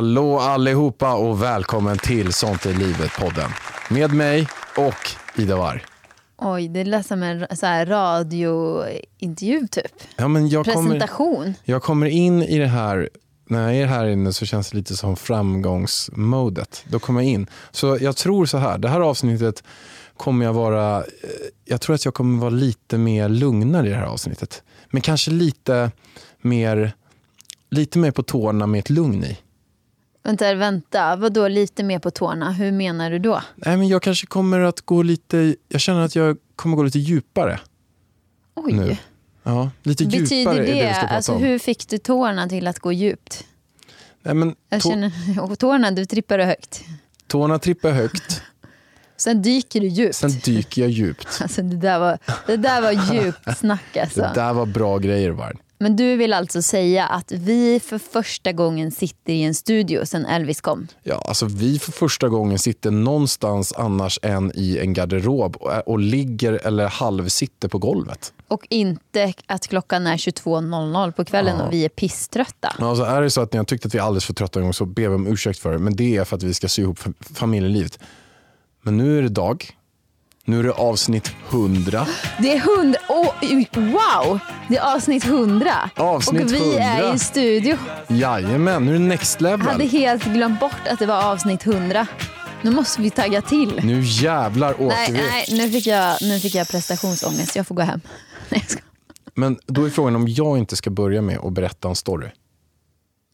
Hallå 0.00 0.38
allihopa 0.38 1.14
och 1.14 1.42
välkommen 1.42 1.98
till 1.98 2.32
Sånt 2.32 2.66
är 2.66 2.74
livet-podden. 2.74 3.50
Med 3.90 4.14
mig 4.14 4.48
och 4.76 5.40
Ida 5.40 5.56
Warr. 5.56 5.84
Oj, 6.38 6.68
det 6.68 6.84
lät 6.84 7.06
som 7.06 7.22
en 7.22 7.56
så 7.56 7.66
här 7.66 7.86
radiointervju 7.86 9.68
typ. 9.68 9.92
Ja, 10.16 10.28
men 10.28 10.48
jag, 10.48 10.64
kommer, 10.64 10.90
Presentation. 10.90 11.54
jag 11.64 11.82
kommer 11.82 12.06
in 12.06 12.42
i 12.42 12.58
det 12.58 12.66
här, 12.66 13.10
när 13.48 13.62
jag 13.62 13.76
är 13.76 13.86
här 13.86 14.06
inne 14.06 14.32
så 14.32 14.46
känns 14.46 14.70
det 14.70 14.76
lite 14.76 14.96
som 14.96 15.16
framgångsmodet. 15.16 16.84
Då 16.88 16.98
kommer 16.98 17.20
jag 17.20 17.30
in. 17.30 17.46
Så 17.70 17.98
jag 18.00 18.16
tror 18.16 18.46
så 18.46 18.58
här, 18.58 18.78
det 18.78 18.88
här 18.88 19.00
avsnittet 19.00 19.64
kommer 20.16 20.46
jag 20.46 20.52
vara, 20.52 20.98
eh, 20.98 21.04
jag 21.64 21.80
tror 21.80 21.94
att 21.94 22.04
jag 22.04 22.14
kommer 22.14 22.40
vara 22.40 22.50
lite 22.50 22.98
mer 22.98 23.28
lugnare 23.28 23.86
i 23.86 23.90
det 23.90 23.96
här 23.96 24.06
avsnittet. 24.06 24.62
Men 24.90 25.02
kanske 25.02 25.30
lite 25.30 25.90
mer, 26.40 26.92
lite 27.70 27.98
mer 27.98 28.10
på 28.10 28.22
tårna 28.22 28.66
med 28.66 28.78
ett 28.78 28.90
lugn 28.90 29.24
i. 29.24 29.38
Vänta, 30.22 30.54
vänta. 30.54 31.16
Vad 31.16 31.32
då 31.32 31.48
lite 31.48 31.82
mer 31.82 31.98
på 31.98 32.10
tårna? 32.10 32.52
Hur 32.52 32.72
menar 32.72 33.10
du 33.10 33.18
då? 33.18 33.42
Nej, 33.56 33.76
men 33.76 33.88
jag 33.88 34.02
kanske 34.02 34.26
kommer 34.26 34.60
att 34.60 34.80
gå 34.80 35.02
lite, 35.02 35.56
jag 35.68 35.80
känner 35.80 36.00
att 36.00 36.16
jag 36.16 36.36
kommer 36.56 36.76
gå 36.76 36.82
lite 36.82 36.98
djupare 36.98 37.60
Oj. 38.54 38.72
nu. 38.72 38.96
Ja, 39.42 39.70
lite 39.82 40.04
Betyder 40.04 40.36
djupare 40.36 40.54
det, 40.54 40.60
är 40.62 40.74
det 40.82 40.88
vi 40.88 40.94
ska 40.94 41.00
prata 41.00 41.14
alltså 41.14 41.32
om. 41.32 41.42
hur 41.42 41.58
fick 41.58 41.88
du 41.88 41.98
tårna 41.98 42.48
till 42.48 42.66
att 42.66 42.78
gå 42.78 42.92
djupt? 42.92 43.46
Nej, 44.22 44.34
men 44.34 44.54
Jag 44.68 44.82
känner, 44.82 45.56
tårna, 45.56 45.90
du 45.90 46.06
trippade 46.06 46.44
högt. 46.44 46.84
Tårna 47.26 47.58
trippar 47.58 47.90
högt, 47.90 48.42
Sen 49.16 49.42
dyker 49.42 49.80
du 49.80 49.86
djupt. 49.86 50.14
sen 50.14 50.30
dyker 50.30 50.82
jag 50.82 50.90
djupt. 50.90 51.28
Alltså 51.42 51.62
det 51.62 51.76
där 51.76 51.98
var, 51.98 52.18
det 52.46 52.56
där 52.56 52.82
var 52.82 53.14
djupt 53.14 53.58
snack 53.58 53.96
alltså. 53.96 54.20
Det 54.20 54.32
där 54.34 54.52
var 54.52 54.66
bra 54.66 54.98
grejer 54.98 55.30
Varn. 55.30 55.58
Men 55.82 55.96
du 55.96 56.16
vill 56.16 56.32
alltså 56.32 56.62
säga 56.62 57.06
att 57.06 57.32
vi 57.32 57.80
för 57.80 57.98
första 57.98 58.52
gången 58.52 58.90
sitter 58.90 59.32
i 59.32 59.42
en 59.42 59.54
studio 59.54 60.06
sen 60.06 60.26
Elvis 60.26 60.60
kom? 60.60 60.86
Ja, 61.02 61.22
alltså 61.28 61.46
vi 61.46 61.78
för 61.78 61.92
första 61.92 62.28
gången 62.28 62.58
sitter 62.58 62.90
någonstans 62.90 63.72
annars 63.76 64.18
än 64.22 64.52
i 64.54 64.78
en 64.78 64.92
garderob 64.92 65.56
och, 65.56 65.88
och 65.88 65.98
ligger 65.98 66.52
eller 66.66 66.88
halvsitter 66.88 67.68
på 67.68 67.78
golvet. 67.78 68.32
Och 68.48 68.66
inte 68.70 69.32
att 69.46 69.66
klockan 69.68 70.06
är 70.06 70.16
22.00 70.16 71.12
på 71.12 71.24
kvällen 71.24 71.60
och 71.60 71.72
vi 71.72 71.84
är 71.84 71.88
pisströtta. 71.88 72.74
Alltså 72.78 73.04
är 73.04 73.22
det 73.22 73.30
så 73.30 73.40
att 73.40 73.52
ni 73.52 73.56
har 73.56 73.64
tyckt 73.64 73.86
att 73.86 73.94
vi 73.94 73.98
är 73.98 74.02
alldeles 74.02 74.24
för 74.24 74.34
trötta 74.34 74.58
en 74.58 74.64
gång 74.64 74.74
så 74.74 74.84
ber 74.86 75.08
vi 75.08 75.14
om 75.14 75.26
ursäkt 75.26 75.58
för 75.58 75.72
det. 75.72 75.78
Men 75.78 75.96
det 75.96 76.16
är 76.16 76.24
för 76.24 76.36
att 76.36 76.42
vi 76.42 76.54
ska 76.54 76.68
sy 76.68 76.82
ihop 76.82 76.98
fa- 76.98 77.14
familjelivet. 77.34 77.98
Men 78.82 78.96
nu 78.96 79.18
är 79.18 79.22
det 79.22 79.28
dag. 79.28 79.76
Nu 80.44 80.58
är 80.58 80.62
det 80.62 80.72
avsnitt 80.72 81.32
100. 81.50 82.06
Det 82.38 82.52
är 82.52 82.58
hund... 82.58 82.96
Oh, 83.08 83.34
wow! 83.74 84.38
Det 84.68 84.76
är 84.76 84.94
avsnitt 84.94 85.24
100. 85.26 85.90
Avsnitt 85.96 86.42
och 86.42 86.52
vi 86.52 86.76
100. 86.76 86.82
är 86.84 87.14
i 87.14 87.18
studio. 87.18 87.76
Jajamän, 88.08 88.84
nu 88.84 88.90
är 88.94 88.98
det 88.98 89.04
next 89.04 89.40
level. 89.40 89.60
Jag 89.66 89.72
hade 89.72 89.86
helt 89.86 90.24
glömt 90.24 90.60
bort 90.60 90.88
att 90.90 90.98
det 90.98 91.06
var 91.06 91.32
avsnitt 91.32 91.66
100. 91.66 92.06
Nu 92.62 92.70
måste 92.70 93.02
vi 93.02 93.10
tagga 93.10 93.42
till. 93.42 93.80
Nu 93.84 94.00
jävlar 94.00 94.72
åker 94.82 94.86
Nej, 94.86 95.12
vi. 95.12 95.18
nej 95.18 95.46
nu, 95.50 95.70
fick 95.70 95.86
jag, 95.86 96.16
nu 96.22 96.40
fick 96.40 96.54
jag 96.54 96.68
prestationsångest. 96.68 97.56
Jag 97.56 97.66
får 97.66 97.74
gå 97.74 97.82
hem. 97.82 98.00
Nej, 98.48 98.60
jag 98.60 98.70
ska. 98.70 98.82
Men 99.34 99.58
då 99.66 99.84
är 99.84 99.90
frågan 99.90 100.16
om 100.16 100.28
jag 100.28 100.58
inte 100.58 100.76
ska 100.76 100.90
börja 100.90 101.22
med 101.22 101.38
att 101.38 101.52
berätta 101.52 101.88
en 101.88 101.96
story. 101.96 102.28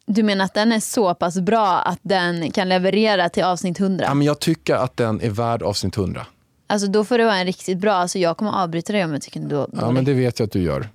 Du 0.06 0.22
menar 0.22 0.44
att 0.44 0.54
den 0.54 0.72
är 0.72 0.80
så 0.80 1.14
pass 1.14 1.40
bra 1.40 1.78
att 1.78 1.98
den 2.02 2.50
kan 2.50 2.68
leverera 2.68 3.28
till 3.28 3.44
avsnitt 3.44 3.80
100? 3.80 4.04
Ja, 4.04 4.14
men 4.14 4.26
jag 4.26 4.40
tycker 4.40 4.74
att 4.74 4.96
den 4.96 5.20
är 5.20 5.30
värd 5.30 5.62
avsnitt 5.62 5.96
100. 5.96 6.26
Alltså 6.66 6.88
då 6.88 7.04
får 7.04 7.18
det 7.18 7.24
vara 7.24 7.36
en 7.36 7.46
riktigt 7.46 7.78
bra. 7.78 7.92
Alltså 7.92 8.18
jag 8.18 8.36
kommer 8.36 8.62
avbryta 8.62 8.92
dig 8.92 9.04
om 9.04 9.12
jag 9.12 9.22
tycker 9.22 9.40
du 9.40 9.66
Ja, 9.72 9.90
men 9.90 10.04
det 10.04 10.14
vet 10.14 10.38
jag 10.38 10.46
att 10.46 10.52
du 10.52 10.62
gör. 10.62 10.88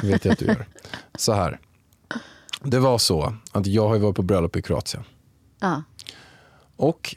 Det 0.00 0.06
vet 0.06 0.24
jag 0.24 0.32
att 0.32 0.38
du 0.38 0.44
gör. 0.44 0.66
Så 1.18 1.32
här. 1.32 1.60
Det 2.62 2.78
var 2.78 2.98
så 2.98 3.34
att 3.52 3.66
jag 3.66 3.88
har 3.88 3.98
varit 3.98 4.16
på 4.16 4.22
bröllop 4.22 4.56
i 4.56 4.62
Kroatien. 4.62 5.04
Ja. 5.60 5.82
Och 6.76 7.16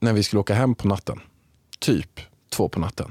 när 0.00 0.12
vi 0.12 0.22
skulle 0.22 0.40
åka 0.40 0.54
hem 0.54 0.74
på 0.74 0.88
natten, 0.88 1.20
typ 1.78 2.20
två 2.50 2.68
på 2.68 2.80
natten, 2.80 3.10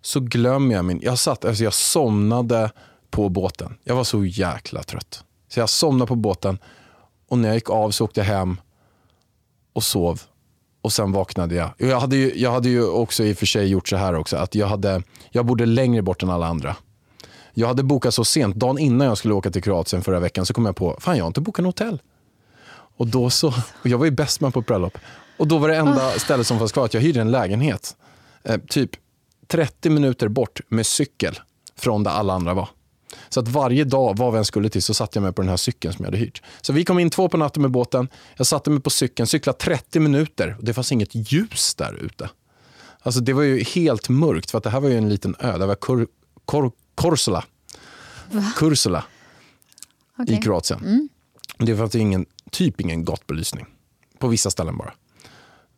så 0.00 0.20
glömmer 0.20 0.74
jag 0.74 0.84
min... 0.84 1.00
Jag, 1.02 1.18
satt, 1.18 1.44
alltså 1.44 1.64
jag 1.64 1.74
somnade 1.74 2.70
på 3.10 3.28
båten. 3.28 3.78
Jag 3.84 3.96
var 3.96 4.04
så 4.04 4.24
jäkla 4.24 4.82
trött. 4.82 5.24
Så 5.48 5.60
jag 5.60 5.68
somnade 5.68 6.08
på 6.08 6.14
båten 6.14 6.58
och 7.28 7.38
när 7.38 7.48
jag 7.48 7.54
gick 7.54 7.70
av 7.70 7.90
så 7.90 8.04
åkte 8.04 8.20
jag 8.20 8.26
hem 8.26 8.60
och 9.72 9.84
sov. 9.84 10.22
Och 10.84 10.92
sen 10.92 11.12
vaknade 11.12 11.54
jag. 11.54 11.70
Jag 11.76 12.00
hade 12.00 12.16
ju, 12.16 12.32
jag 12.36 12.52
hade 12.52 12.68
ju 12.68 12.88
också 12.88 13.24
i 13.24 13.32
och 13.32 13.36
för 13.36 13.46
sig 13.46 13.66
gjort 13.66 13.88
så 13.88 13.96
här 13.96 14.14
också, 14.14 14.36
att 14.36 14.54
jag, 14.54 14.66
hade, 14.66 15.02
jag 15.30 15.46
bodde 15.46 15.66
längre 15.66 16.02
bort 16.02 16.22
än 16.22 16.30
alla 16.30 16.46
andra. 16.46 16.76
Jag 17.54 17.68
hade 17.68 17.82
bokat 17.82 18.14
så 18.14 18.24
sent, 18.24 18.56
dagen 18.56 18.78
innan 18.78 19.06
jag 19.06 19.18
skulle 19.18 19.34
åka 19.34 19.50
till 19.50 19.62
Kroatien 19.62 20.02
förra 20.02 20.20
veckan 20.20 20.46
så 20.46 20.54
kom 20.54 20.66
jag 20.66 20.76
på, 20.76 20.96
fan 21.00 21.16
jag 21.16 21.24
har 21.24 21.26
inte 21.26 21.40
bokat 21.40 21.62
något 21.62 21.78
hotell. 21.78 22.02
Och 22.96 23.06
då 23.06 23.30
så, 23.30 23.48
och 23.82 23.86
jag 23.86 23.98
var 23.98 24.04
ju 24.04 24.10
bäst 24.10 24.40
man 24.40 24.52
på 24.52 24.60
ett 24.60 24.66
bröllop. 24.66 24.98
Och 25.36 25.46
då 25.46 25.58
var 25.58 25.68
det 25.68 25.76
enda 25.76 26.10
stället 26.10 26.46
som 26.46 26.58
fanns 26.58 26.72
kvar 26.72 26.84
att 26.84 26.94
jag 26.94 27.00
hyrde 27.00 27.20
en 27.20 27.30
lägenhet. 27.30 27.96
Eh, 28.42 28.60
typ 28.68 28.90
30 29.46 29.90
minuter 29.90 30.28
bort 30.28 30.60
med 30.68 30.86
cykel 30.86 31.38
från 31.76 32.02
där 32.02 32.10
alla 32.10 32.32
andra 32.34 32.54
var. 32.54 32.68
Så 33.28 33.40
att 33.40 33.48
varje 33.48 33.84
dag, 33.84 34.18
var 34.18 34.30
vi 34.30 34.38
än 34.38 34.44
skulle 34.44 34.68
till, 34.68 34.82
så 34.82 34.94
satte 34.94 35.18
jag 35.18 35.22
mig 35.22 35.32
på 35.32 35.42
den 35.42 35.48
här 35.48 35.56
cykeln 35.56 35.94
som 35.94 36.04
jag 36.04 36.12
hade 36.12 36.18
hyrt. 36.18 36.42
Så 36.60 36.72
vi 36.72 36.84
kom 36.84 36.98
in 36.98 37.10
två 37.10 37.28
på 37.28 37.36
natten 37.36 37.62
med 37.62 37.70
båten. 37.70 38.08
Jag 38.36 38.46
satte 38.46 38.70
mig 38.70 38.80
på 38.80 38.90
cykeln, 38.90 39.26
cyklade 39.26 39.58
30 39.58 40.00
minuter 40.00 40.56
och 40.58 40.64
det 40.64 40.74
fanns 40.74 40.92
inget 40.92 41.32
ljus 41.32 41.74
där 41.74 41.94
ute. 41.94 42.30
Alltså 43.00 43.20
det 43.20 43.32
var 43.32 43.42
ju 43.42 43.62
helt 43.62 44.08
mörkt 44.08 44.50
för 44.50 44.58
att 44.58 44.64
det 44.64 44.70
här 44.70 44.80
var 44.80 44.88
ju 44.88 44.98
en 44.98 45.08
liten 45.08 45.36
ö. 45.38 45.58
Det 45.58 45.66
var 45.66 45.74
Kor, 45.74 46.06
Kor, 46.44 46.72
Korsula. 46.94 47.44
Kursula 48.56 49.04
Okej. 50.18 50.34
i 50.34 50.42
Kroatien. 50.42 51.08
Det 51.58 51.76
fanns 51.76 51.94
ingen, 51.94 52.26
typ 52.50 52.80
ingen 52.80 53.04
gatubelysning. 53.04 53.66
På 54.18 54.28
vissa 54.28 54.50
ställen 54.50 54.76
bara. 54.76 54.92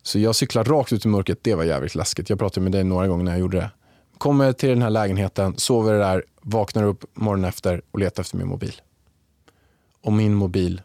Så 0.02 0.18
jag 0.18 0.36
cyklade 0.36 0.70
rakt 0.70 0.92
ut 0.92 1.04
i 1.04 1.08
mörkret. 1.08 1.38
Det 1.42 1.54
var 1.54 1.64
jävligt 1.64 1.94
läskigt. 1.94 2.30
Jag 2.30 2.38
pratade 2.38 2.64
med 2.64 2.72
dig 2.72 2.84
några 2.84 3.08
gånger 3.08 3.24
när 3.24 3.32
jag 3.32 3.40
gjorde 3.40 3.56
det. 3.56 3.70
Kommer 4.18 4.52
till 4.52 4.68
den 4.68 4.82
här 4.82 4.90
lägenheten, 4.90 5.58
sover 5.58 5.98
där, 5.98 6.24
vaknar 6.40 6.82
upp 6.84 7.04
morgonen 7.14 7.44
efter 7.48 7.82
och 7.90 7.98
letar 7.98 8.20
efter 8.22 8.36
min 8.36 8.48
mobil. 8.48 8.80
Och 10.02 10.12
min 10.12 10.34
mobil 10.34 10.82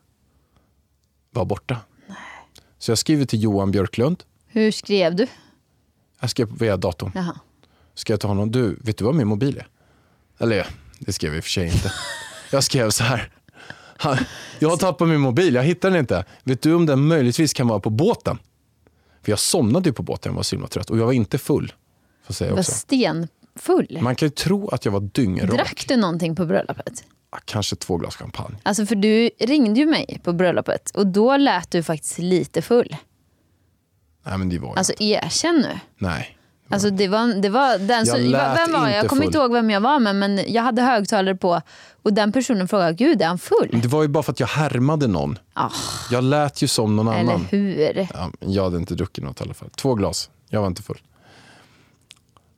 var 1.31 1.46
borta. 1.46 1.78
Så 2.78 2.91
jag 2.91 2.97
skriver 2.97 3.25
till 3.25 3.44
Johan 3.44 3.72
Björklund. 3.72 4.24
Hur 4.47 4.72
skrev 4.72 5.16
du? 5.16 5.28
Jag 6.20 6.30
skrev 6.30 6.58
via 6.58 6.78
datorn. 6.78 7.12
Jaha. 7.16 7.40
Skrev 7.94 8.18
till 8.18 8.30
honom, 8.30 8.52
du, 8.52 8.75
vet 8.81 8.97
du 8.97 9.03
vad 9.06 9.16
min 9.16 9.28
mobil 9.28 9.58
är? 9.58 9.68
Eller 10.38 10.68
det 11.00 11.14
skrev 11.14 11.31
jag 11.31 11.38
i 11.38 11.40
och 11.40 11.44
för 11.44 11.52
sig 11.52 11.66
inte. 11.66 11.91
Jag 12.52 12.64
skrev 12.64 12.90
så 12.90 13.03
här. 13.03 13.30
"Han- 13.97 14.18
Jag 14.59 14.70
har 14.70 14.78
tappat 14.78 15.08
min 15.08 15.20
mobil, 15.22 15.56
jag 15.56 15.64
hittar 15.64 15.90
den 15.91 16.00
inte. 16.00 16.25
Vet 16.44 16.62
du 16.62 16.74
om 16.74 16.86
den 16.86 17.08
möjligtvis 17.08 17.53
kan 17.53 17.68
vara 17.68 17.80
på 17.80 17.90
båten? 17.90 18.38
För 19.22 19.31
jag 19.31 19.40
somnade 19.40 19.90
ju 19.90 19.94
på 19.94 20.03
båten, 20.03 20.30
jag 20.31 20.36
var 20.36 20.44
så 20.44 20.56
himla 20.56 20.68
trött. 20.68 20.90
Och 20.90 20.97
jag 20.97 21.06
var 21.06 21.14
inte 21.14 21.38
full. 21.38 21.74
Får 22.24 22.34
säga 22.34 22.52
var 22.52 22.59
också. 22.59 22.72
stenfull. 22.72 23.98
Man 24.02 24.16
kan 24.16 24.26
ju 24.26 24.30
tro 24.30 24.70
att 24.70 24.86
jag 24.86 24.92
var 24.92 25.00
dyngrak. 25.00 25.50
Drack 25.52 25.85
du 25.88 25.96
någonting 25.97 26.35
på 26.35 26.46
bröllopet? 26.46 27.03
Kanske 27.46 27.76
två 27.76 27.97
glas 27.97 28.16
champagne. 28.16 28.56
Alltså 28.64 28.85
för 28.85 28.96
du 28.96 29.29
ringde 29.40 29.79
ju 29.79 29.85
mig 29.85 30.20
på 30.23 30.34
bröllopet 30.34 30.90
och 30.91 31.08
då 31.08 31.38
lät 31.38 31.72
du 31.72 31.84
faktiskt 31.84 32.18
lite 32.18 32.62
full. 32.62 32.96
Nej 34.26 34.38
men 34.38 34.50
det 34.50 34.59
var 34.59 34.68
jag 34.70 34.78
Alltså 34.78 34.94
inte. 34.94 35.03
erkänn 35.03 35.56
nu. 35.56 35.79
Nej. 35.97 36.38
Alltså 36.70 36.90
det 36.90 37.08
var, 37.08 37.41
det 37.41 37.50
var 37.50 37.78
den 37.78 38.06
som, 38.06 38.18
vem 38.32 38.72
var 38.73 38.88
jag? 38.88 38.97
Jag 38.97 39.08
kommer 39.09 39.26
inte 39.26 39.38
ihåg 39.38 39.52
vem 39.53 39.70
jag 39.70 39.82
var 39.82 40.00
med 40.00 40.16
men 40.16 40.41
jag 40.53 40.64
hade 40.64 40.82
högtalare 40.82 41.35
på 41.35 41.62
och 42.03 42.14
den 42.14 42.32
personen 42.32 42.68
frågade, 42.68 42.94
gud 42.94 43.22
är 43.22 43.26
han 43.28 43.40
full? 43.40 43.79
Det 43.82 43.88
var 43.88 44.02
ju 44.02 44.08
bara 44.08 44.23
för 44.23 44.32
att 44.32 44.40
jag 44.40 44.47
härmade 44.47 45.08
någon. 45.08 45.40
Ah, 45.53 45.70
Jag 46.12 46.23
lät 46.23 46.62
ju 46.62 46.68
som 46.68 46.96
någon 46.96 47.08
eller 47.08 47.20
annan. 47.20 47.46
hur? 47.50 48.08
Ja, 48.14 48.32
jag 48.40 48.64
hade 48.64 48.78
inte 48.78 48.96
druckit 48.96 49.23
något 49.23 49.40
i 49.41 49.44
alla 49.44 49.53
fall. 49.53 49.70
Två 49.70 49.94
glas. 49.96 50.29
Jag 50.50 50.62
var 50.62 50.68
inte 50.68 50.84
full. 50.84 51.00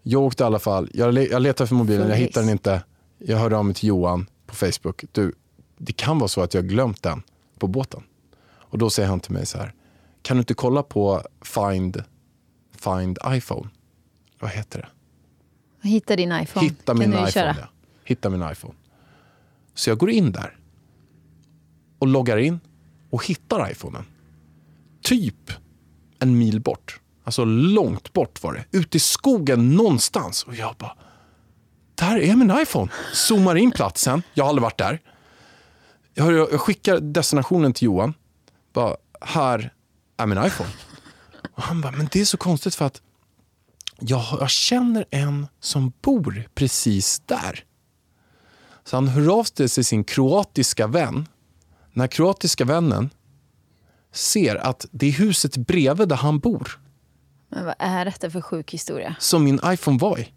Jag 0.04 0.22
åkte 0.22 0.44
i 0.44 0.46
alla 0.46 0.60
fall. 0.60 0.90
Jag, 0.94 1.18
jag 1.18 1.42
letade 1.42 1.68
för 1.68 1.76
mobilen, 1.76 2.10
jag 2.10 2.16
hittade 2.16 2.46
den 2.46 2.52
inte. 2.52 2.84
Jag 3.18 3.38
hörde 3.38 3.58
av 3.58 3.66
mig 3.66 3.76
till 3.76 3.90
Johan 3.90 4.30
på 4.46 4.56
Facebook. 4.56 5.04
Du, 5.12 5.34
det 5.78 5.92
kan 5.94 6.20
vara 6.20 6.28
så 6.28 6.42
att 6.42 6.54
jag 6.54 6.62
har 6.62 6.68
glömt 6.68 7.04
den 7.04 7.24
på 7.60 7.68
båten. 7.68 8.04
Och 8.46 8.78
då 8.78 8.90
säger 8.90 9.10
han 9.10 9.20
till 9.20 9.32
mig 9.32 9.46
så 9.46 9.58
här. 9.58 9.74
Kan 10.22 10.38
du 10.38 10.40
inte 10.40 10.54
kolla 10.54 10.84
på 10.84 11.22
Find, 11.42 12.04
Find 12.78 13.18
iPhone? 13.28 13.70
Vad 14.40 14.52
heter 14.52 14.80
det? 14.80 15.88
Hitta 15.88 16.16
din 16.16 16.32
iPhone. 16.32 16.66
Hitta 16.66 16.94
min 16.94 17.14
iPhone. 17.14 17.32
köra. 17.32 17.56
Ja. 17.60 17.68
Hitta 18.04 18.30
min 18.30 18.52
iPhone. 18.52 18.74
Så 19.74 19.90
jag 19.90 19.98
går 19.98 20.10
in 20.10 20.32
där 20.32 20.58
och 22.00 22.08
loggar 22.08 22.38
in 22.38 22.60
och 23.10 23.26
hittar 23.26 23.72
iPhonen. 23.72 24.06
Typ 25.02 25.52
en 26.20 26.38
mil 26.38 26.62
bort. 26.62 27.00
Alltså 27.24 27.46
långt 27.46 28.14
bort 28.14 28.44
var 28.44 28.54
det. 28.54 28.78
Ute 28.78 28.98
i 28.98 29.00
skogen 29.00 29.76
någonstans. 29.76 30.44
Och 30.44 30.56
jag 30.56 30.76
bara, 30.76 30.98
där 31.96 32.18
är 32.18 32.36
min 32.36 32.58
iPhone. 32.62 32.92
Zoomar 33.14 33.56
in 33.56 33.72
platsen. 33.72 34.24
Jag 34.34 34.44
har 34.44 34.50
aldrig 34.50 34.64
varit 34.64 34.78
där. 34.78 35.02
Jag, 36.14 36.62
skickar 36.62 37.00
destinationen 37.00 37.74
till 37.74 37.86
Johan. 37.86 38.14
Bara, 38.74 38.96
här 39.22 39.74
är 40.18 40.26
min 40.26 40.46
iPhone. 40.46 40.70
Och 41.56 41.64
han 41.64 41.82
bara, 41.82 41.92
men 41.92 42.08
det 42.12 42.22
är 42.22 42.26
så 42.26 42.38
konstigt 42.38 42.76
för 42.76 42.86
att 42.86 43.02
jag, 44.00 44.24
jag 44.40 44.50
känner 44.50 45.06
en 45.10 45.48
som 45.60 45.94
bor 46.02 46.50
precis 46.56 47.20
där. 47.26 47.64
Så 48.84 48.98
han 48.98 49.08
hör 49.08 49.40
av 49.40 49.44
sig 49.44 49.70
till 49.70 49.86
sin 49.86 50.04
kroatiska 50.04 50.88
vän. 50.88 51.28
Den 51.94 52.02
här 52.02 52.08
kroatiska 52.08 52.66
vännen 52.66 53.10
ser 54.12 54.56
att 54.56 54.86
det 54.92 55.08
är 55.08 55.12
huset 55.12 55.58
bredvid 55.58 56.10
där 56.10 56.16
han 56.16 56.40
bor 56.40 56.83
men 57.56 57.66
vad 57.66 57.76
är 57.80 58.06
detta 58.06 58.30
för 58.30 58.42
sjuk 58.42 58.74
historia? 58.74 59.16
som 59.20 59.44
min 59.44 59.60
iPhone 59.66 59.98
var 59.98 60.20
i. 60.20 60.34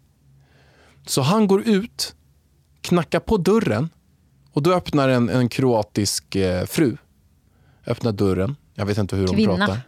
Så 1.05 1.21
han 1.21 1.47
går 1.47 1.67
ut, 1.67 2.15
knackar 2.81 3.19
på 3.19 3.37
dörren 3.37 3.89
och 4.51 4.63
då 4.63 4.73
öppnar 4.73 5.09
en, 5.09 5.29
en 5.29 5.49
kroatisk 5.49 6.35
eh, 6.35 6.65
fru. 6.65 6.97
Öppnar 7.87 8.11
dörren. 8.11 8.55
Jag 8.73 8.85
vet 8.85 8.97
inte 8.97 9.15
hur 9.15 9.27
Kvinna. 9.27 9.51
hon 9.51 9.59
pratar. 9.59 9.81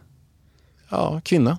Ja, 0.88 1.20
kvinna. 1.24 1.58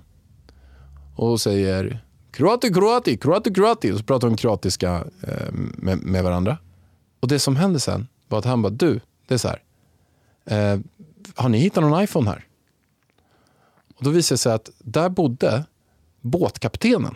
Och 1.16 1.40
säger 1.40 2.04
kroati, 2.30 2.72
kroati, 2.72 3.16
kroati, 3.16 3.54
kroati. 3.54 3.92
Och 3.92 3.98
så 3.98 4.04
pratar 4.04 4.28
de 4.28 4.36
kroatiska 4.36 5.04
eh, 5.22 5.52
med, 5.52 5.98
med 5.98 6.24
varandra. 6.24 6.58
Och 7.20 7.28
det 7.28 7.38
som 7.38 7.56
hände 7.56 7.80
sen 7.80 8.08
var 8.28 8.38
att 8.38 8.44
han 8.44 8.62
bara, 8.62 8.70
du, 8.72 9.00
det 9.28 9.34
är 9.34 9.38
så 9.38 9.48
här. 9.48 9.62
Eh, 10.44 10.80
har 11.34 11.48
ni 11.48 11.58
hittat 11.58 11.84
någon 11.84 12.02
iPhone 12.02 12.30
här? 12.30 12.46
Då 14.02 14.10
visade 14.10 14.34
det 14.34 14.38
sig 14.38 14.52
att 14.52 14.70
där 14.78 15.08
bodde 15.08 15.64
båtkaptenen. 16.20 17.14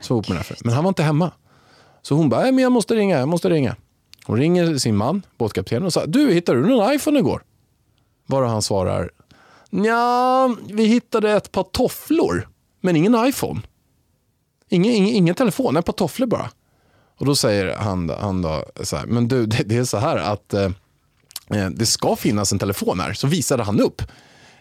Som 0.00 0.16
var 0.16 0.24
med 0.28 0.36
den 0.36 0.44
här. 0.48 0.58
Men 0.64 0.74
han 0.74 0.84
var 0.84 0.88
inte 0.88 1.02
hemma. 1.02 1.32
Så 2.02 2.14
hon 2.14 2.28
bara, 2.28 2.42
men 2.42 2.58
jag 2.58 2.72
måste 2.72 2.94
ringa, 2.94 3.18
jag 3.18 3.28
måste 3.28 3.50
ringa. 3.50 3.76
Hon 4.24 4.36
ringer 4.38 4.78
sin 4.78 4.96
man, 4.96 5.22
båtkaptenen, 5.38 5.82
och 5.82 5.92
sa, 5.92 6.06
du 6.06 6.32
hittade 6.32 6.60
du 6.60 6.68
någon 6.68 6.94
iPhone 6.94 7.18
igår? 7.18 7.42
Bara 8.26 8.48
han 8.48 8.62
svarar, 8.62 9.10
ja, 9.70 10.56
vi 10.66 10.84
hittade 10.84 11.32
ett 11.32 11.52
par 11.52 11.62
tofflor, 11.62 12.48
men 12.80 12.96
ingen 12.96 13.26
iPhone. 13.26 13.60
Ingen, 14.68 14.92
ingen, 14.92 15.14
ingen 15.14 15.34
telefon, 15.34 15.76
ett 15.76 15.84
par 15.84 15.92
tofflor 15.92 16.26
bara. 16.26 16.50
Och 17.18 17.26
då 17.26 17.34
säger 17.34 17.76
han, 17.76 18.10
han 18.10 18.42
då 18.42 18.64
så 18.82 18.96
här, 18.96 19.06
men 19.06 19.28
du, 19.28 19.46
det, 19.46 19.62
det 19.62 19.76
är 19.76 19.84
så 19.84 19.98
här 19.98 20.16
att 20.16 20.54
eh, 20.54 20.70
eh 21.50 21.70
det 21.70 21.86
ska 21.86 22.16
finnas 22.16 22.52
en 22.52 22.58
telefon 22.58 23.00
här. 23.00 23.12
Så 23.12 23.26
visade 23.26 23.62
han 23.62 23.80
upp 23.80 24.02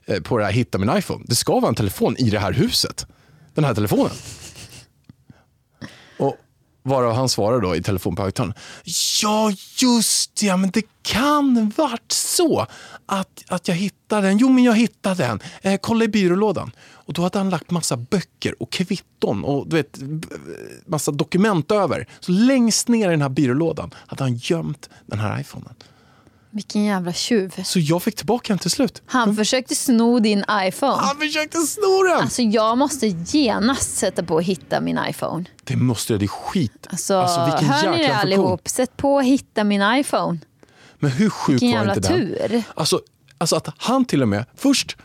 Eh, 0.06 0.22
på 0.22 0.38
det 0.38 0.46
här 0.46 0.52
Hitta 0.52 0.78
min 0.78 0.98
iPhone. 0.98 1.26
Det 1.28 1.36
ska 1.36 1.60
vara 1.60 1.70
en 1.70 1.76
telefon 1.76 2.16
i 2.18 2.30
det 2.30 2.40
här 2.40 2.54
huset. 2.54 3.06
Den 3.54 3.64
här 3.64 3.74
telefonen. 3.74 4.12
Och 6.18 6.38
varav 6.84 7.14
han 7.14 7.30
svarar 7.30 7.60
då 7.60 7.76
i 7.76 7.84
telefon 7.84 8.16
på 8.16 8.24
högtalaren. 8.24 8.56
Ja, 9.22 9.52
just 9.82 10.36
det, 10.40 10.46
ja, 10.46 10.58
men 10.58 10.70
det 10.70 10.84
kan 11.02 11.74
varit 11.78 12.12
så 12.12 12.68
att, 13.06 13.44
att 13.48 13.68
jag 13.68 13.76
hittade 13.76 14.28
den. 14.28 14.38
Jo, 14.38 14.50
men 14.50 14.64
jag 14.64 14.76
hittade 14.76 15.24
den. 15.24 15.40
Eh, 15.62 15.80
kolla 15.82 16.06
i 16.06 16.08
byrålådan. 16.08 16.72
Och 16.80 17.14
då 17.14 17.22
hade 17.22 17.38
han 17.38 17.50
lagt 17.50 17.72
massa 17.72 17.98
böcker 17.98 18.62
och 18.62 18.72
kvitton 18.72 19.44
och 19.44 19.68
du 19.68 19.76
vet, 19.76 20.00
massa 20.86 21.12
dokument 21.12 21.72
över. 21.72 22.08
Så 22.20 22.32
längst 22.32 22.88
ner 22.88 23.08
i 23.08 23.12
den 23.12 23.22
här 23.22 23.30
byrålådan 23.30 23.94
hade 23.96 24.24
han 24.24 24.36
gömt 24.36 24.90
den 25.06 25.20
här 25.20 25.40
iPhonen. 25.40 25.76
Vilken 26.54 26.84
jävla 26.84 27.14
tjuv. 27.14 27.64
Så 27.64 27.80
jag 27.80 28.04
fick 28.04 28.16
tillbaka 28.16 28.54
den 28.54 28.60
till 28.60 28.72
slut. 28.72 29.02
Han 29.06 29.36
försökte 29.36 29.76
sno 29.76 30.20
din 30.20 30.44
iPhone. 30.52 30.98
Han 31.02 31.18
försökte 31.18 31.58
sno 31.58 32.04
den! 32.04 32.18
Alltså 32.18 32.42
jag 32.42 32.78
måste 32.78 33.08
genast 33.08 33.98
sätta 33.98 34.24
på 34.24 34.36
och 34.36 34.44
hitta 34.44 34.82
min 34.82 35.00
iPhone. 35.10 35.46
Det 35.64 35.76
måste 35.76 36.14
jag, 36.14 36.20
det 36.20 36.26
är 36.26 36.28
skit. 36.28 36.88
Alltså, 36.90 37.46
vilken 37.50 37.70
hör 37.70 37.92
ni 37.92 37.98
det 37.98 38.04
jäkla 38.04 38.18
allihop? 38.18 38.68
Sätt 38.70 38.98
på 38.98 39.14
och 39.14 39.24
hitta 39.24 39.64
min 39.64 39.82
iPhone. 40.00 40.40
Men 41.00 41.12
hur 41.12 41.30
sjuk 41.30 41.54
Vilken 41.54 41.72
var 41.72 41.78
jävla 41.78 41.96
inte 41.96 42.10
den? 42.10 42.20
tur. 42.20 42.64
Alltså, 42.74 43.02
alltså 43.38 43.56
att 43.56 43.68
han 43.78 44.06
till 44.06 44.22
och 44.22 44.28
med, 44.28 44.46
först 44.56 44.98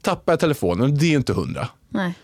tappar 0.00 0.32
jag 0.32 0.40
telefonen, 0.40 0.98
det 0.98 1.06
är 1.06 1.16
inte 1.16 1.32
hundra. 1.32 1.68
Nej. 1.88 2.14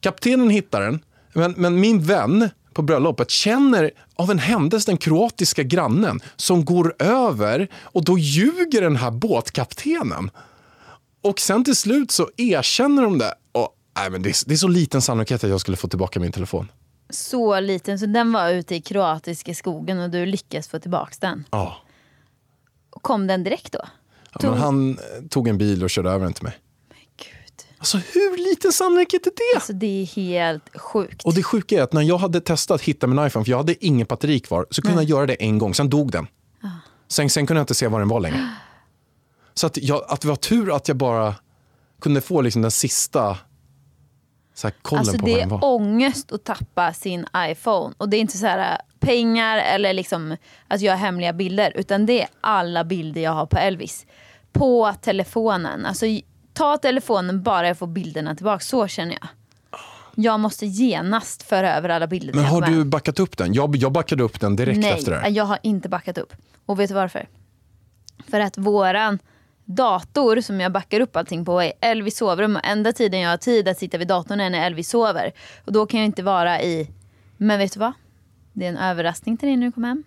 Kaptenen 0.00 0.50
hittar 0.50 0.80
den, 0.80 1.04
men, 1.32 1.54
men 1.56 1.80
min 1.80 2.02
vän 2.02 2.50
på 2.72 2.82
bröllopet 2.82 3.30
känner 3.30 3.90
av 4.20 4.30
en 4.30 4.38
händelse 4.38 4.90
den 4.90 4.96
kroatiska 4.96 5.62
grannen 5.62 6.20
som 6.36 6.64
går 6.64 6.94
över 6.98 7.68
och 7.82 8.04
då 8.04 8.18
ljuger 8.18 8.80
den 8.80 8.96
här 8.96 9.10
båtkaptenen. 9.10 10.30
Och 11.22 11.40
sen 11.40 11.64
till 11.64 11.76
slut 11.76 12.10
så 12.10 12.30
erkänner 12.36 13.02
de 13.02 13.18
det. 13.18 13.34
Och, 13.52 13.68
nej, 13.96 14.10
men 14.10 14.22
det, 14.22 14.28
är, 14.28 14.48
det 14.48 14.54
är 14.54 14.56
så 14.56 14.68
liten 14.68 15.02
sannolikhet 15.02 15.44
att 15.44 15.50
jag 15.50 15.60
skulle 15.60 15.76
få 15.76 15.88
tillbaka 15.88 16.20
min 16.20 16.32
telefon. 16.32 16.68
Så 17.10 17.60
liten 17.60 17.98
så 17.98 18.06
den 18.06 18.32
var 18.32 18.50
ute 18.50 18.74
i 18.74 18.80
kroatiska 18.80 19.54
skogen 19.54 20.00
och 20.00 20.10
du 20.10 20.26
lyckades 20.26 20.68
få 20.68 20.78
tillbaka 20.78 21.14
den. 21.20 21.44
Ja. 21.50 21.76
Och 22.90 23.02
kom 23.02 23.26
den 23.26 23.44
direkt 23.44 23.72
då? 23.72 23.80
Ja, 24.40 24.50
men 24.50 24.58
han 24.58 24.90
eh, 24.90 25.26
tog 25.28 25.48
en 25.48 25.58
bil 25.58 25.84
och 25.84 25.90
körde 25.90 26.10
över 26.10 26.24
den 26.24 26.32
till 26.32 26.44
mig. 26.44 26.58
Alltså 27.80 27.98
hur 27.98 28.50
liten 28.50 28.72
sannolikhet 28.72 29.26
är 29.26 29.30
det? 29.30 29.56
Alltså 29.56 29.72
det 29.72 30.02
är 30.02 30.06
helt 30.06 30.76
sjukt. 30.78 31.24
Och 31.24 31.34
det 31.34 31.42
sjuka 31.42 31.78
är 31.78 31.82
att 31.82 31.92
när 31.92 32.02
jag 32.02 32.18
hade 32.18 32.40
testat 32.40 32.74
att 32.74 32.82
hitta 32.82 33.06
min 33.06 33.26
iPhone, 33.26 33.44
för 33.44 33.50
jag 33.50 33.58
hade 33.58 33.86
ingen 33.86 34.06
batteri 34.06 34.40
kvar, 34.40 34.66
så 34.70 34.82
kunde 34.82 35.02
jag 35.02 35.10
göra 35.10 35.26
det 35.26 35.34
en 35.34 35.58
gång, 35.58 35.74
sen 35.74 35.90
dog 35.90 36.12
den. 36.12 36.26
Sen, 37.08 37.30
sen 37.30 37.46
kunde 37.46 37.58
jag 37.58 37.62
inte 37.62 37.74
se 37.74 37.88
var 37.88 37.98
den 37.98 38.08
var 38.08 38.20
längre. 38.20 38.50
Så 39.54 39.66
att, 39.66 39.76
jag, 39.76 40.04
att 40.08 40.20
det 40.20 40.28
var 40.28 40.36
tur 40.36 40.76
att 40.76 40.88
jag 40.88 40.96
bara 40.96 41.34
kunde 42.00 42.20
få 42.20 42.40
liksom 42.40 42.62
den 42.62 42.70
sista 42.70 43.38
så 44.54 44.66
här, 44.66 44.74
kollen 44.82 45.00
Alltså 45.00 45.18
på 45.18 45.26
det 45.26 45.32
var 45.32 45.38
den 45.38 45.48
är 45.48 45.50
var. 45.50 45.64
ångest 45.74 46.32
att 46.32 46.44
tappa 46.44 46.92
sin 46.92 47.26
iPhone. 47.36 47.94
Och 47.98 48.08
det 48.08 48.16
är 48.16 48.20
inte 48.20 48.38
så 48.38 48.46
här 48.46 48.72
äh, 48.72 48.78
pengar 49.06 49.56
eller 49.58 49.92
liksom 49.92 50.36
att 50.68 50.80
jag 50.80 50.92
har 50.92 50.98
hemliga 50.98 51.32
bilder. 51.32 51.72
Utan 51.76 52.06
det 52.06 52.22
är 52.22 52.28
alla 52.40 52.84
bilder 52.84 53.20
jag 53.20 53.32
har 53.32 53.46
på 53.46 53.58
Elvis. 53.58 54.06
På 54.52 54.94
telefonen. 55.02 55.86
Alltså 55.86 56.06
ta 56.60 56.76
telefonen 56.76 57.42
bara 57.42 57.66
jag 57.66 57.78
får 57.78 57.86
bilderna 57.86 58.34
tillbaka. 58.34 58.60
Så 58.60 58.86
känner 58.86 59.18
jag. 59.20 59.28
Jag 60.14 60.40
måste 60.40 60.66
genast 60.66 61.42
föra 61.42 61.76
över 61.76 61.88
alla 61.88 62.06
bilder 62.06 62.34
Men 62.34 62.44
har 62.44 62.62
du 62.62 62.84
backat 62.84 63.20
upp 63.20 63.36
den? 63.36 63.54
Jag, 63.54 63.76
jag 63.76 63.92
backade 63.92 64.22
upp 64.22 64.40
den 64.40 64.56
direkt 64.56 64.78
Nej, 64.78 64.92
efter 64.92 65.10
det 65.10 65.18
här. 65.18 65.30
jag 65.30 65.44
har 65.44 65.58
inte 65.62 65.88
backat 65.88 66.18
upp. 66.18 66.32
Och 66.66 66.80
vet 66.80 66.88
du 66.88 66.94
varför? 66.94 67.28
För 68.30 68.40
att 68.40 68.58
våran 68.58 69.18
dator 69.64 70.40
som 70.40 70.60
jag 70.60 70.72
backar 70.72 71.00
upp 71.00 71.16
allting 71.16 71.44
på 71.44 71.62
är 71.62 71.72
Elvis 71.80 72.16
sovrum. 72.16 72.56
Och 72.56 72.64
enda 72.64 72.92
tiden 72.92 73.20
jag 73.20 73.30
har 73.30 73.36
tid 73.36 73.68
att 73.68 73.78
sitta 73.78 73.98
vid 73.98 74.08
datorn 74.08 74.40
är 74.40 74.50
när 74.50 74.66
Elvis 74.66 74.88
sover. 74.88 75.32
Och 75.64 75.72
då 75.72 75.86
kan 75.86 76.00
jag 76.00 76.06
inte 76.06 76.22
vara 76.22 76.62
i... 76.62 76.90
Men 77.36 77.58
vet 77.58 77.72
du 77.72 77.80
vad? 77.80 77.92
Det 78.52 78.64
är 78.64 78.68
en 78.68 78.76
överraskning 78.76 79.36
till 79.36 79.48
dig 79.48 79.56
när 79.56 79.66
du 79.66 79.72
kommer 79.72 79.88
hem. 79.88 80.04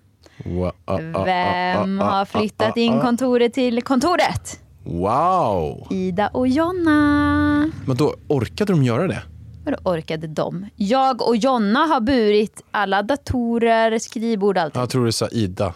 Vem 1.25 1.99
har 1.99 2.25
flyttat 2.25 2.77
in 2.77 3.01
kontoret 3.01 3.53
till 3.53 3.83
kontoret? 3.83 4.62
Wow! 4.83 5.87
Ida 5.89 6.27
och 6.27 6.47
Jonna. 6.47 7.71
Men 7.85 7.97
då 7.97 8.15
orkade 8.27 8.73
de 8.73 8.83
göra 8.83 9.07
det? 9.07 9.23
Vadå 9.65 9.77
orkade 9.83 10.27
de? 10.27 10.65
Jag 10.75 11.21
och 11.27 11.35
Jonna 11.35 11.79
har 11.79 12.01
burit 12.01 12.61
alla 12.71 13.03
datorer, 13.03 13.99
skrivbord, 13.99 14.57
allting. 14.57 14.79
Jag 14.81 14.89
tror 14.89 15.05
du 15.05 15.11
sa 15.11 15.27
Ida. 15.31 15.73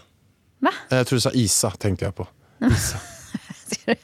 Va? 0.60 0.72
Eh, 0.90 0.98
Jag 0.98 1.08
tror 1.08 1.18
du 1.18 1.22
sa 1.22 1.32
Isa, 1.32 1.72
tänkte 1.72 2.06
jag 2.06 2.16
på. 2.16 2.28
Isa. 2.72 2.98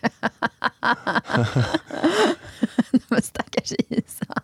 Men 3.07 3.21
stackars 3.21 3.71
Isa. 3.89 4.41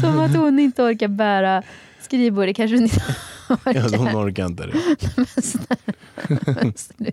Som 0.00 0.20
att 0.20 0.36
hon 0.36 0.58
inte 0.58 0.82
orkar 0.82 1.08
bära 1.08 1.62
skrivbord. 2.00 2.46
Det 2.46 2.54
kanske 2.54 2.76
hon 2.76 2.82
inte 2.84 3.02
Ja, 3.48 3.56
orkar. 3.66 3.98
hon 3.98 4.16
orkar 4.28 4.46
inte 4.46 4.66
det. 4.66 4.72
Sluta. 6.76 7.12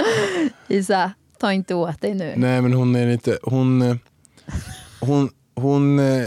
Isa, 0.68 1.12
ta 1.40 1.52
inte 1.52 1.74
åt 1.74 2.00
dig 2.00 2.14
nu. 2.14 2.34
Nej, 2.36 2.62
men 2.62 2.72
hon 2.72 2.96
är 2.96 3.06
inte... 3.08 3.38
Hon... 3.42 3.82
eh, 3.82 3.96
Hon... 5.00 5.30
Hon, 5.60 5.98
eh, 5.98 6.26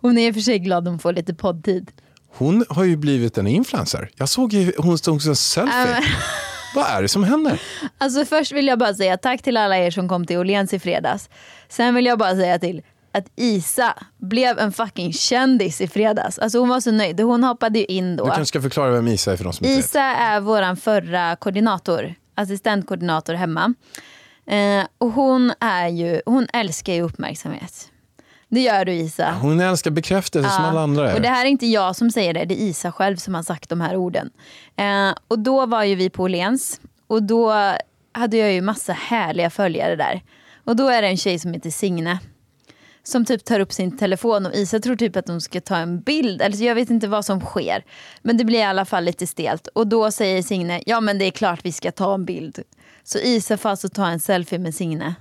Hon 0.00 0.18
är 0.18 0.28
i 0.28 0.30
och 0.30 0.34
för 0.34 0.40
sig 0.40 0.58
glad 0.58 0.88
om 0.88 0.98
får 0.98 1.12
lite 1.12 1.34
poddtid. 1.34 1.90
hon 2.36 2.64
har 2.68 2.84
ju 2.84 2.96
blivit 2.96 3.38
en 3.38 3.46
influencer. 3.46 4.10
Jag 4.16 4.28
såg 4.28 4.52
ju, 4.52 4.72
hon 4.78 4.98
stod 4.98 5.22
som 5.22 5.36
selfie. 5.36 6.02
Vad 6.74 6.86
är 6.86 7.02
det 7.02 7.08
som 7.08 7.24
händer? 7.24 7.60
Alltså 7.98 8.24
först 8.24 8.52
vill 8.52 8.66
jag 8.66 8.78
bara 8.78 8.94
säga 8.94 9.16
tack 9.16 9.42
till 9.42 9.56
alla 9.56 9.78
er 9.78 9.90
som 9.90 10.08
kom 10.08 10.26
till 10.26 10.36
Åhléns 10.38 10.72
i 10.74 10.78
fredags. 10.78 11.28
Sen 11.68 11.94
vill 11.94 12.06
jag 12.06 12.18
bara 12.18 12.34
säga 12.34 12.58
till 12.58 12.82
att 13.12 13.24
Isa 13.36 13.94
blev 14.16 14.58
en 14.58 14.72
fucking 14.72 15.12
kändis 15.12 15.80
i 15.80 15.88
fredags. 15.88 16.38
Alltså 16.38 16.58
hon 16.58 16.68
var 16.68 16.80
så 16.80 16.90
nöjd. 16.90 17.20
Hon 17.20 17.44
hoppade 17.44 17.78
ju 17.78 17.84
in 17.84 18.16
då. 18.16 18.24
Du 18.24 18.30
kanske 18.30 18.46
ska 18.46 18.62
förklara 18.62 18.90
vem 18.90 19.08
Isa 19.08 19.32
är 19.32 19.36
för 19.36 19.44
de 19.44 19.52
som 19.52 19.66
inte 19.66 19.76
vet. 19.76 19.84
Isa 19.84 20.00
är 20.02 20.40
våran 20.40 20.76
förra 20.76 21.36
koordinator, 21.36 22.14
assistentkoordinator 22.38 23.34
hemma. 23.34 23.74
Eh, 24.46 24.84
och 24.98 25.10
hon, 25.12 25.52
är 25.60 25.88
ju, 25.88 26.20
hon 26.26 26.46
älskar 26.52 26.92
ju 26.92 27.02
uppmärksamhet. 27.02 27.92
Det 28.48 28.60
gör 28.60 28.84
du 28.84 28.92
Isa. 28.92 29.34
Hon 29.42 29.60
älskar 29.60 29.90
bekräftelse 29.90 30.50
som 30.50 30.64
Ja. 30.64 30.70
alla 30.70 30.80
andra 30.80 31.14
Och 31.14 31.20
det 31.20 31.28
är. 31.28 31.32
här 31.32 31.44
är 31.46 31.48
inte 31.50 31.66
jag 31.66 31.96
som 31.96 32.10
säger 32.10 32.34
det, 32.34 32.44
det 32.44 32.54
är 32.62 32.64
Isa 32.66 32.92
själv 32.92 33.16
som 33.16 33.34
har 33.34 33.42
sagt 33.42 33.68
de 33.68 33.80
här 33.80 33.96
orden. 33.96 34.30
Eh, 34.76 35.14
och 35.28 35.38
då 35.38 35.66
var 35.66 35.84
ju 35.84 35.94
vi 35.94 36.10
på 36.10 36.22
Åhléns 36.22 36.80
och 37.06 37.22
då 37.22 37.52
hade 38.12 38.36
jag 38.36 38.52
ju 38.52 38.60
massa 38.60 38.92
härliga 38.92 39.50
följare 39.50 39.96
där. 39.96 40.22
Och 40.64 40.76
då 40.76 40.88
är 40.88 41.02
det 41.02 41.08
en 41.08 41.16
tjej 41.16 41.38
som 41.38 41.52
heter 41.52 41.70
Signe. 41.70 42.18
Som 43.08 43.24
typ 43.24 43.44
tar 43.44 43.60
upp 43.60 43.72
sin 43.72 43.98
telefon 43.98 44.46
och 44.46 44.54
Isa 44.54 44.80
tror 44.80 44.96
typ 44.96 45.16
att 45.16 45.28
hon 45.28 45.40
ska 45.40 45.60
ta 45.60 45.76
en 45.76 46.00
bild. 46.00 46.42
Eller 46.42 46.56
så 46.56 46.64
jag 46.64 46.74
vet 46.74 46.90
inte 46.90 47.08
vad 47.08 47.24
som 47.24 47.40
sker. 47.40 47.84
Men 48.22 48.36
det 48.36 48.44
blir 48.44 48.58
i 48.58 48.62
alla 48.62 48.84
fall 48.84 49.04
lite 49.04 49.26
stelt. 49.26 49.66
Och 49.66 49.86
då 49.86 50.10
säger 50.10 50.42
Signe, 50.42 50.82
ja 50.86 51.00
men 51.00 51.18
det 51.18 51.24
är 51.24 51.30
klart 51.30 51.60
vi 51.62 51.72
ska 51.72 51.92
ta 51.92 52.14
en 52.14 52.24
bild. 52.24 52.58
Så 53.04 53.18
Isa 53.18 53.56
får 53.56 53.68
alltså 53.68 53.88
ta 53.88 54.06
en 54.06 54.20
selfie 54.20 54.58
med 54.58 54.74
Signe. 54.74 55.14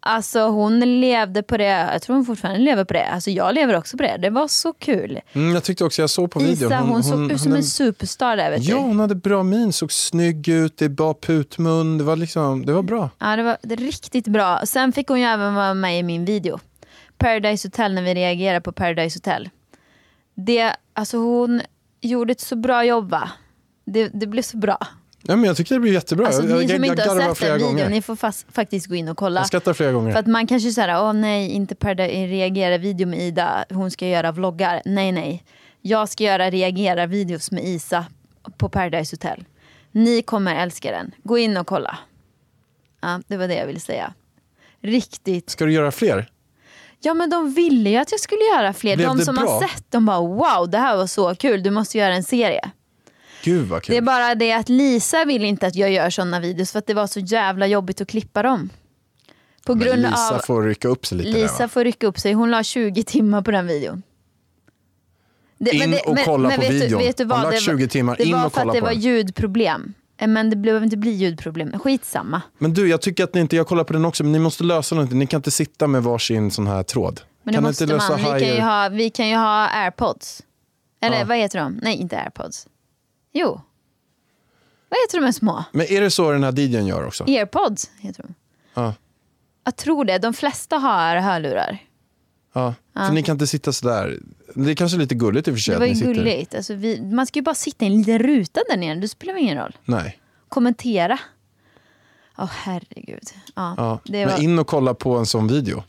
Alltså 0.00 0.40
hon 0.48 1.00
levde 1.00 1.42
på 1.42 1.56
det, 1.56 1.64
jag 1.92 2.02
tror 2.02 2.16
hon 2.16 2.24
fortfarande 2.24 2.60
lever 2.60 2.84
på 2.84 2.92
det. 2.94 3.04
Alltså 3.06 3.30
jag 3.30 3.54
lever 3.54 3.76
också 3.76 3.96
på 3.96 4.02
det. 4.02 4.16
Det 4.22 4.30
var 4.30 4.48
så 4.48 4.72
kul. 4.72 5.20
Mm, 5.32 5.54
jag 5.54 5.64
tyckte 5.64 5.84
också 5.84 6.02
jag 6.02 6.10
såg 6.10 6.30
på 6.30 6.38
videon. 6.38 6.72
Isa 6.72 6.80
hon, 6.80 7.02
såg 7.04 7.32
ut 7.32 7.40
som 7.40 7.52
en 7.52 7.62
superstar 7.64 8.36
där 8.36 8.50
vet 8.50 8.64
Ja, 8.64 8.76
du. 8.76 8.82
hon 8.82 9.00
hade 9.00 9.14
bra 9.14 9.42
min, 9.42 9.72
såg 9.72 9.92
snygg 9.92 10.48
ut, 10.48 10.76
det 10.76 10.88
var 10.88 11.14
putmun, 11.14 11.98
det 11.98 12.04
var, 12.04 12.16
liksom, 12.16 12.66
det 12.66 12.72
var 12.72 12.82
bra. 12.82 13.10
Ja, 13.18 13.36
det 13.36 13.42
var 13.42 13.56
det 13.62 13.76
riktigt 13.76 14.26
bra. 14.26 14.60
Sen 14.66 14.92
fick 14.92 15.08
hon 15.08 15.20
ju 15.20 15.26
även 15.26 15.54
vara 15.54 15.74
med 15.74 15.98
i 15.98 16.02
min 16.02 16.24
video. 16.24 16.58
Paradise 17.22 17.68
Hotel 17.68 17.94
när 17.94 18.02
vi 18.02 18.14
reagerade 18.14 18.60
på 18.60 18.72
Paradise 18.72 19.16
Hotel. 19.16 19.50
Det, 20.34 20.76
alltså 20.92 21.16
hon 21.16 21.62
gjorde 22.00 22.32
ett 22.32 22.40
så 22.40 22.56
bra 22.56 22.84
jobb 22.84 23.10
va? 23.10 23.30
Det, 23.84 24.08
det 24.08 24.26
blev 24.26 24.42
så 24.42 24.56
bra. 24.56 24.78
Ja, 25.22 25.36
men 25.36 25.44
jag 25.44 25.56
tyckte 25.56 25.74
det 25.74 25.80
blev 25.80 25.94
jättebra. 25.94 26.26
Alltså, 26.26 26.48
jag 26.48 26.58
ni 26.58 26.68
som 26.68 26.84
inte 26.84 27.02
har 27.02 27.34
sett 27.34 27.40
den 27.40 27.58
videon, 27.58 27.90
ni 27.90 28.02
får 28.02 28.16
fast, 28.16 28.46
faktiskt 28.52 28.86
gå 28.86 28.94
in 28.94 29.08
och 29.08 29.16
kolla. 29.16 29.40
Jag 29.40 29.46
skrattar 29.46 29.72
flera 29.72 29.92
gånger. 29.92 30.12
För 30.12 30.18
att 30.18 30.26
man 30.26 30.46
kanske 30.46 30.70
säger, 30.70 31.02
åh 31.02 31.12
nej, 31.12 31.50
inte 31.50 31.74
Paradise 31.74 32.26
reagera 32.26 32.78
video 32.78 33.08
med 33.08 33.20
Ida, 33.20 33.64
hon 33.70 33.90
ska 33.90 34.08
göra 34.08 34.32
vloggar. 34.32 34.82
Nej, 34.84 35.12
nej. 35.12 35.44
Jag 35.80 36.08
ska 36.08 36.24
göra 36.24 36.50
reagera 36.50 37.06
videos 37.06 37.50
med 37.50 37.64
Isa 37.64 38.06
på 38.56 38.68
Paradise 38.68 39.16
Hotel. 39.16 39.44
Ni 39.92 40.22
kommer 40.22 40.54
älska 40.54 40.90
den. 40.90 41.14
Gå 41.22 41.38
in 41.38 41.56
och 41.56 41.66
kolla. 41.66 41.98
Ja, 43.00 43.20
det 43.26 43.36
var 43.36 43.48
det 43.48 43.54
jag 43.54 43.66
ville 43.66 43.80
säga. 43.80 44.14
Riktigt. 44.80 45.50
Ska 45.50 45.64
du 45.64 45.72
göra 45.72 45.90
fler? 45.90 46.31
Ja 47.04 47.14
men 47.14 47.30
de 47.30 47.52
ville 47.54 47.90
ju 47.90 47.96
att 47.96 48.10
jag 48.10 48.20
skulle 48.20 48.40
göra 48.56 48.72
fler. 48.72 48.96
Blev 48.96 49.08
de 49.08 49.18
det 49.18 49.24
som 49.24 49.34
bra? 49.34 49.44
har 49.50 49.68
sett, 49.68 49.84
de 49.90 50.06
bara 50.06 50.20
wow 50.20 50.70
det 50.70 50.78
här 50.78 50.96
var 50.96 51.06
så 51.06 51.34
kul, 51.34 51.62
du 51.62 51.70
måste 51.70 51.98
göra 51.98 52.14
en 52.14 52.24
serie. 52.24 52.70
Gud 53.44 53.68
vad 53.68 53.82
kul. 53.82 53.92
Det 53.92 53.96
är 53.96 54.02
bara 54.02 54.34
det 54.34 54.52
att 54.52 54.68
Lisa 54.68 55.24
vill 55.24 55.44
inte 55.44 55.66
att 55.66 55.74
jag 55.76 55.92
gör 55.92 56.10
sådana 56.10 56.40
videos 56.40 56.72
för 56.72 56.78
att 56.78 56.86
det 56.86 56.94
var 56.94 57.06
så 57.06 57.20
jävla 57.20 57.66
jobbigt 57.66 58.00
att 58.00 58.08
klippa 58.08 58.42
dem. 58.42 58.70
På 59.66 59.74
Men 59.74 59.84
grund 59.86 60.02
Lisa 60.02 60.34
av 60.34 60.38
får 60.38 60.62
rycka 60.62 60.88
upp 60.88 61.06
sig 61.06 61.18
lite 61.18 61.30
Lisa 61.30 61.58
där 61.58 61.68
får 61.68 61.84
rycka 61.84 62.06
upp 62.06 62.18
sig. 62.18 62.32
Hon 62.32 62.50
la 62.50 62.62
20 62.62 63.02
timmar 63.02 63.42
på 63.42 63.50
den 63.50 63.66
videon. 63.66 64.02
Det, 65.58 65.70
In 65.70 65.94
och 66.06 66.18
kolla 66.24 66.50
på 66.50 66.60
vet 66.60 66.70
du- 66.70 66.78
videon. 66.78 66.98
vet 67.00 67.16
du 67.16 67.22
Hon 67.24 67.28
vad? 67.28 67.38
har 67.38 67.44
lagt 67.52 67.64
Det 67.66 67.72
var- 67.72 67.78
20 67.78 67.88
timmar. 67.88 68.16
Det 68.16 68.24
In 68.24 68.32
var 68.32 68.46
och 68.46 68.52
för 68.52 68.60
kolla 68.60 68.70
att 68.70 68.74
det 68.74 68.80
på 68.80 68.86
var 68.86 68.92
den. 68.92 69.00
ljudproblem. 69.00 69.94
Eh, 70.22 70.28
Men 70.28 70.50
det 70.50 70.56
behöver 70.56 70.84
inte 70.84 70.96
bli 70.96 71.10
ljudproblem. 71.10 71.78
Skitsamma. 71.78 72.42
Men 72.58 72.74
du, 72.74 72.88
jag 72.88 73.02
tycker 73.02 73.24
att 73.24 73.34
ni 73.34 73.40
inte, 73.40 73.56
jag 73.56 73.66
kollar 73.66 73.84
på 73.84 73.92
den 73.92 74.04
också, 74.04 74.22
men 74.24 74.32
ni 74.32 74.38
måste 74.38 74.64
lösa 74.64 74.94
någonting. 74.94 75.18
Ni 75.18 75.26
kan 75.26 75.38
inte 75.38 75.50
sitta 75.50 75.86
med 75.86 76.02
varsin 76.02 76.50
sån 76.50 76.66
här 76.66 76.82
tråd. 76.82 77.20
Men 77.42 77.52
det 77.52 77.56
kan 77.56 77.62
måste 77.64 77.84
inte 77.84 77.94
lösa 77.94 78.08
man. 78.16 78.34
Vi 78.34 78.40
kan, 78.40 78.54
ju 78.56 78.60
ha, 78.60 78.88
vi 78.88 79.10
kan 79.10 79.28
ju 79.28 79.36
ha 79.36 79.68
airpods. 79.68 80.42
Eller 81.00 81.18
Ja. 81.18 81.24
vad 81.24 81.36
heter 81.36 81.58
de? 81.58 81.78
Nej, 81.82 81.96
inte 81.96 82.18
airpods. 82.20 82.66
Jo. 83.32 83.60
Vad 84.88 84.98
heter 85.06 85.18
de 85.18 85.24
här 85.24 85.32
små? 85.32 85.64
Men 85.72 85.86
är 85.92 86.00
det 86.00 86.10
så 86.10 86.30
den 86.32 86.44
här 86.44 86.52
DJn 86.58 86.86
gör 86.86 87.06
också? 87.06 87.24
Airpods 87.24 87.90
heter 88.00 88.22
de. 88.22 88.34
Ja. 88.74 88.94
Jag 89.64 89.76
tror 89.76 90.04
det. 90.04 90.18
De 90.18 90.34
flesta 90.34 90.76
har 90.76 91.16
hörlurar. 91.16 91.78
ja. 92.54 92.74
För 92.94 93.12
ni 93.12 93.22
kan 93.22 93.34
inte 93.34 93.46
sitta 93.46 93.72
sådär. 93.72 94.18
Det 94.54 94.70
är 94.70 94.74
kanske 94.74 94.98
lite 94.98 95.14
gulligt 95.14 95.48
i 95.48 95.50
och 95.50 95.54
för 95.54 95.60
sig 95.60 95.74
Det 95.74 95.78
var 95.78 95.86
ju 95.86 95.94
sitter. 95.94 96.14
gulligt. 96.14 96.54
Alltså, 96.54 96.74
vi, 96.74 97.00
man 97.02 97.26
ska 97.26 97.38
ju 97.38 97.42
bara 97.42 97.54
sitta 97.54 97.84
i 97.84 97.88
en 97.88 97.98
liten 97.98 98.18
ruta 98.18 98.60
där 98.70 98.76
nere. 98.76 98.94
Det 98.94 99.08
spelar 99.08 99.36
ingen 99.36 99.58
roll. 99.58 99.76
Nej. 99.84 100.18
Kommentera. 100.48 101.18
Åh 102.38 102.50
herregud. 102.52 103.22
Ja, 103.54 103.74
Ja. 103.76 104.00
det 104.04 104.24
var 104.26 104.32
Men 104.32 104.42
in 104.42 104.58
och 104.58 104.66
kolla 104.66 104.94
på 104.94 105.16
en 105.16 105.26
sån 105.26 105.48
video. 105.48 105.82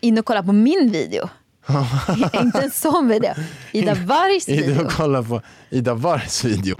in 0.00 0.18
och 0.18 0.24
kolla 0.24 0.42
på 0.42 0.52
min 0.52 0.90
video. 0.92 1.28
inte 2.32 2.58
en 2.60 2.70
sån 2.70 3.08
video. 3.08 3.32
Ida 3.72 3.94
Wargs 3.94 4.48
In 4.48 4.56
video. 4.56 4.84
och 4.84 4.92
kolla 4.92 5.22
på 5.22 5.42
Ida 5.70 5.94
Wargs 5.94 6.44
video. 6.44 6.76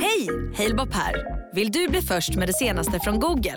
Hej! 0.00 0.28
Halebop 0.56 0.94
här. 0.94 1.41
Vill 1.54 1.70
du 1.72 1.88
bli 1.88 2.02
först 2.02 2.34
med 2.36 2.48
det 2.48 2.52
senaste 2.52 3.00
från 3.00 3.20
Google? 3.20 3.56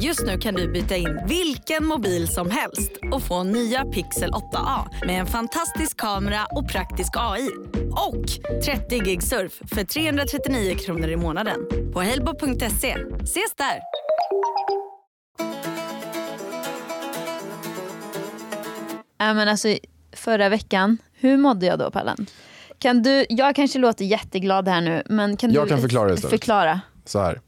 Just 0.00 0.26
nu 0.26 0.38
kan 0.38 0.54
du 0.54 0.72
byta 0.72 0.96
in 0.96 1.20
vilken 1.28 1.86
mobil 1.86 2.28
som 2.28 2.50
helst 2.50 2.90
och 3.12 3.22
få 3.22 3.42
nya 3.42 3.84
Pixel 3.84 4.30
8A 4.30 5.06
med 5.06 5.20
en 5.20 5.26
fantastisk 5.26 5.96
kamera 5.96 6.46
och 6.50 6.68
praktisk 6.68 7.12
AI. 7.16 7.48
Och 7.90 8.24
30 8.64 8.98
gig 8.98 9.22
surf 9.22 9.52
för 9.74 9.84
339 9.84 10.74
kronor 10.78 11.08
i 11.08 11.16
månaden 11.16 11.56
på 11.92 12.02
halebop.se. 12.02 12.96
Ses 13.22 13.54
där! 13.56 13.80
Ja, 19.18 19.34
men 19.34 19.48
alltså, 19.48 19.68
förra 20.12 20.48
veckan, 20.48 20.98
hur 21.14 21.36
mådde 21.36 21.66
jag 21.66 21.78
då 21.78 21.90
Pallan? 21.90 22.26
Kan 22.78 23.02
du, 23.02 23.26
jag 23.28 23.56
kanske 23.56 23.78
låter 23.78 24.04
jätteglad 24.04 24.68
här 24.68 24.80
nu, 24.80 25.02
men 25.06 25.36
kan 25.36 25.52
Jag 25.52 25.64
du 25.64 25.68
kan 25.68 25.80
förklara 25.80 26.12
istället. 26.12 26.30
förklara? 26.30 26.80
Så 27.06 27.18
här. 27.20 27.40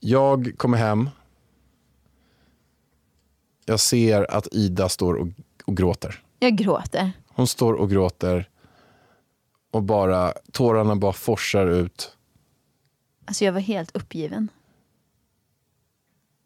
Jag 0.00 0.52
kommer 0.56 0.78
hem. 0.78 1.10
Jag 3.64 3.80
ser 3.80 4.30
att 4.30 4.48
Ida 4.52 4.88
står 4.88 5.14
och, 5.14 5.28
och 5.64 5.76
gråter. 5.76 6.22
Jag 6.38 6.56
gråter. 6.56 7.12
Hon 7.28 7.46
står 7.46 7.72
och 7.74 7.90
gråter. 7.90 8.48
Och 9.70 9.82
bara, 9.82 10.32
tårarna 10.52 10.96
bara 10.96 11.12
forsar 11.12 11.66
ut. 11.66 12.16
Alltså 13.24 13.44
jag 13.44 13.52
var 13.52 13.60
helt 13.60 13.96
uppgiven. 13.96 14.48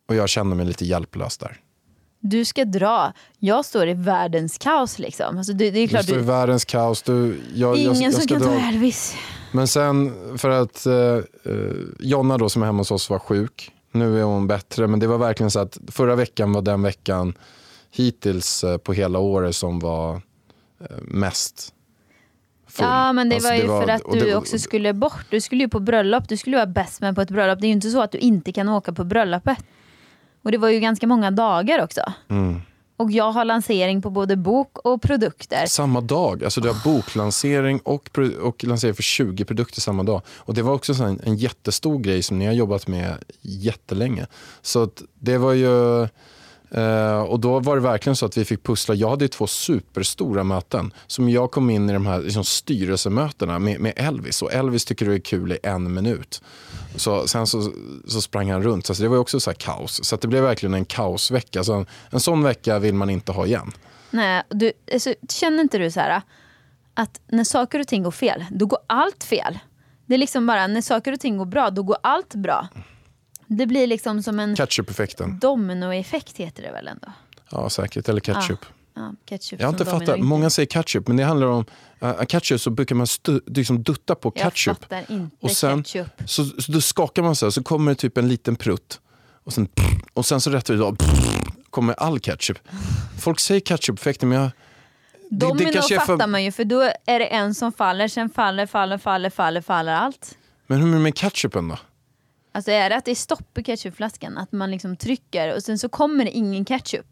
Och 0.09 0.15
jag 0.15 0.29
känner 0.29 0.57
mig 0.57 0.67
lite 0.67 0.85
hjälplös 0.85 1.39
där. 1.39 1.61
Du 2.21 2.45
ska 2.45 2.65
dra. 2.65 3.13
Jag 3.39 3.65
står 3.65 3.89
i 3.89 3.95
världens 3.95 4.59
kaos 4.59 4.99
liksom. 4.99 5.39
Alltså, 5.39 5.53
det, 5.53 5.71
det 5.71 5.79
är 5.79 5.83
Du 5.83 5.89
klart 5.89 6.05
står 6.05 6.17
i 6.17 6.21
du, 6.21 6.27
världens 6.27 6.65
kaos. 6.65 7.03
Du, 7.03 7.41
jag, 7.55 7.77
ingen 7.77 7.95
jag, 7.95 8.03
jag 8.03 8.15
som 8.15 8.27
kan 8.27 8.39
dra. 8.39 8.47
ta 8.47 8.69
Elvis. 8.69 9.17
Men 9.53 9.69
sen 9.69 10.13
för 10.39 10.51
att 10.51 10.87
eh, 10.87 10.95
eh, 10.95 11.23
Jonna 12.01 12.39
då 12.39 12.49
som 12.49 12.63
är 12.63 12.67
hemma 12.67 12.79
hos 12.79 12.91
oss 12.91 13.11
var 13.11 13.19
sjuk. 13.19 13.73
Nu 13.93 14.19
är 14.21 14.23
hon 14.25 14.47
bättre. 14.47 14.87
Men 14.87 15.01
det 15.01 15.07
var 15.07 15.19
verkligen 15.19 15.51
så 15.51 15.61
att 15.61 15.79
förra 15.89 16.15
veckan 16.17 16.53
var 16.53 16.63
den 16.63 16.83
veckan 16.83 17.35
hittills 17.91 18.65
eh, 18.65 18.77
på 18.79 18.93
hela 18.93 19.19
året 19.19 19.57
som 19.57 19.79
var 19.79 20.15
eh, 20.81 20.97
mest 21.03 21.75
full. 22.69 22.87
Ja 22.87 23.13
men 23.13 23.29
det 23.29 23.35
Alltså, 23.35 23.49
var 23.51 23.57
ju 23.57 23.67
för 23.67 23.89
att 23.89 24.03
du 24.13 24.19
det 24.21 24.33
var- 24.33 24.39
också 24.41 24.59
skulle 24.59 24.93
bort. 24.93 25.27
Du 25.31 25.41
skulle 25.41 25.63
ju 25.65 25.69
på 25.69 25.81
bröllop. 25.81 26.29
Du 26.29 26.37
skulle 26.37 26.57
vara 26.57 26.67
bäst 26.67 27.01
man 27.01 27.15
på 27.15 27.21
ett 27.21 27.31
bröllop. 27.31 27.61
Det 27.61 27.67
är 27.67 27.69
ju 27.69 27.75
inte 27.75 27.91
så 27.91 28.03
att 28.03 28.13
du 28.13 28.19
inte 28.19 28.53
kan 28.53 28.69
åka 28.69 28.93
på 28.93 29.05
bröllopet. 29.05 29.59
Och 30.43 30.53
det 30.53 30.59
var 30.59 30.69
ju 30.69 30.81
ganska 30.81 31.07
många 31.07 31.31
dagar 31.31 31.83
också. 31.85 32.01
Mm. 32.29 32.61
Och 32.99 33.11
jag 33.11 33.33
har 33.33 33.45
lansering 33.45 34.03
på 34.03 34.11
både 34.11 34.37
bok 34.37 34.79
och 34.79 35.03
produkter. 35.03 35.67
Samma 35.67 36.01
dag. 36.01 36.45
Alltså 36.45 36.61
du 36.61 36.69
har 36.69 36.85
boklansering 36.85 37.79
och, 37.79 38.19
och 38.41 38.65
lansering 38.65 38.95
för 38.95 39.03
20 39.03 39.45
produkter 39.45 39.81
samma 39.81 40.03
dag. 40.03 40.23
Och 40.29 40.55
det 40.55 40.63
var 40.63 40.73
också 40.73 40.93
en, 40.93 41.21
en 41.25 41.37
jättestor 41.37 41.99
grej 41.99 42.23
som 42.23 42.39
ni 42.39 42.47
har 42.47 42.53
jobbat 42.53 42.87
med 42.87 43.15
jättelänge. 43.41 44.27
Så 44.63 44.83
att 44.83 45.03
det 45.15 45.39
var 45.39 45.53
ju... 45.53 46.09
Uh, 46.77 47.21
och 47.21 47.41
då 47.41 47.61
var 47.61 47.77
det 47.77 47.83
verkligen 47.83 48.17
så 48.17 48.27
att 48.27 48.37
vi 48.37 48.45
fick 48.45 48.63
pussla. 48.63 48.95
Jag 48.95 49.11
hade 49.11 49.25
ju 49.25 49.29
två 49.29 49.47
superstora 49.47 50.45
möten. 50.45 50.93
Som 51.07 51.29
jag 51.29 51.51
kom 51.51 51.71
in 51.71 51.91
i 51.91 51.93
de 51.93 52.07
här 52.07 52.21
liksom, 52.21 52.45
styrelsemötena 52.45 53.59
med, 53.59 53.81
med 53.81 53.93
Elvis. 53.97 54.43
Och 54.43 54.53
Elvis 54.53 54.85
tycker 54.85 55.07
det 55.07 55.15
är 55.15 55.19
kul 55.19 55.53
i 55.53 55.59
en 55.63 55.95
minut. 55.95 56.43
Så, 56.97 57.27
sen 57.27 57.47
så, 57.47 57.73
så 58.07 58.21
sprang 58.21 58.51
han 58.51 58.63
runt. 58.63 58.87
Så 58.87 58.91
alltså, 58.91 59.03
det 59.03 59.09
var 59.09 59.17
ju 59.17 59.21
också 59.21 59.41
så 59.41 59.51
här 59.51 59.55
kaos. 59.55 60.05
Så 60.05 60.15
att 60.15 60.21
det 60.21 60.29
blev 60.29 60.43
verkligen 60.43 60.75
en 60.75 60.85
kaosvecka. 60.85 61.65
Så 61.65 61.75
en, 61.75 61.87
en 62.11 62.21
sån 62.21 62.43
vecka 62.43 62.79
vill 62.79 62.95
man 62.95 63.11
inte 63.11 63.33
ha 63.33 63.47
igen. 63.47 63.73
Nej, 64.11 64.43
du, 64.49 64.73
alltså, 64.93 65.15
känner 65.29 65.61
inte 65.61 65.79
du 65.79 65.91
så 65.91 66.01
här 66.01 66.23
att 66.95 67.21
när 67.27 67.45
saker 67.45 67.81
och 67.81 67.87
ting 67.87 68.03
går 68.03 68.11
fel, 68.11 68.45
då 68.51 68.67
går 68.67 68.79
allt 68.87 69.25
fel. 69.25 69.59
Det 70.07 70.15
är 70.15 70.19
liksom 70.19 70.47
bara 70.47 70.67
när 70.67 70.81
saker 70.81 71.13
och 71.13 71.21
ting 71.21 71.39
går 71.39 71.45
bra, 71.45 71.71
då 71.71 71.83
går 71.83 71.97
allt 72.03 72.35
bra. 72.35 72.69
Det 73.49 73.67
blir 73.67 73.87
liksom 73.87 74.23
som 74.23 74.41
en 74.41 74.57
Ketchup-effekten. 74.57 75.39
dominoeffekt 75.39 76.37
heter 76.37 76.63
det 76.63 76.73
väl 76.73 76.89
ändå? 76.89 77.13
Ja, 77.51 77.71
säkert. 77.71 78.09
Eller 78.09 78.21
ketchup. 78.21 78.67
Ja, 78.95 79.15
ketchup 79.29 79.61
Jag 79.61 79.67
har 79.67 79.73
inte 79.73 79.85
domino, 79.85 80.01
fattat. 80.07 80.21
Många 80.21 80.51
säger 80.51 80.67
ketchup, 80.67 81.09
men 81.09 81.17
det 81.17 81.25
handlar 81.25 81.47
om... 81.47 81.65
Uh, 82.03 82.25
ketchup 82.25 82.61
så 82.61 82.71
brukar 82.71 82.95
man 82.95 83.07
stu, 83.07 83.41
liksom 83.47 83.83
dutta 83.83 84.15
på 84.15 84.33
Jag 84.35 84.45
ketchup. 84.45 84.79
fattar 84.79 85.05
inte 85.09 85.37
Och 85.41 85.51
sen, 85.51 85.83
ketchup. 85.83 86.07
så, 86.27 86.45
så 86.45 86.73
då 86.73 86.81
skakar 86.81 87.23
man 87.23 87.37
så 87.37 87.47
här, 87.47 87.51
så 87.51 87.63
kommer 87.63 87.91
det 87.91 87.95
typ 87.95 88.19
en 88.19 88.29
liten 88.29 88.57
prutt. 88.57 89.01
Och 89.45 89.53
sen, 89.53 89.69
och 90.15 90.27
sen 90.27 90.41
så 90.41 90.51
rätt 90.51 90.71
ut 90.71 90.79
då, 90.79 90.97
kommer 91.71 91.95
all 91.95 92.21
ketchup. 92.21 92.59
Folk 93.19 93.41
säger 93.41 93.61
ketchup-effekten, 93.61 94.29
men 94.29 94.39
jag... 94.41 94.51
det 95.31 95.47
Domino 95.47 95.73
kanske 95.73 95.95
är 95.95 95.99
för- 95.99 96.07
fattar 96.07 96.27
man 96.27 96.45
ju 96.45 96.53
för 96.53 96.65
då 96.65 96.81
är 97.07 97.19
det 97.19 97.27
en 97.27 97.55
som 97.55 97.73
faller, 97.73 98.09
sen 98.09 98.31
faller, 98.31 98.67
faller, 98.67 98.99
faller, 98.99 99.31
faller, 99.31 99.61
faller 99.61 99.93
allt. 99.93 100.35
Men 100.67 100.81
hur 100.81 100.89
är 100.89 100.93
det 100.93 100.99
med 100.99 101.15
ketchupen 101.15 101.69
då? 101.69 101.79
Alltså 102.59 102.71
är 102.71 102.91
det 102.91 102.97
att 102.97 103.05
det 103.05 103.11
är 103.11 103.15
stopp 103.15 103.59
i 103.59 103.63
ketchupflaskan, 103.63 104.39
att 104.39 104.53
man 104.53 104.71
liksom 104.71 104.97
trycker 104.97 105.57
och 105.57 105.63
sen 105.63 105.79
så 105.79 105.89
kommer 105.89 106.25
det 106.25 106.31
ingen 106.31 106.65
ketchup. 106.65 107.07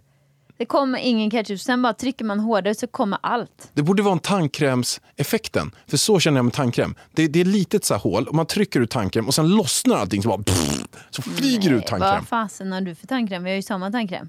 Det 0.57 0.67
kommer 0.67 0.99
ingen 0.99 1.31
ketchup, 1.31 1.61
sen 1.61 1.83
bara 1.83 1.95
trycker 1.95 2.25
man 2.25 2.41
hårdare 2.41 2.75
så 2.75 2.87
kommer 2.87 3.19
allt. 3.23 3.71
Det 3.73 3.83
borde 3.83 4.03
vara 4.03 4.13
en 4.13 4.19
tandkrämseffekten. 4.19 5.75
För 5.87 5.97
så 5.97 6.21
känner 6.21 6.39
jag 6.39 6.45
med 6.45 6.55
tandkräm. 6.55 6.95
Det, 7.13 7.29
det 7.29 7.39
är 7.39 7.41
ett 7.41 7.47
litet 7.47 7.85
så 7.85 7.95
hål 7.95 8.29
och 8.29 8.35
man 8.35 8.47
trycker 8.47 8.81
ut 8.81 8.91
tandkräm 8.91 9.27
och 9.27 9.35
sen 9.35 9.49
lossnar 9.49 9.97
allting 9.97 10.23
så 10.23 10.29
bara 10.29 10.43
pff, 10.43 10.85
så 11.11 11.23
flyger 11.23 11.71
det 11.71 11.77
ut 11.77 11.87
tandkräm. 11.87 12.15
Vad 12.15 12.29
fasen 12.29 12.73
har 12.73 12.81
du 12.81 12.95
för 12.95 13.07
tandkräm? 13.07 13.45
Vi 13.45 13.51
har 13.51 13.57
ju 13.57 13.63
samma 13.63 13.91
tandkräm. 13.91 14.29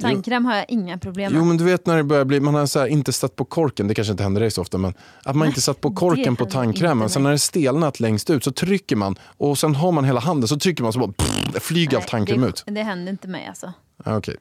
Tandkräm 0.00 0.44
har 0.44 0.56
jag 0.56 0.64
inga 0.68 0.98
problem 0.98 1.32
med. 1.32 1.38
Jo 1.38 1.44
men 1.44 1.56
du 1.56 1.64
vet 1.64 1.86
när 1.86 1.96
det 1.96 2.04
börjar 2.04 2.24
bli, 2.24 2.40
man 2.40 2.54
har 2.54 2.66
så 2.66 2.78
här, 2.78 2.86
inte 2.86 3.12
satt 3.12 3.36
på 3.36 3.44
korken, 3.44 3.88
det 3.88 3.94
kanske 3.94 4.10
inte 4.10 4.22
händer 4.22 4.40
dig 4.40 4.50
så 4.50 4.60
ofta, 4.62 4.78
men 4.78 4.94
att 5.22 5.36
man 5.36 5.48
inte 5.48 5.60
satt 5.60 5.80
på 5.80 5.94
korken 5.94 6.36
på 6.36 6.46
tandkrämen. 6.46 7.08
Sen 7.08 7.22
när 7.22 7.30
det 7.30 7.38
stelnat 7.38 8.00
längst 8.00 8.30
ut 8.30 8.44
så 8.44 8.52
trycker 8.52 8.96
man 8.96 9.16
och 9.22 9.58
sen 9.58 9.74
har 9.74 9.92
man 9.92 10.04
hela 10.04 10.20
handen 10.20 10.48
så 10.48 10.58
trycker 10.58 10.82
man 10.82 10.92
så 10.92 10.98
bara 10.98 11.12
pff, 11.12 11.62
flyger 11.62 11.96
all 11.96 12.02
tandkräm 12.02 12.44
ut. 12.44 12.64
det 12.66 12.82
händer 12.82 13.12
inte 13.12 13.28
mig 13.28 13.46
alltså. 13.46 13.72
Ja, 14.04 14.16
okej. 14.16 14.36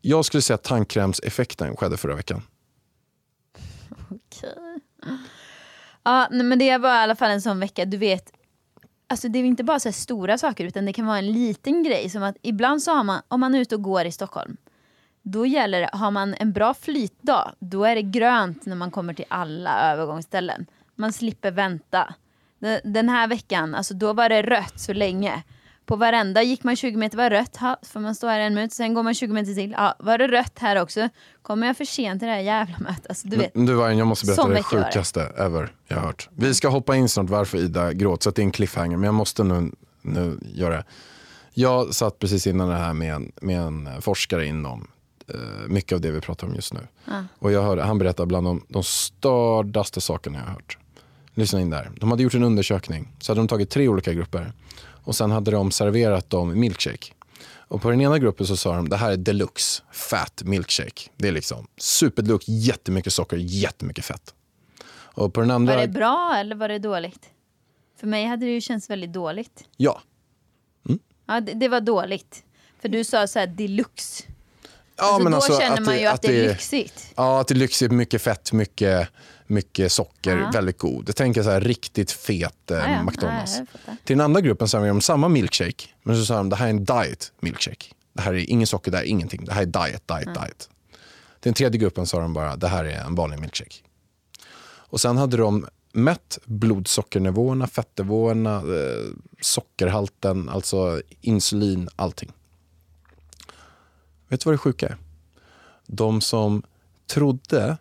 Jag 0.00 0.24
skulle 0.24 0.42
säga 0.42 0.54
att 0.54 0.62
tandkrämseffekten 0.62 1.76
skedde 1.76 1.96
förra 1.96 2.14
veckan. 2.14 2.42
Okej. 4.10 4.80
Ja, 6.02 6.28
nej, 6.30 6.42
men 6.42 6.58
det 6.58 6.78
var 6.78 6.88
i 6.94 6.98
alla 6.98 7.16
fall 7.16 7.30
en 7.30 7.42
sån 7.42 7.60
vecka, 7.60 7.84
du 7.84 7.96
vet. 7.96 8.32
Alltså 9.08 9.28
det 9.28 9.38
är 9.38 9.44
inte 9.44 9.64
bara 9.64 9.80
så 9.80 9.88
här 9.88 9.92
stora 9.92 10.38
saker 10.38 10.64
utan 10.64 10.84
det 10.86 10.92
kan 10.92 11.06
vara 11.06 11.18
en 11.18 11.32
liten 11.32 11.82
grej. 11.82 12.10
Som 12.10 12.22
att 12.22 12.36
ibland 12.42 12.82
så 12.82 12.94
har 12.94 13.04
man, 13.04 13.22
om 13.28 13.40
man 13.40 13.54
är 13.54 13.58
ute 13.58 13.74
och 13.74 13.82
går 13.82 14.04
i 14.04 14.12
Stockholm. 14.12 14.56
Då 15.28 15.46
gäller 15.46 15.80
det, 15.80 15.90
har 15.92 16.10
man 16.10 16.34
en 16.34 16.52
bra 16.52 16.74
flytdag, 16.74 17.52
då 17.58 17.84
är 17.84 17.94
det 17.94 18.02
grönt 18.02 18.66
när 18.66 18.76
man 18.76 18.90
kommer 18.90 19.14
till 19.14 19.24
alla 19.28 19.92
övergångsställen. 19.92 20.66
Man 20.94 21.12
slipper 21.12 21.50
vänta. 21.50 22.14
Den- 22.84 23.08
här 23.08 23.28
veckan, 23.28 23.74
alltså 23.74 23.94
då 23.94 24.12
var 24.12 24.28
det 24.28 24.42
rött 24.42 24.80
så 24.80 24.92
länge. 24.92 25.42
På 25.86 25.96
varenda 25.96 26.42
gick 26.42 26.64
man 26.64 26.76
20 26.76 26.96
meter, 26.96 27.16
var 27.16 27.30
rött, 27.30 27.56
ha, 27.56 27.76
får 27.82 28.00
man 28.00 28.14
stå 28.14 28.26
här 28.26 28.40
en 28.40 28.54
minut, 28.54 28.72
sen 28.72 28.94
går 28.94 29.02
man 29.02 29.14
20 29.14 29.32
meter 29.32 29.54
till, 29.54 29.70
ja, 29.70 29.94
var 29.98 30.18
det 30.18 30.28
rött 30.28 30.58
här 30.58 30.82
också. 30.82 31.08
Kommer 31.42 31.66
jag 31.66 31.76
för 31.76 31.84
sent 31.84 32.20
till 32.20 32.28
det 32.28 32.34
här 32.34 32.40
jävla 32.40 32.78
mötet? 32.78 33.06
Alltså, 33.08 33.28
du 33.28 33.36
vet. 33.36 33.50
Du 33.54 33.74
Vargen, 33.74 33.98
jag 33.98 34.06
måste 34.06 34.26
berätta 34.26 34.48
det 34.48 34.62
sjukaste 34.62 35.32
ever 35.38 35.72
jag 35.88 35.96
har 35.96 36.02
hört. 36.06 36.28
Vi 36.34 36.54
ska 36.54 36.68
hoppa 36.68 36.96
in 36.96 37.08
snart 37.08 37.30
varför 37.30 37.58
Ida 37.58 37.92
gråter, 37.92 38.22
så 38.22 38.28
att 38.28 38.36
det 38.36 38.42
är 38.42 38.44
en 38.44 38.52
cliffhanger. 38.52 38.96
Men 38.96 39.04
jag 39.04 39.14
måste 39.14 39.44
nu, 39.44 39.72
nu 40.02 40.38
göra 40.54 40.76
det. 40.76 40.84
Jag 41.54 41.94
satt 41.94 42.18
precis 42.18 42.46
innan 42.46 42.68
det 42.68 42.76
här 42.76 42.92
med 42.92 43.14
en, 43.14 43.32
med 43.40 43.60
en 43.60 44.02
forskare 44.02 44.46
inom 44.46 44.88
mycket 45.68 45.92
av 45.92 46.00
det 46.00 46.10
vi 46.10 46.20
pratar 46.20 46.46
om 46.46 46.54
just 46.54 46.72
nu. 46.74 46.80
Och 47.38 47.52
jag 47.52 47.62
hörde, 47.62 47.82
han 47.82 47.98
berättade 47.98 48.26
bland 48.26 48.46
de, 48.46 48.64
de 48.68 48.82
stördaste 48.84 50.00
sakerna 50.00 50.38
jag 50.38 50.44
har 50.46 50.52
hört. 50.52 50.78
Lyssna 51.34 51.60
in 51.60 51.70
där. 51.70 51.90
De 52.00 52.10
hade 52.10 52.22
gjort 52.22 52.34
en 52.34 52.42
undersökning. 52.42 53.08
Så 53.18 53.32
hade 53.32 53.40
de 53.40 53.48
tagit 53.48 53.70
tre 53.70 53.88
olika 53.88 54.12
grupper. 54.12 54.52
Och 54.80 55.16
sen 55.16 55.30
hade 55.30 55.50
de 55.50 55.70
serverat 55.70 56.30
dem 56.30 56.60
milkshake. 56.60 57.12
Och 57.68 57.82
på 57.82 57.90
den 57.90 58.00
ena 58.00 58.18
gruppen 58.18 58.46
så 58.46 58.56
sa 58.56 58.76
de 58.76 58.88
det 58.88 58.96
här 58.96 59.12
är 59.12 59.16
deluxe 59.16 59.82
fat 59.92 60.42
milkshake. 60.44 61.10
Det 61.16 61.28
är 61.28 61.32
liksom 61.32 61.66
superdeluxe, 61.76 62.52
jättemycket 62.52 63.12
socker, 63.12 63.36
jättemycket 63.36 64.04
fett. 64.04 64.34
Och 64.88 65.34
på 65.34 65.40
den 65.40 65.50
andra, 65.50 65.74
Var 65.74 65.82
det 65.82 65.88
bra 65.88 66.34
eller 66.36 66.56
var 66.56 66.68
det 66.68 66.78
dåligt? 66.78 67.28
För 68.00 68.06
mig 68.06 68.24
hade 68.26 68.46
det 68.46 68.52
ju 68.52 68.60
känts 68.60 68.90
väldigt 68.90 69.12
dåligt. 69.12 69.64
ja. 69.76 70.02
Ja, 71.28 71.40
det, 71.40 71.54
det 71.54 71.68
var 71.68 71.80
dåligt. 71.80 72.44
För 72.80 72.88
du 72.88 73.04
sa 73.04 73.26
så 73.26 73.38
här 73.38 73.46
deluxe. 73.46 74.24
Ja, 74.96 75.04
alltså, 75.04 75.22
men 75.22 75.32
då 75.32 75.36
alltså 75.36 75.58
känner 75.60 75.80
man 75.80 75.98
ju 76.00 76.06
att, 76.06 76.22
det 76.22 76.44
är 76.44 76.48
lyxigt. 76.48 77.12
Ja, 77.16 77.40
att 77.40 77.48
det 77.48 77.54
är 77.54 77.56
lyxigt, 77.56 77.92
mycket 77.92 78.22
fett, 78.22 78.52
mycket, 78.52 79.08
mycket 79.46 79.92
socker, 79.92 80.36
Ja. 80.36 80.50
väldigt 80.54 80.78
god. 80.78 81.08
Jag 81.08 81.16
tänker 81.16 81.42
så 81.42 81.50
här 81.50 81.60
riktigt 81.60 82.10
fet 82.12 82.70
eh, 82.70 82.76
Ja. 82.78 83.02
McDonalds. 83.02 83.58
Till 84.04 84.16
den 84.16 84.20
andra 84.20 84.40
gruppen 84.40 84.68
serverade 84.68 84.90
de 84.92 85.00
samma 85.00 85.28
milkshake, 85.28 85.88
men 86.02 86.16
så 86.16 86.24
sa 86.24 86.36
de 86.36 86.48
det 86.48 86.56
här 86.56 86.66
är 86.66 86.70
en 86.70 86.84
diet 86.84 87.32
milkshake. 87.40 87.86
Det 88.12 88.22
här 88.22 88.34
är 88.34 88.50
ingen 88.50 88.66
socker, 88.66 88.90
det 88.90 88.96
här 88.96 89.04
är 89.04 89.08
ingenting. 89.08 89.44
Det 89.44 89.52
här 89.52 89.62
är 89.62 89.66
diet, 89.66 90.08
diet, 90.08 90.34
diet. 90.34 90.68
Till 91.40 91.50
den 91.50 91.54
tredje 91.54 91.78
gruppen 91.80 92.06
sa 92.06 92.20
de 92.20 92.32
bara 92.32 92.56
det 92.56 92.68
här 92.68 92.84
är 92.84 93.00
en 93.00 93.14
vanlig 93.14 93.40
milkshake. 93.40 93.74
Och 94.88 95.00
sen 95.00 95.16
hade 95.16 95.36
de 95.36 95.66
mätt 95.92 96.38
blodsockernivåerna, 96.44 97.66
fettnivåerna, 97.66 98.56
eh, 98.56 99.12
sockerhalten, 99.40 100.48
alltså 100.48 101.02
insulin, 101.20 101.88
allting. 101.96 102.32
Vet 104.28 104.40
du 104.40 104.44
vad 104.44 104.54
det 104.54 104.58
sjuka 104.58 104.86
är? 104.88 104.96
De 105.86 106.20
som 106.20 106.62
trodde 107.06 107.76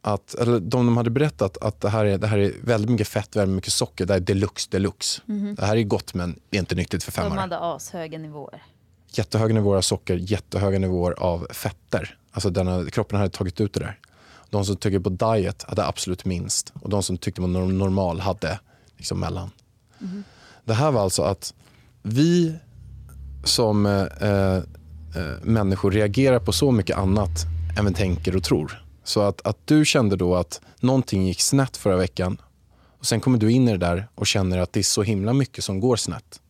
att, 0.00 0.34
eller 0.34 0.52
de, 0.52 0.60
de 0.86 0.96
hade 0.96 1.10
berättat 1.10 1.56
att 1.58 1.80
det 1.80 1.88
här, 1.88 2.04
är, 2.04 2.18
det 2.18 2.26
här 2.26 2.38
är 2.38 2.52
väldigt 2.62 2.90
mycket 2.90 3.08
fett, 3.08 3.36
väldigt 3.36 3.54
mycket 3.56 3.72
socker, 3.72 4.06
det 4.06 4.12
här 4.12 4.20
är 4.20 4.24
deluxe, 4.24 4.68
deluxe. 4.70 5.22
Det 5.56 5.64
här 5.66 5.76
är 5.76 5.82
gott 5.82 6.14
men 6.14 6.38
är 6.50 6.58
inte 6.58 6.74
nyttigt 6.74 7.04
för 7.04 7.12
De 7.12 7.14
femmare. 7.16 7.40
hade 7.40 7.58
ashöga 7.60 8.18
nivåer. 8.18 8.62
Jättehöga 9.10 9.54
nivåer 9.54 9.76
av 9.76 9.82
socker, 9.82 10.16
jättehöga 10.16 10.78
nivåer 10.78 11.12
av 11.12 11.46
fetter. 11.50 12.18
Alltså 12.32 12.50
den, 12.50 12.90
kroppen 12.90 13.18
hade 13.18 13.30
tagit 13.30 13.60
ut 13.60 13.74
det 13.74 13.80
där. 13.80 13.98
De 14.50 14.64
som 14.64 14.76
tycker 14.76 14.98
på 15.00 15.08
diet 15.10 15.62
hade 15.68 15.86
absolut 15.86 16.24
minst 16.24 16.72
och 16.82 16.90
de 16.90 17.02
som 17.02 17.18
tyckte 17.18 17.40
på 17.40 17.46
norm- 17.46 17.78
normal 17.78 18.20
hade 18.20 18.60
liksom 18.96 19.20
mellan. 19.20 19.50
Det 20.64 20.74
här 20.74 20.90
var 20.90 21.00
alltså 21.02 21.22
att 21.22 21.54
vi 22.02 22.54
som 23.44 23.86
eh, 23.86 24.02
eh, 24.30 24.62
människor 25.42 25.90
reagerar 25.90 26.38
på 26.38 26.52
så 26.52 26.70
mycket 26.70 26.98
annat 26.98 27.46
än 27.78 27.86
vi 27.86 27.94
tänker 27.94 28.36
och 28.36 28.44
tror. 28.44 28.82
Så 29.04 29.20
att, 29.20 29.46
att 29.46 29.58
du 29.64 29.84
kände 29.84 30.16
då 30.16 30.34
att 30.36 30.60
någonting 30.80 31.26
gick 31.26 31.40
snett 31.40 31.76
förra 31.76 31.96
veckan 31.96 32.40
och 32.98 33.06
sen 33.06 33.20
kommer 33.20 33.38
du 33.38 33.52
in 33.52 33.68
i 33.68 33.72
det 33.72 33.78
där 33.78 34.08
och 34.14 34.26
känner 34.26 34.58
att 34.58 34.72
det 34.72 34.80
är 34.80 34.84
så 34.84 35.02
himla 35.02 35.32
mycket 35.32 35.64
som 35.64 35.80
går 35.80 35.96
snett. 35.96 36.40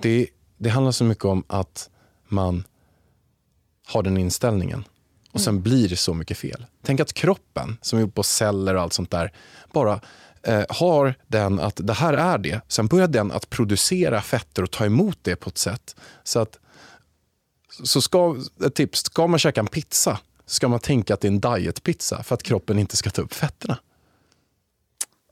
Det, 0.00 0.28
det 0.58 0.68
handlar 0.68 0.92
så 0.92 1.04
mycket 1.04 1.24
om 1.24 1.44
att 1.46 1.90
man 2.28 2.64
har 3.86 4.02
den 4.02 4.16
inställningen 4.16 4.84
och 5.32 5.40
sen 5.40 5.62
blir 5.62 5.88
det 5.88 5.96
så 5.96 6.14
mycket 6.14 6.38
fel. 6.38 6.66
Tänk 6.82 7.00
att 7.00 7.12
kroppen, 7.12 7.76
som 7.82 7.98
är 7.98 8.00
gjord 8.00 8.14
på 8.14 8.22
celler 8.22 8.74
och 8.74 8.82
allt 8.82 8.92
sånt 8.92 9.10
där, 9.10 9.32
bara 9.72 10.00
eh, 10.42 10.64
har 10.68 11.14
den 11.26 11.60
att 11.60 11.80
det 11.86 11.92
här 11.92 12.12
är 12.12 12.38
det. 12.38 12.60
Sen 12.68 12.86
börjar 12.86 13.08
den 13.08 13.32
att 13.32 13.50
producera 13.50 14.20
fetter 14.20 14.62
och 14.62 14.70
ta 14.70 14.84
emot 14.84 15.18
det 15.22 15.36
på 15.36 15.48
ett 15.48 15.58
sätt 15.58 15.96
så 16.24 16.40
att 16.40 16.58
så 17.84 18.02
ska, 18.02 18.36
ett 18.66 18.74
tips, 18.74 19.04
ska 19.04 19.26
man 19.26 19.38
käka 19.38 19.60
en 19.60 19.66
pizza 19.66 20.18
ska 20.46 20.68
man 20.68 20.80
tänka 20.80 21.14
att 21.14 21.20
det 21.20 21.28
är 21.28 21.32
en 21.32 21.40
dietpizza 21.40 22.22
för 22.22 22.34
att 22.34 22.42
kroppen 22.42 22.78
inte 22.78 22.96
ska 22.96 23.10
ta 23.10 23.22
upp 23.22 23.34
fetterna. 23.34 23.78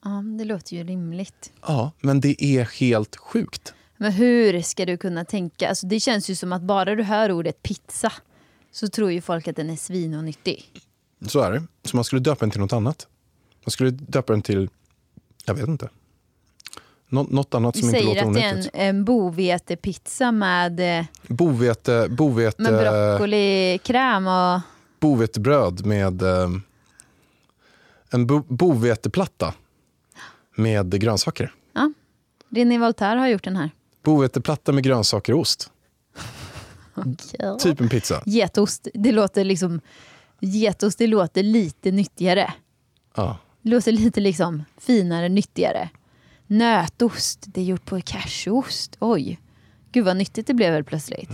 Ja, 0.05 0.11
det 0.39 0.45
låter 0.45 0.77
ju 0.77 0.85
rimligt. 0.85 1.53
Ja, 1.63 1.93
men 2.01 2.21
det 2.21 2.45
är 2.45 2.65
helt 2.65 3.17
sjukt. 3.17 3.75
Men 3.97 4.13
hur 4.13 4.63
ska 4.63 4.87
du 4.87 4.97
kunna 4.97 5.25
tänka? 5.25 5.69
Alltså, 5.69 5.87
det 5.87 6.01
känns 6.01 6.31
ju 6.31 6.35
som 6.35 6.53
att 6.53 6.63
bara 6.63 6.95
du 6.95 7.03
hör 7.03 7.33
ordet 7.33 7.63
pizza 7.63 8.13
så 8.73 8.89
tror 8.89 9.13
ju 9.13 9.21
folk 9.21 9.49
att 9.49 9.57
den 9.57 9.71
är 9.71 9.77
svin 9.77 10.15
och 10.15 10.25
nyttig. 10.25 10.71
Så 11.27 11.41
är 11.41 11.53
det. 11.53 11.63
Så 11.85 11.97
man 11.97 12.05
skulle 12.05 12.21
döpa 12.21 12.41
den 12.41 12.51
till 12.51 12.61
något 12.61 12.73
annat. 12.73 13.07
Man 13.65 13.71
skulle 13.71 13.91
döpa 13.91 14.33
den 14.33 14.43
till, 14.43 14.71
jag 15.45 15.55
vet 15.55 15.69
inte. 15.69 15.89
Nå, 17.13 17.23
något 17.31 17.55
annat 17.55 17.77
Vi 17.77 17.81
som 17.81 17.89
inte 17.89 18.01
säger 18.01 18.15
låter 18.15 18.29
att 18.29 18.35
det 18.35 18.41
är 18.41 18.49
en, 18.49 18.55
onyttigt. 18.55 18.75
en 18.75 19.05
bovetepizza 19.05 20.33
med, 20.33 20.99
eh, 20.99 21.05
Bovete, 21.29 22.09
bovete, 22.11 22.63
med 22.63 22.73
broccolikräm 22.73 24.27
och... 24.27 24.61
bovetebröd 25.01 25.87
med 25.87 26.23
eh, 26.23 26.49
en 28.11 28.27
bo, 28.27 28.43
boveteplatta 28.49 29.55
med 30.57 31.01
grönsaker. 31.01 31.53
Ja, 31.73 31.93
René 32.49 32.79
Voltaire 32.79 33.19
har 33.19 33.29
gjort 33.29 33.45
den 33.45 33.57
här. 33.57 33.71
Boveteplatta 34.03 34.73
med 34.73 34.85
grönsaker 34.85 35.33
och 35.33 35.41
ost. 35.41 35.71
Typ 37.61 37.81
en 37.81 37.89
pizza. 37.89 38.23
Getost, 38.27 38.89
det 38.95 39.13
låter 39.13 39.45
liksom... 39.45 39.81
Getost, 40.41 40.99
det 40.99 41.07
låter 41.07 41.43
lite 41.43 41.91
nyttigare. 41.91 42.53
Ja. 43.15 43.39
Det 43.63 43.71
låter 43.71 43.93
lite 43.93 44.21
liksom 44.21 44.65
finare, 44.79 45.29
nyttigare. 45.29 45.89
Nötost, 46.51 47.45
det 47.47 47.61
är 47.61 47.65
gjort 47.65 47.85
på 47.85 48.01
cashewost. 48.01 48.97
Oj, 48.99 49.39
gud 49.93 50.05
vad 50.05 50.17
nyttigt 50.17 50.47
det 50.47 50.55
blev 50.55 50.73
väl 50.73 50.85
plötsligt. 50.85 51.31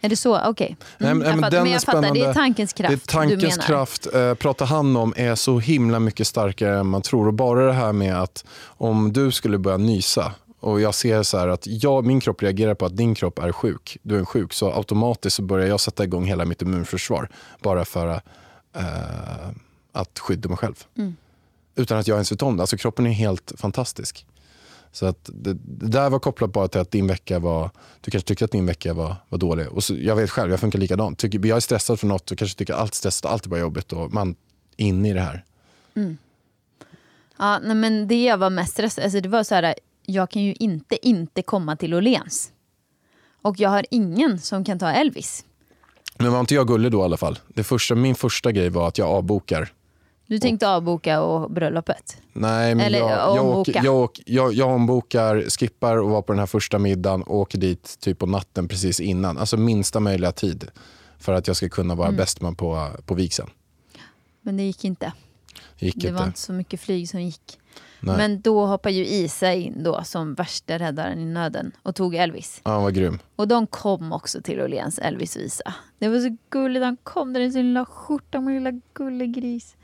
Är 0.00 0.08
det 0.08 0.16
så? 0.16 0.40
Okej. 0.48 0.76
Nej, 0.98 1.10
Mm, 1.10 1.18
men, 1.18 1.28
jag 1.28 1.40
fattar, 1.40 1.58
men 1.58 1.66
är 1.66 1.72
jag 1.72 1.82
fattar, 1.82 2.14
det 2.14 2.20
är 2.20 2.34
tankens 2.34 2.72
kraft 2.72 2.90
Det 2.90 3.12
är 3.12 3.12
tankens 3.12 3.56
kraft. 3.56 4.14
Eh, 4.14 4.34
pratar 4.34 4.66
han 4.66 4.96
om 4.96 5.14
är 5.16 5.34
så 5.34 5.58
himla 5.58 6.00
mycket 6.00 6.26
starkare 6.26 6.78
än 6.78 6.86
man 6.86 7.02
tror. 7.02 7.26
Och 7.26 7.34
bara 7.34 7.66
det 7.66 7.72
här 7.72 7.92
med 7.92 8.22
att 8.22 8.44
om 8.62 9.12
du 9.12 9.32
skulle 9.32 9.58
börja 9.58 9.76
nysa 9.76 10.32
och 10.60 10.80
jag 10.80 10.94
ser 10.94 11.22
så 11.22 11.38
här 11.38 11.48
att 11.48 11.66
jag, 11.66 12.06
min 12.06 12.20
kropp 12.20 12.42
reagerar 12.42 12.74
på 12.74 12.86
att 12.86 12.96
din 12.96 13.14
kropp 13.14 13.38
är 13.38 13.52
sjuk. 13.52 13.98
Du 14.02 14.18
är 14.20 14.24
sjuk. 14.24 14.52
Så 14.52 14.72
automatiskt 14.72 15.36
så 15.36 15.42
börjar 15.42 15.66
jag 15.66 15.80
sätta 15.80 16.04
igång 16.04 16.24
hela 16.24 16.44
mitt 16.44 16.62
immunförsvar. 16.62 17.28
Bara 17.60 17.84
för 17.84 18.08
eh, 18.76 18.82
att 19.92 20.18
skydda 20.18 20.48
mig 20.48 20.58
själv. 20.58 20.74
Mm. 20.98 21.16
Utan 21.76 21.98
att 21.98 22.08
jag 22.08 22.14
ens 22.14 22.32
vet 22.32 22.42
om 22.42 22.56
det. 22.56 22.62
Alltså 22.62 22.76
kroppen 22.76 23.06
är 23.06 23.10
helt 23.10 23.52
fantastisk. 23.56 24.26
Så 24.92 25.06
att 25.06 25.30
det, 25.32 25.54
det 25.54 25.86
där 25.86 26.10
var 26.10 26.18
kopplat 26.18 26.52
bara 26.52 26.68
till 26.68 26.80
att 26.80 26.90
din 26.90 27.06
vecka 27.06 27.38
var, 27.38 27.70
du 28.00 28.10
kanske 28.10 28.28
tyckte 28.28 28.44
att 28.44 28.50
din 28.50 28.66
vecka 28.66 28.94
var, 28.94 29.16
var 29.28 29.38
dålig. 29.38 29.68
Och 29.68 29.84
så, 29.84 29.94
jag 29.94 30.16
vet 30.16 30.30
själv, 30.30 30.50
jag 30.50 30.60
funkar 30.60 30.78
likadant. 30.78 31.18
Tycker, 31.18 31.46
jag 31.46 31.56
är 31.56 31.60
stressad 31.60 32.00
för 32.00 32.06
något 32.06 32.30
och 32.30 32.38
kanske 32.38 32.58
tycker 32.58 32.74
allt 32.74 32.94
stressat, 32.94 33.32
allt 33.32 33.46
är 33.46 33.50
bara 33.50 33.60
jobbigt 33.60 33.92
och 33.92 34.12
man 34.12 34.34
inne 34.76 35.10
i 35.10 35.12
det 35.12 35.20
här. 35.20 35.44
Ja, 37.38 37.58
nej, 37.58 37.76
men 37.76 38.08
det 38.08 38.24
jag 38.24 38.38
var 38.38 38.50
mest 38.50 38.72
stressad 38.72 39.04
alltså 39.04 39.20
det 39.20 39.28
var 39.28 39.42
så 39.44 39.54
här, 39.54 39.74
jag 40.06 40.30
kan 40.30 40.42
ju 40.42 40.54
inte 40.54 41.08
inte 41.08 41.42
komma 41.42 41.76
till 41.76 41.94
Åhléns. 41.94 42.52
Och 43.42 43.60
jag 43.60 43.70
har 43.70 43.86
ingen 43.90 44.38
som 44.38 44.64
kan 44.64 44.78
ta 44.78 44.90
Elvis. 44.90 45.44
Men 46.18 46.32
var 46.32 46.40
inte 46.40 46.54
jag 46.54 46.68
gullig 46.68 46.92
då 46.92 47.00
i 47.00 47.02
alla 47.02 47.16
fall? 47.16 47.38
Det 47.48 47.64
första, 47.64 47.94
min 47.94 48.14
första 48.14 48.52
grej 48.52 48.70
var 48.70 48.88
att 48.88 48.98
jag 48.98 49.08
avbokar. 49.08 49.72
Du 50.26 50.38
tänkte 50.38 50.68
avboka 50.68 51.20
och 51.22 51.50
bröllopet? 51.50 52.16
Nej, 52.32 52.74
men 52.74 52.86
Eller 52.86 52.98
jag, 52.98 53.10
jag, 53.36 53.44
åker, 53.46 53.80
jag, 53.84 53.94
åker- 53.94 54.24
jag, 54.26 54.52
jag 54.52 54.68
ombokar, 54.74 55.42
skippar 55.58 55.96
och 55.96 56.10
var 56.10 56.22
på 56.22 56.32
den 56.32 56.38
här 56.38 56.46
första 56.46 56.78
middagen 56.78 57.22
och 57.22 57.36
åker 57.36 57.58
dit 57.58 57.96
typ 58.00 58.18
på 58.18 58.26
natten 58.26 58.68
precis 58.68 59.00
innan. 59.00 59.38
Alltså 59.38 59.56
minsta 59.56 60.00
möjliga 60.00 60.32
tid 60.32 60.68
för 61.18 61.32
att 61.32 61.46
jag 61.46 61.56
ska 61.56 61.68
kunna 61.68 61.94
vara 61.94 62.08
Mm. 62.08 62.16
bäst 62.18 62.40
man 62.40 62.54
på, 62.54 62.88
på 63.06 63.14
vigseln. 63.14 63.48
Men 64.42 64.56
det 64.56 64.62
gick 64.62 64.84
inte. 64.84 65.12
Det 65.78 65.86
gick 65.86 65.94
Det 65.94 66.08
inte. 66.08 66.20
var 66.20 66.26
inte 66.26 66.38
så 66.40 66.52
mycket 66.52 66.80
flyg 66.80 67.08
som 67.08 67.20
gick. 67.22 67.58
Nej. 68.00 68.16
Men 68.16 68.40
då 68.40 68.66
hoppade 68.66 68.94
ju 68.94 69.06
Isa 69.06 69.52
in 69.52 69.82
då 69.82 70.04
som 70.04 70.34
värsta 70.34 70.78
räddaren 70.78 71.18
i 71.18 71.24
nöden 71.24 71.72
och 71.82 71.94
tog 71.94 72.14
Elvis. 72.14 72.60
Ja, 72.64 72.70
han 72.70 72.82
var 72.82 72.90
grym. 72.90 73.18
Och 73.36 73.48
de 73.48 73.66
kom 73.66 74.12
också 74.12 74.42
till 74.42 74.60
Åhléns 74.60 74.98
Elvis-visa. 74.98 75.74
Det 75.98 76.08
var 76.08 76.20
så 76.20 76.36
gulligt, 76.50 76.84
han 76.84 76.96
kom 77.02 77.32
där 77.32 77.40
i 77.40 77.52
sin 77.52 77.66
lilla 77.66 77.84
skjorta 77.86 78.40
med 78.40 78.54
lilla 78.54 78.80
gullegris. 78.94 79.75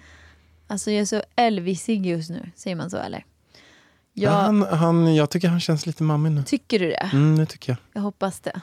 Alltså 0.72 0.90
jag 0.90 1.00
är 1.00 1.04
så 1.04 1.22
Elvisig 1.36 2.06
just 2.06 2.30
nu, 2.30 2.50
säger 2.56 2.76
man 2.76 2.90
så 2.90 2.96
eller? 2.96 3.24
Ja. 4.14 4.30
Jag, 4.30 4.30
Han, 4.30 4.62
han, 4.62 5.14
jag 5.14 5.30
tycker 5.30 5.48
han 5.48 5.60
känns 5.60 5.86
lite 5.86 6.02
mammig 6.02 6.32
nu. 6.32 6.42
Tycker 6.42 6.78
du 6.78 6.88
det? 6.88 7.10
Mm, 7.12 7.38
det 7.38 7.46
tycker 7.46 7.72
jag. 7.72 7.78
Jag 7.92 8.02
hoppas 8.02 8.40
det. 8.40 8.60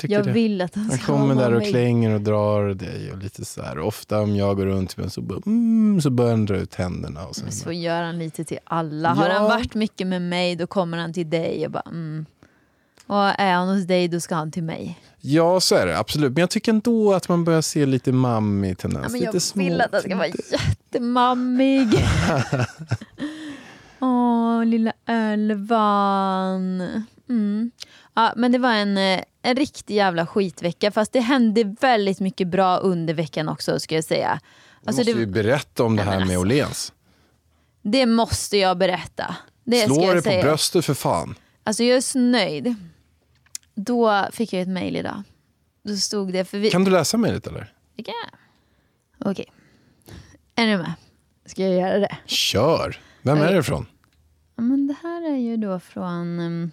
Jag, 0.00 0.10
Jag 0.10 0.24
det. 0.24 0.32
vill 0.32 0.60
att 0.60 0.74
han 0.74 0.84
han 0.84 0.98
ska 0.98 1.06
kommer 1.06 1.34
vara 1.34 1.44
där 1.48 1.54
och 1.54 1.62
mig. 1.62 1.70
klänger 1.70 2.14
och 2.14 2.20
drar 2.20 2.74
dig 2.74 3.12
och 3.12 3.18
lite 3.18 3.44
så 3.44 3.62
här. 3.62 3.78
Ofta 3.78 4.20
om 4.20 4.36
jag 4.36 4.56
går 4.56 4.66
runt 4.66 4.96
med 4.96 5.12
så, 5.12 5.20
bara, 5.20 5.40
mm, 5.46 6.00
så 6.00 6.10
börjar 6.10 6.30
han 6.30 6.46
dra 6.46 6.56
ut 6.56 6.74
händerna. 6.74 7.26
Och 7.26 7.34
Men 7.42 7.52
så 7.52 7.72
gör 7.72 8.02
han 8.02 8.18
lite 8.18 8.44
till 8.44 8.58
alla. 8.64 9.14
Har 9.14 9.26
Ja. 9.28 9.32
han 9.32 9.44
varit 9.44 9.74
mycket 9.74 10.06
med 10.06 10.22
mig 10.22 10.56
då 10.56 10.66
kommer 10.66 10.98
han 10.98 11.12
till 11.12 11.30
dig 11.30 11.66
och 11.66 11.72
bara 11.72 11.82
mm. 11.90 12.26
Och 13.06 13.40
är 13.40 13.54
han 13.54 13.68
hos 13.68 13.86
dig 13.86 14.08
då 14.08 14.20
ska 14.20 14.34
han 14.34 14.50
till 14.52 14.62
mig. 14.62 15.00
Ja, 15.20 15.60
så 15.60 15.74
är 15.74 15.86
det 15.86 15.98
absolut. 15.98 16.32
Men 16.32 16.40
jag 16.40 16.50
tycker 16.50 16.72
ändå 16.72 17.14
att 17.14 17.28
man 17.28 17.44
börjar 17.44 17.62
se 17.62 17.86
lite 17.86 18.12
mammig 18.12 18.78
tendens. 18.78 19.04
Ja, 19.04 19.10
men 19.10 19.20
lite 19.20 19.36
jag 19.36 19.42
små 19.42 19.64
vill 19.64 19.80
att 19.80 19.92
han 19.92 20.00
ska 20.02 20.16
vara 20.16 20.26
jättemammig. 20.26 21.88
Åh, 24.00 24.64
lilla 24.64 24.92
Elvan. 25.06 26.80
Mm. 27.28 27.70
Ja, 28.14 28.32
men 28.36 28.52
det 28.52 28.58
var 28.58 28.72
en, 28.72 28.98
eh, 28.98 29.20
en 29.42 29.56
riktig 29.56 29.94
jävla 29.94 30.26
skitvecka. 30.26 30.90
Fast 30.90 31.12
det 31.12 31.20
hände 31.20 31.76
väldigt 31.80 32.20
mycket 32.20 32.48
bra 32.48 32.76
under 32.76 33.14
veckan 33.14 33.48
också 33.48 33.80
ska 33.80 33.94
jag 33.94 34.04
säga. 34.04 34.40
Du 34.82 34.88
Alltså, 34.88 35.00
måste 35.00 35.12
det, 35.12 35.20
ju 35.20 35.26
berätta 35.26 35.84
om 35.84 35.96
det 35.96 36.02
här 36.02 36.18
men 36.18 36.28
med 36.28 36.36
alltså. 36.36 36.40
Åhléns. 36.40 36.92
det 37.82 38.06
måste 38.06 38.56
jag 38.56 38.78
berätta. 38.78 39.36
Det 39.64 39.84
Slå 39.84 40.12
dig 40.12 40.22
på 40.22 40.46
bröstet 40.48 40.84
för 40.84 40.94
fan. 40.94 41.34
Alltså 41.64 41.84
jag 41.84 41.96
är 41.96 42.00
så 42.00 42.18
nöjd. 42.18 42.74
Då 43.74 44.28
fick 44.32 44.52
jag 44.52 44.62
ett 44.62 44.68
mejl 44.68 44.96
idag. 44.96 45.22
Då 45.82 45.96
stod 45.96 46.32
det 46.32 46.44
för 46.44 46.58
vi... 46.58 46.70
Kan 46.70 46.84
du 46.84 46.90
läsa 46.90 47.16
mejlet 47.16 47.46
eller? 47.46 47.72
Det 47.96 48.02
kan 48.02 48.14
jag. 48.24 49.30
Okej. 49.30 49.52
Är 50.54 50.66
ni 50.66 50.76
med? 50.76 50.92
Ska 51.46 51.62
jag 51.62 51.80
göra 51.80 51.98
det? 51.98 52.16
Kör! 52.26 53.00
Vem 53.22 53.36
är 53.38 53.42
Okej. 53.42 53.54
det 53.54 53.60
ifrån? 53.60 53.86
Ja, 54.56 54.62
men 54.62 54.86
det 54.86 54.96
här 55.02 55.32
är 55.32 55.36
ju 55.36 55.56
då 55.56 55.80
från... 55.80 56.40
Um, 56.40 56.70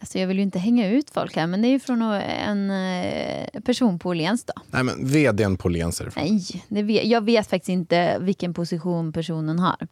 alltså 0.00 0.18
jag 0.18 0.26
vill 0.26 0.36
ju 0.36 0.42
inte 0.42 0.58
hänga 0.58 0.88
ut 0.88 1.10
folk 1.10 1.36
här, 1.36 1.46
men 1.46 1.62
det 1.62 1.68
är 1.68 1.70
ju 1.70 1.80
från 1.80 2.02
en 2.02 2.70
eh, 2.70 3.60
person 3.60 3.98
på 3.98 4.08
Åhléns. 4.08 4.46
Nej 4.70 4.82
men 4.82 5.06
vdn 5.06 5.56
på 5.56 5.68
Åhléns 5.68 6.00
är 6.00 6.04
det 6.04 6.08
ifrån. 6.08 6.24
Nej, 6.24 6.64
det 6.68 6.82
vet, 6.82 7.04
jag 7.04 7.24
vet 7.24 7.50
faktiskt 7.50 7.68
inte 7.68 8.18
vilken 8.20 8.54
position 8.54 9.12
personen 9.12 9.58
har. 9.58 9.86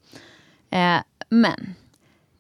Eh, 0.70 1.00
men, 1.28 1.74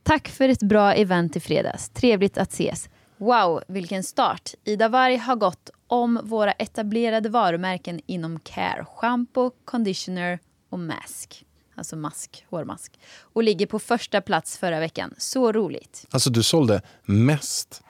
tack 0.02 0.28
för 0.28 0.48
ett 0.48 0.62
bra 0.62 0.94
event 0.94 1.36
i 1.36 1.40
fredags. 1.40 1.88
Trevligt 1.88 2.38
att 2.38 2.52
ses. 2.52 2.88
Wow, 3.20 3.62
vilken 3.68 4.02
start. 4.02 4.54
Ida 4.64 4.88
Warg 4.88 5.16
har 5.16 5.36
gått 5.36 5.70
om 5.86 6.20
våra 6.22 6.52
etablerade 6.52 7.28
varumärken 7.28 8.00
inom 8.06 8.40
care. 8.40 8.84
Shampoo, 8.96 9.50
conditioner 9.64 10.38
och 10.70 10.78
mask. 10.78 11.44
Alltså 11.74 11.96
mask, 11.96 12.46
hårmask. 12.50 13.00
Och 13.32 13.42
ligger 13.42 13.66
på 13.66 13.78
första 13.78 14.20
plats 14.20 14.58
förra 14.58 14.80
veckan. 14.80 15.14
Så 15.18 15.52
roligt. 15.52 16.06
Alltså 16.10 16.30
du 16.30 16.42
sålde 16.42 16.82
mest 17.04 17.82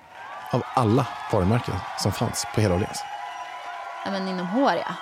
av 0.53 0.63
alla 0.75 1.09
varumärken 1.33 1.75
som 1.99 2.13
fanns 2.13 2.47
på 2.55 2.61
hela 2.61 2.75
Åhléns. 2.75 3.03
Ja, 4.05 4.11
men 4.11 4.29
inom 4.29 4.47
hår 4.47 4.73
ja. 4.73 4.95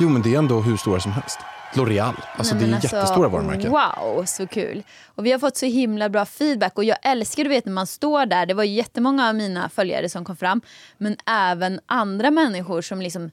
Jo 0.00 0.08
men 0.08 0.22
det 0.22 0.34
är 0.34 0.38
ändå 0.38 0.60
hur 0.60 0.76
stora 0.76 1.00
som 1.00 1.12
helst. 1.12 1.38
L'Oreal, 1.76 2.14
alltså 2.36 2.54
Nej, 2.54 2.64
det 2.64 2.68
är 2.68 2.70
men 2.70 2.80
jättestora 2.80 3.28
varumärken. 3.28 3.70
Wow, 3.70 4.24
så 4.24 4.46
kul. 4.46 4.82
Och 5.06 5.26
vi 5.26 5.32
har 5.32 5.38
fått 5.38 5.56
så 5.56 5.66
himla 5.66 6.08
bra 6.08 6.24
feedback 6.24 6.78
och 6.78 6.84
jag 6.84 6.98
älskar 7.02 7.44
du 7.44 7.50
vet 7.50 7.64
när 7.64 7.72
man 7.72 7.86
står 7.86 8.26
där. 8.26 8.46
Det 8.46 8.54
var 8.54 8.64
jättemånga 8.64 9.28
av 9.28 9.34
mina 9.34 9.68
följare 9.68 10.08
som 10.08 10.24
kom 10.24 10.36
fram. 10.36 10.60
Men 10.98 11.16
även 11.26 11.80
andra 11.86 12.30
människor 12.30 12.82
som 12.82 13.00
liksom 13.00 13.30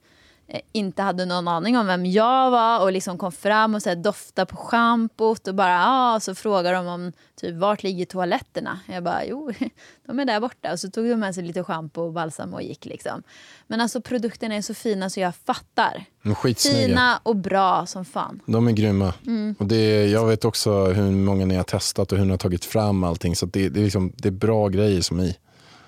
inte 0.71 1.01
hade 1.01 1.25
någon 1.25 1.47
aning 1.47 1.77
om 1.77 1.87
vem 1.87 2.05
jag 2.05 2.51
var 2.51 2.81
och 2.81 2.91
liksom 2.91 3.17
kom 3.17 3.31
fram 3.31 3.75
och 3.75 3.81
så 3.81 3.89
här, 3.89 3.95
doftade 3.95 4.45
på 4.45 4.55
schampot 4.55 5.47
och 5.47 5.55
bara 5.55 5.85
ah, 5.87 6.19
så 6.19 6.35
frågar 6.35 6.73
de 6.73 6.87
om 6.87 7.11
typ 7.41 7.55
vart 7.55 7.83
ligger 7.83 8.05
toaletterna? 8.05 8.79
Jag 8.87 9.03
bara 9.03 9.25
jo, 9.25 9.51
de 10.07 10.19
är 10.19 10.25
där 10.25 10.39
borta 10.39 10.71
och 10.71 10.79
så 10.79 10.89
tog 10.89 11.09
de 11.09 11.15
med 11.15 11.35
sig 11.35 11.43
lite 11.43 11.63
schampo 11.63 12.01
och 12.01 12.13
balsam 12.13 12.53
och 12.53 12.63
gick 12.63 12.85
liksom. 12.85 13.23
Men 13.67 13.81
alltså 13.81 14.01
produkterna 14.01 14.55
är 14.55 14.61
så 14.61 14.73
fina 14.73 15.09
så 15.09 15.19
jag 15.19 15.35
fattar. 15.35 16.05
Skitsnygga. 16.35 16.87
Fina 16.87 17.19
och 17.23 17.35
bra 17.35 17.85
som 17.85 18.05
fan. 18.05 18.39
De 18.45 18.67
är 18.67 18.71
grymma. 18.71 19.13
Mm. 19.27 19.55
Och 19.59 19.65
det 19.65 19.75
är, 19.75 20.07
jag 20.07 20.25
vet 20.25 20.45
också 20.45 20.85
hur 20.85 21.11
många 21.11 21.45
ni 21.45 21.55
har 21.55 21.63
testat 21.63 22.11
och 22.11 22.17
hur 22.17 22.25
ni 22.25 22.31
har 22.31 22.37
tagit 22.37 22.65
fram 22.65 23.03
allting. 23.03 23.35
Så 23.35 23.45
det, 23.45 23.69
det, 23.69 23.79
är 23.79 23.83
liksom, 23.83 24.13
det 24.17 24.29
är 24.29 24.31
bra 24.31 24.67
grejer 24.67 25.01
som 25.01 25.19
är 25.19 25.23
i. 25.23 25.37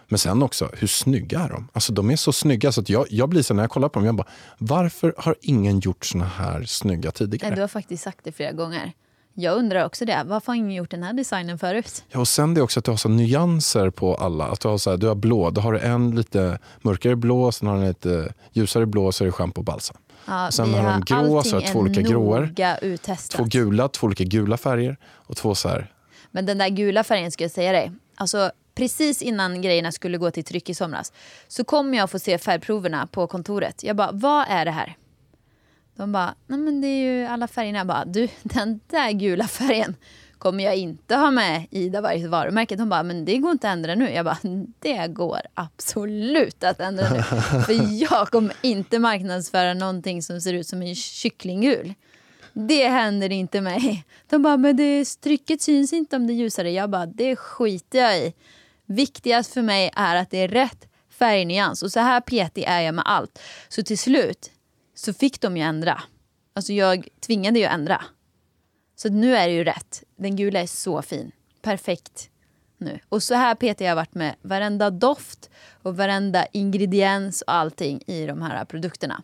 Men 0.08 0.20
sen 0.20 0.44
också, 0.44 0.70
hur 0.74 0.88
snygga 0.88 1.40
är 1.40 1.50
de? 1.50 1.68
Alltså 1.74 1.94
de 1.94 2.12
är 2.12 2.16
så 2.16 2.32
snygga 2.34 2.72
så 2.72 2.82
att 2.82 2.90
jag, 2.90 3.06
jag 3.10 3.30
blir 3.30 3.42
så 3.42 3.54
när 3.54 3.64
jag 3.64 3.70
kollar 3.70 3.90
på 3.90 4.00
dem, 4.00 4.06
jag 4.06 4.16
bara, 4.16 4.28
varför 4.58 5.14
har 5.18 5.36
ingen 5.42 5.80
gjort 5.80 6.06
såna 6.06 6.26
här 6.26 6.64
snygga 6.64 7.12
tidigare? 7.12 7.50
Nej, 7.50 7.56
du 7.56 7.62
har 7.62 7.68
faktiskt 7.68 8.04
sagt 8.04 8.20
det 8.24 8.32
flera 8.32 8.52
gånger. 8.52 8.94
Jag 9.36 9.58
undrar 9.58 9.86
också 9.86 10.06
det. 10.06 10.24
Varför 10.26 10.48
har 10.48 10.56
ingen 10.56 10.72
gjort 10.72 10.92
den 10.92 11.04
här 11.04 11.14
designen 11.14 11.60
förut? 11.60 12.04
Ja, 12.10 12.20
och 12.20 12.28
sen 12.28 12.54
det 12.54 12.62
också 12.62 12.80
att 12.80 12.86
du 12.86 12.92
har 12.92 12.98
så 12.98 13.10
nyanser 13.10 13.90
på 13.90 14.16
alla. 14.16 14.46
Att 14.46 14.60
du, 14.60 14.68
har 14.68 14.78
så 14.78 14.90
här, 14.90 14.98
du 14.98 15.08
har 15.08 15.16
blå, 15.16 15.50
då 15.50 15.62
har 15.62 15.74
du 15.74 15.80
en 15.80 16.16
lite 16.16 16.60
mörkare 16.82 17.16
blå, 17.16 17.52
sen 17.52 17.68
har 17.68 17.76
du 17.76 17.82
en 17.82 17.88
lite 17.88 18.34
ljusare 18.52 18.86
blå, 18.86 19.12
så 19.12 19.24
är 19.24 19.26
det 19.26 19.32
schampo 19.32 19.62
och 19.62 19.66
balsam. 19.66 19.98
Ja, 20.26 20.52
Sen 20.52 20.74
har 20.74 20.84
de 20.84 21.02
grå, 21.02 21.44
så 21.44 21.56
har 21.56 21.62
två 21.62 21.80
olika 21.80 22.02
gråor. 22.02 22.54
uttestat. 22.82 23.38
Två 23.38 23.44
gula, 23.44 23.88
två 23.88 24.08
olika 24.08 24.24
gula 24.24 24.58
färger 24.58 24.98
och 25.06 25.38
två 25.38 25.56
så 25.56 25.70
här. 25.70 25.92
Men 26.32 26.46
den 26.46 26.58
där 26.58 26.70
gula 26.70 27.04
färgen 27.04 27.32
ska 27.32 27.44
jag 27.44 27.52
säga 27.52 27.72
dig. 27.72 27.92
Alltså, 28.16 28.52
precis 28.76 29.22
innan 29.22 29.62
grejerna 29.62 29.92
skulle 29.92 30.18
gå 30.18 30.32
till 30.32 30.44
tryck 30.44 30.70
i 30.70 30.74
somras 30.74 31.14
så 31.48 31.64
kommer 31.64 31.98
jag 31.98 32.10
få 32.10 32.20
se 32.20 32.38
färgproverna 32.38 33.08
på 33.08 33.28
kontoret. 33.28 33.84
Jag 33.84 33.96
bara, 33.96 34.12
vad 34.12 34.46
är 34.50 34.66
det 34.66 34.72
här? 34.72 34.98
De 35.96 36.12
bara, 36.12 36.36
nej 36.48 36.60
men 36.60 36.82
det 36.82 36.88
är 36.88 37.04
ju 37.04 37.26
alla 37.26 37.48
färgerna. 37.48 37.78
Jag 37.78 37.88
bara, 37.88 38.06
du 38.06 38.28
den 38.44 38.80
där 38.88 39.12
gula 39.12 39.48
färgen 39.48 39.96
kommer 40.38 40.64
jag 40.64 40.76
inte 40.76 41.16
ha 41.16 41.32
med 41.32 41.68
i 41.72 41.90
varje 41.90 42.28
varumärke. 42.28 42.76
De 42.76 42.90
bara, 42.90 43.04
men 43.04 43.26
det 43.26 43.38
går 43.38 43.52
inte 43.52 43.68
att 43.70 43.74
ändra 43.74 43.96
nu. 43.96 44.10
Jag 44.10 44.26
bara, 44.26 44.38
det 44.80 45.08
går 45.08 45.42
absolut 45.54 46.64
att 46.64 46.80
ändra 46.80 47.10
nu. 47.10 47.22
För 47.66 48.02
jag 48.02 48.28
kommer 48.28 48.56
inte 48.62 49.00
marknadsföra 49.00 49.74
någonting 49.74 50.22
som 50.24 50.42
ser 50.42 50.54
ut 50.54 50.68
som 50.68 50.82
en 50.82 50.96
kycklinggul. 50.96 51.94
Det 52.54 52.88
händer 52.88 53.32
inte 53.32 53.62
mig. 53.62 54.06
De 54.30 54.42
bara, 54.42 54.58
men 54.58 54.78
det, 54.78 55.06
trycket 55.22 55.62
syns 55.62 55.94
inte 55.94 56.16
om 56.16 56.28
det 56.28 56.34
är 56.34 56.36
ljusare. 56.36 56.72
Jag 56.72 56.90
bara, 56.90 57.06
det 57.06 57.36
skiter 57.36 58.00
jag 58.00 58.18
i. 58.18 58.34
Viktigast 58.86 59.54
för 59.54 59.62
mig 59.62 59.92
är 59.96 60.16
att 60.16 60.30
det 60.30 60.38
är 60.38 60.48
rätt 60.48 60.88
färgnyans. 61.10 61.84
Och 61.84 61.92
så 61.92 62.00
här 62.00 62.22
petig 62.22 62.64
är 62.68 62.82
jag 62.82 62.96
med 62.96 63.04
allt. 63.08 63.40
Så 63.70 63.84
till 63.84 63.98
slut 63.98 64.52
så 64.96 65.14
fick 65.14 65.42
de 65.42 65.58
ju 65.58 65.64
ändra. 65.64 66.04
Alltså 66.54 66.74
jag 66.74 67.08
tvingade 67.20 67.60
ju 67.60 67.66
ändra. 67.66 68.04
Så 68.96 69.10
nu 69.10 69.36
är 69.36 69.48
det 69.48 69.54
ju 69.54 69.64
rätt. 69.64 70.04
Den 70.16 70.36
gula 70.36 70.60
är 70.62 70.68
så 70.68 71.02
fin. 71.02 71.32
Perfekt 71.62 72.30
nu. 72.78 73.00
Och 73.10 73.24
så 73.24 73.36
här 73.36 73.56
petig 73.56 73.86
har 73.86 73.90
jag 73.90 73.96
varit 73.96 74.16
med 74.16 74.36
varenda 74.42 74.90
doft 74.90 75.50
och 75.82 75.98
varenda 75.98 76.46
ingrediens 76.46 77.42
och 77.42 77.54
allting 77.54 78.02
i 78.08 78.26
de 78.26 78.42
här 78.42 78.66
produkterna. 78.66 79.24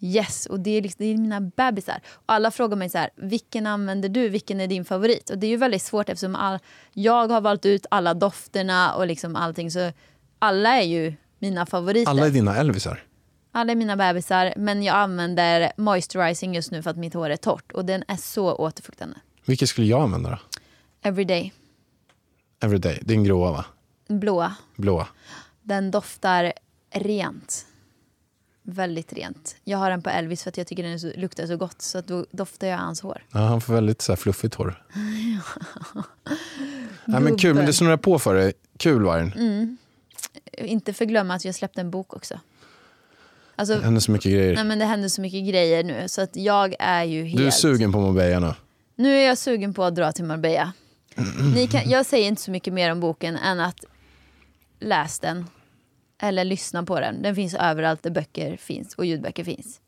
Yes, 0.00 0.46
och 0.46 0.60
det 0.60 0.70
är, 0.70 0.82
liksom, 0.82 0.96
det 0.98 1.12
är 1.12 1.16
mina 1.16 1.40
bebisar. 1.40 2.00
Och 2.12 2.22
alla 2.26 2.50
frågar 2.50 2.76
mig 2.76 2.88
så 2.88 2.98
här, 2.98 3.10
vilken 3.16 3.66
använder 3.66 4.08
du? 4.08 4.28
Vilken 4.28 4.60
är 4.60 4.66
din 4.66 4.84
favorit? 4.84 5.30
Och 5.30 5.38
det 5.38 5.46
är 5.46 5.48
ju 5.48 5.56
väldigt 5.56 5.82
svårt 5.82 6.08
eftersom 6.08 6.34
all, 6.34 6.58
jag 6.92 7.28
har 7.28 7.40
valt 7.40 7.66
ut 7.66 7.86
alla 7.90 8.14
dofterna 8.14 8.94
och 8.94 9.06
liksom 9.06 9.36
allting. 9.36 9.70
Så 9.70 9.92
alla 10.38 10.76
är 10.76 10.86
ju 10.86 11.14
mina 11.38 11.66
favoriter. 11.66 12.10
Alla 12.10 12.26
är 12.26 12.30
dina 12.30 12.56
Elvisar. 12.56 13.04
Alla 13.52 13.72
är 13.72 13.76
mina 13.76 13.96
bebisar, 13.96 14.54
men 14.56 14.82
jag 14.82 14.96
använder 14.96 15.72
moisturizing 15.76 16.54
just 16.54 16.70
nu 16.70 16.82
för 16.82 16.90
att 16.90 16.96
mitt 16.96 17.14
hår 17.14 17.30
är 17.30 17.36
torrt. 17.36 17.72
Och 17.72 17.84
den 17.84 18.04
är 18.08 18.16
så 18.16 18.54
återfuktande. 18.54 19.16
Vilket 19.44 19.68
skulle 19.68 19.86
jag 19.86 20.00
använda 20.00 20.30
då? 20.30 20.38
Everyday. 21.02 21.52
Everyday. 22.60 22.98
Din 23.02 23.24
gråa 23.24 23.52
va? 23.52 23.64
Blåa. 24.08 24.54
Blåa. 24.76 25.08
Den 25.62 25.90
doftar 25.90 26.52
rent. 26.94 27.66
Väldigt 28.70 29.12
rent. 29.12 29.56
Jag 29.64 29.78
har 29.78 29.90
den 29.90 30.02
på 30.02 30.10
Elvis 30.10 30.42
för 30.42 30.48
att 30.50 30.56
jag 30.56 30.66
tycker 30.66 30.82
den 30.82 31.00
så, 31.00 31.12
luktar 31.16 31.46
så 31.46 31.56
gott. 31.56 31.82
Så 31.82 31.98
att 31.98 32.06
då 32.06 32.26
doftar 32.30 32.66
jag 32.66 32.78
hans 32.78 33.00
hår. 33.00 33.24
Ja, 33.32 33.38
han 33.38 33.60
får 33.60 33.74
väldigt 33.74 34.02
så 34.02 34.12
här 34.12 34.16
fluffigt 34.16 34.54
hår. 34.54 34.84
ja, 37.04 37.20
men 37.20 37.36
kul, 37.36 37.54
men 37.54 37.66
det 37.66 37.72
snurrar 37.72 37.96
på 37.96 38.18
för 38.18 38.34
dig. 38.34 38.52
Kul 38.76 39.02
Vargen. 39.02 39.32
Mm. 39.32 39.76
Inte 40.52 40.92
förglömma 40.92 41.34
att 41.34 41.44
jag 41.44 41.54
släppte 41.54 41.80
en 41.80 41.90
bok 41.90 42.16
också. 42.16 42.40
Alltså, 43.56 43.74
Det 43.74 43.84
händer 43.84 44.00
så 44.00 44.12
mycket 44.12 44.32
grejer. 44.32 44.54
nej, 44.54 44.64
men 44.64 44.78
det 44.78 44.84
händer 44.84 45.08
så 45.08 45.20
mycket 45.20 45.48
grejer 45.48 45.84
nu 45.84 46.08
så 46.08 46.20
att 46.20 46.36
jag 46.36 46.74
är 46.78 47.04
ju 47.04 47.24
helt... 47.24 47.38
Du 47.38 47.46
är 47.46 47.50
sugen 47.50 47.92
på 47.92 48.00
Marbella 48.00 48.40
nu? 48.48 48.54
Nu 48.96 49.16
är 49.16 49.26
jag 49.26 49.38
sugen 49.38 49.74
på 49.74 49.84
att 49.84 49.94
dra 49.94 50.12
till 50.12 50.24
Marbella. 50.24 50.72
Ni 51.54 51.66
kan, 51.66 51.90
jag 51.90 52.06
säger 52.06 52.28
inte 52.28 52.42
så 52.42 52.50
mycket 52.50 52.72
mer 52.72 52.92
om 52.92 53.00
boken 53.00 53.36
än 53.36 53.60
att 53.60 53.84
läs 54.80 55.18
den. 55.18 55.46
Eller 56.18 56.44
lyssna 56.44 56.82
på 56.82 57.00
den. 57.00 57.22
Den 57.22 57.34
finns 57.34 57.54
överallt 57.54 58.02
där 58.02 58.10
böcker 58.10 58.56
finns 58.56 58.94
och 58.94 59.06
ljudböcker 59.06 59.44
finns. 59.44 59.80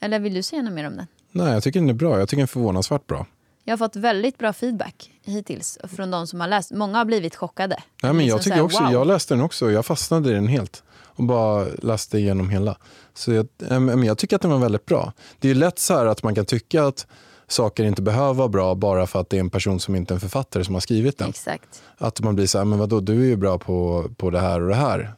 Eller 0.00 0.18
vill 0.18 0.34
du 0.34 0.42
säga 0.42 0.62
något 0.62 0.72
mer 0.72 0.86
om 0.86 0.96
den? 0.96 1.06
Nej, 1.32 1.52
jag 1.52 1.62
tycker 1.62 1.80
den 1.80 1.88
är 1.88 1.94
bra. 1.94 2.18
Jag 2.18 2.28
tycker 2.28 2.36
den 2.36 2.42
är 2.42 2.46
förvånansvärt 2.46 3.06
bra. 3.06 3.26
Jag 3.64 3.72
har 3.72 3.78
fått 3.78 3.96
väldigt 3.96 4.38
bra 4.38 4.52
feedback 4.52 5.10
hittills 5.24 5.78
från 5.96 6.10
de 6.10 6.26
som 6.26 6.40
har 6.40 6.48
läst. 6.48 6.72
Många 6.72 6.98
har 6.98 7.04
blivit 7.04 7.36
chockade. 7.36 7.76
Nej, 8.02 8.12
men 8.12 8.26
jag 8.26 8.36
Liksom 8.36 8.40
tycker 8.40 8.56
här, 8.56 8.64
också, 8.64 8.82
wow. 8.82 8.92
jag 8.92 9.06
läste 9.06 9.34
den 9.34 9.44
också. 9.44 9.70
Jag 9.70 9.86
fastnade 9.86 10.30
i 10.30 10.32
den 10.32 10.46
helt. 10.46 10.82
Och 11.00 11.24
bara 11.24 11.66
läste 11.82 12.18
igenom 12.18 12.50
hela. 12.50 12.76
Så 13.14 13.32
jag, 13.32 13.48
eh, 13.70 13.80
men 13.80 14.02
jag 14.02 14.18
tycker 14.18 14.36
att 14.36 14.42
den 14.42 14.50
var 14.50 14.58
väldigt 14.58 14.86
bra. 14.86 15.12
Det 15.38 15.48
är 15.48 15.54
ju 15.54 15.60
lätt 15.60 15.78
så 15.78 15.94
här 15.94 16.06
att 16.06 16.22
man 16.22 16.34
kan 16.34 16.44
tycka 16.44 16.84
att 16.84 17.06
saker 17.48 17.84
inte 17.84 18.02
behöver 18.02 18.34
vara 18.34 18.48
bra 18.48 18.74
bara 18.74 19.06
för 19.06 19.20
att 19.20 19.30
det 19.30 19.36
är 19.36 19.40
en 19.40 19.50
person 19.50 19.80
som 19.80 19.94
inte 19.94 20.12
är 20.12 20.16
en 20.16 20.20
författare 20.20 20.64
som 20.64 20.74
har 20.74 20.80
skrivit 20.80 21.18
den. 21.18 21.28
Exakt. 21.28 21.82
Att 21.98 22.20
man 22.20 22.34
blir 22.34 22.46
så 22.46 22.58
här, 22.58 22.64
men 22.64 22.78
vadå, 22.78 23.00
du 23.00 23.20
är 23.20 23.26
ju 23.26 23.36
bra 23.36 23.58
på, 23.58 24.10
på 24.16 24.30
det 24.30 24.40
här 24.40 24.60
och 24.62 24.68
det 24.68 24.74
här. 24.74 25.12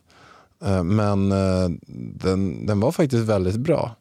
Eh, 0.65 0.83
men 0.83 1.33
eh, 1.33 1.69
den, 2.15 2.67
den 2.67 2.81
var 2.81 2.93
faktiskt 2.93 3.29
väldigt 3.29 3.57
bra. 3.57 3.97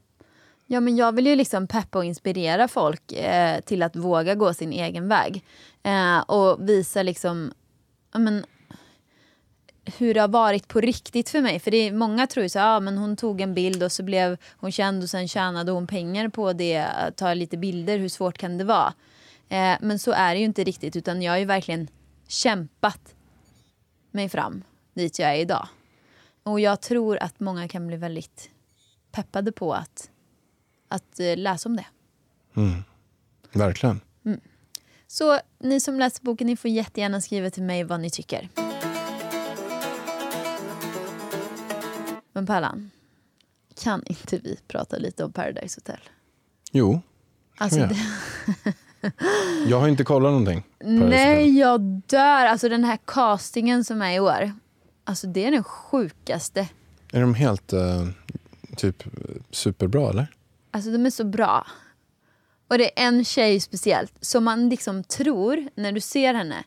Ja, 0.71 0.79
men 0.79 0.97
jag 0.97 1.15
vill 1.15 1.27
ju 1.27 1.35
liksom 1.35 1.67
peppa 1.67 1.97
och 1.97 2.05
inspirera 2.05 2.67
folk 2.67 3.11
eh, 3.11 3.59
till 3.59 3.83
att 3.83 3.95
våga 3.95 4.35
gå 4.35 4.53
sin 4.53 4.73
egen 4.73 5.07
väg. 5.07 5.43
Eh, 5.83 6.19
och 6.19 6.69
visa 6.69 7.03
liksom, 7.03 7.51
men, 8.13 8.45
hur 9.97 10.13
det 10.13 10.19
har 10.21 10.27
varit 10.27 10.67
på 10.67 10.81
riktigt 10.81 11.29
för 11.29 11.41
mig. 11.41 11.59
För 11.59 11.71
det 11.71 11.77
är, 11.77 11.91
många 11.91 12.27
tror 12.27 12.43
ju 12.43 12.49
så 12.49 12.59
ah, 12.59 12.79
men 12.79 12.97
hon 12.97 13.15
tog 13.15 13.41
en 13.41 13.53
bild 13.53 13.83
och 13.83 13.91
så 13.91 14.03
blev 14.03 14.37
hon 14.57 14.71
känd 14.71 15.03
och 15.03 15.09
sen 15.09 15.27
tjänade 15.27 15.71
hon 15.71 15.87
pengar 15.87 16.29
på 16.29 16.53
det, 16.53 16.77
att 16.77 17.17
ta 17.17 17.33
lite 17.33 17.57
bilder, 17.57 17.97
hur 17.97 18.09
svårt 18.09 18.37
kan 18.37 18.57
det 18.57 18.63
vara? 18.63 18.93
Eh, 19.49 19.75
men 19.81 19.99
så 19.99 20.11
är 20.11 20.33
det 20.33 20.39
ju 20.39 20.45
inte 20.45 20.63
riktigt 20.63 20.95
utan 20.95 21.21
jag 21.21 21.31
har 21.31 21.37
ju 21.37 21.45
verkligen 21.45 21.87
kämpat 22.27 23.15
mig 24.11 24.29
fram 24.29 24.63
dit 24.93 25.19
jag 25.19 25.29
är 25.29 25.35
idag. 25.35 25.67
Och 26.43 26.59
jag 26.59 26.81
tror 26.81 27.17
att 27.23 27.39
många 27.39 27.67
kan 27.67 27.87
bli 27.87 27.97
väldigt 27.97 28.49
peppade 29.11 29.51
på 29.51 29.73
att 29.73 30.09
att 30.87 31.19
eh, 31.19 31.37
läsa 31.37 31.69
om 31.69 31.75
det. 31.75 31.85
Verkligen. 33.53 34.01
Så 35.07 35.39
ni 35.59 35.79
som 35.79 35.99
läser 35.99 36.23
boken, 36.23 36.47
ni 36.47 36.55
får 36.55 36.71
jättegärna 36.71 37.21
skriva 37.21 37.49
till 37.49 37.63
mig 37.63 37.83
vad 37.83 37.99
ni 37.99 38.09
tycker. 38.09 38.49
Men 42.33 42.45
Pallan, 42.45 42.91
kan 43.83 44.03
inte 44.05 44.37
vi 44.37 44.59
prata 44.67 44.97
lite 44.97 45.23
om 45.23 45.31
Paradise 45.33 45.77
Hotel? 45.81 45.99
Jo, 46.71 47.01
Alltså, 47.57 47.79
Ja. 47.79 47.87
det, 47.87 47.97
jag 49.67 49.79
har 49.79 49.87
inte 49.87 50.03
kollat 50.03 50.31
någonting. 50.31 50.63
nej, 50.79 51.59
jag 51.59 51.81
dör. 52.07 52.45
Alltså 52.45 52.69
den 52.69 52.83
här 52.83 52.97
castingen 53.05 53.83
som 53.85 54.01
är 54.01 54.11
i 54.15 54.19
år. 54.19 54.51
Alltså 55.03 55.27
det 55.27 55.45
är 55.45 55.51
den 55.51 55.63
sjukaste. 55.63 56.67
Är 57.11 57.21
de 57.21 57.33
helt 57.33 57.73
eh, 57.73 58.07
typ 58.75 59.03
superbra 59.51 60.09
eller? 60.09 60.27
Alltså 60.71 60.91
de 60.91 61.05
är 61.05 61.09
så 61.09 61.23
bra. 61.23 61.67
Och 62.67 62.77
det 62.77 62.99
är 62.99 63.07
en 63.07 63.25
tjej 63.25 63.59
speciellt 63.59 64.13
som 64.21 64.43
man 64.43 64.69
liksom 64.69 65.03
tror 65.03 65.69
när 65.75 65.91
du 65.91 65.99
ser 65.99 66.33
henne. 66.33 66.63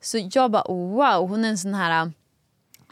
Så 0.00 0.28
jag 0.32 0.50
bara 0.50 0.64
wow, 0.68 1.28
hon 1.28 1.44
är 1.44 1.48
en 1.48 1.58
sån 1.58 1.74
här 1.74 2.04
äh, 2.04 2.10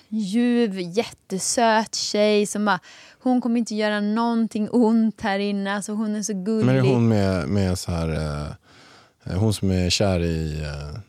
ljuv, 0.08 0.80
jättesöt 0.80 1.94
tjej 1.94 2.46
som 2.46 2.64
bara, 2.64 2.80
hon 3.20 3.40
kommer 3.40 3.58
inte 3.58 3.74
göra 3.74 4.00
någonting 4.00 4.68
ont 4.70 5.20
här 5.20 5.38
inne. 5.38 5.74
Alltså 5.74 5.92
hon 5.92 6.14
är 6.14 6.22
så 6.22 6.32
gullig. 6.32 6.66
Men 6.66 6.76
är 6.76 6.80
hon 6.80 7.08
med, 7.08 7.48
med 7.48 7.78
så 7.78 7.92
här, 7.92 8.08
eh, 9.24 9.38
hon 9.38 9.54
som 9.54 9.70
är 9.70 9.90
kär 9.90 10.20
i... 10.20 10.62
Eh, 10.62 11.00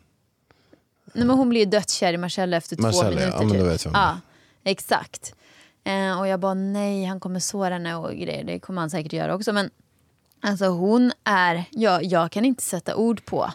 Nej, 1.12 1.26
men 1.26 1.36
hon 1.36 1.48
blir 1.48 1.60
ju 1.60 1.66
dödskär 1.66 2.12
i 2.12 2.16
Marcella 2.16 2.56
efter 2.56 2.76
två 2.76 2.82
Marcella, 2.82 3.20
ja. 3.20 3.26
minuter. 3.26 3.38
Ja, 3.38 3.44
men 3.44 3.48
då 3.48 3.64
typ. 3.64 3.72
vet 3.72 3.84
jag 3.84 3.94
ja, 3.94 4.20
Exakt. 4.64 5.34
Eh, 5.84 6.20
och 6.20 6.28
jag 6.28 6.40
bara 6.40 6.54
nej, 6.54 7.04
han 7.04 7.20
kommer 7.20 7.40
såra 7.40 7.74
henne 7.74 7.94
och 7.96 8.12
grejer. 8.12 8.44
Det 8.44 8.58
kommer 8.58 8.80
han 8.80 8.90
säkert 8.90 9.12
göra 9.12 9.34
också. 9.34 9.52
Men 9.52 9.70
alltså 10.40 10.66
hon 10.66 11.12
är, 11.24 11.64
jag, 11.70 12.04
jag 12.04 12.30
kan 12.30 12.44
inte 12.44 12.62
sätta 12.62 12.96
ord 12.96 13.24
på, 13.24 13.50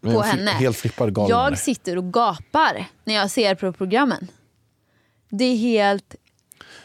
men 0.00 0.14
på 0.14 0.20
henne. 0.20 0.50
Helt 0.50 0.76
flippad 0.76 1.14
galen. 1.14 1.30
Jag 1.30 1.58
sitter 1.58 1.98
och 1.98 2.12
gapar 2.12 2.86
när 3.04 3.14
jag 3.14 3.30
ser 3.30 3.54
på 3.54 3.72
programmen. 3.72 4.28
Det 5.28 5.44
är 5.44 5.56
helt 5.56 6.14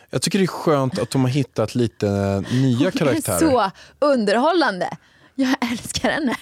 jag 0.10 0.22
tycker 0.22 0.40
det 0.40 0.46
är 0.46 0.48
skönt 0.48 1.00
att 1.00 1.12
de 1.12 1.22
har 1.22 1.30
hittat 1.30 1.76
lite 1.76 2.08
nya 2.52 2.80
det 2.80 2.86
är 2.86 2.92
karaktärer. 2.92 3.40
så 3.40 3.72
underhållande. 4.00 4.98
Jag 5.36 5.56
älskar 5.72 6.10
henne. 6.10 6.36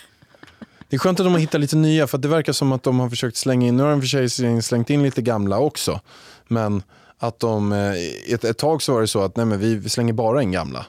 Det 0.94 0.98
är 0.98 1.00
skönt 1.00 1.20
att 1.20 1.26
de 1.26 1.34
har 1.34 1.40
hittat 1.40 1.62
lite 1.62 1.76
nya 1.76 2.08
för 2.08 2.18
att 2.18 2.22
det 2.22 2.28
verkar 2.28 2.54
som 2.54 2.72
att 2.72 2.84
de 2.84 3.00
har 3.00 3.10
försökt 3.10 3.38
slänga 3.38 3.68
in, 3.68 3.78
nu 3.78 3.84
har 3.84 3.90
de 3.90 4.02
för 4.02 4.08
sig 4.08 4.62
slängt 4.62 4.90
in 4.90 5.04
lite 5.04 5.22
gamla 5.22 5.60
också. 5.60 6.00
Men 6.48 6.84
att 7.18 7.40
de, 7.40 7.72
eh, 7.72 8.34
ett, 8.34 8.44
ett 8.44 8.58
tag 8.58 8.82
så 8.82 8.94
var 8.94 9.02
det 9.02 9.08
så 9.08 9.22
att 9.24 9.38
nej 9.38 9.46
men 9.46 9.60
vi, 9.60 9.76
vi 9.76 9.90
slänger 9.90 10.14
bara 10.14 10.42
in 10.42 10.52
gamla. 10.52 10.86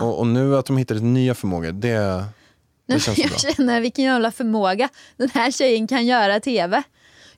Och, 0.00 0.18
och 0.18 0.26
nu 0.26 0.56
att 0.56 0.66
de 0.66 0.76
hittar 0.76 0.94
lite 0.94 1.06
nya 1.06 1.34
förmågor, 1.34 1.72
det, 1.72 2.24
det 2.86 3.00
känns 3.00 3.04
så 3.04 3.22
bra. 3.22 3.30
Jag 3.42 3.56
känner 3.56 3.80
vilken 3.80 4.04
jävla 4.04 4.32
förmåga 4.32 4.88
den 5.16 5.30
här 5.34 5.50
tjejen 5.50 5.86
kan 5.86 6.06
göra 6.06 6.40
tv. 6.40 6.82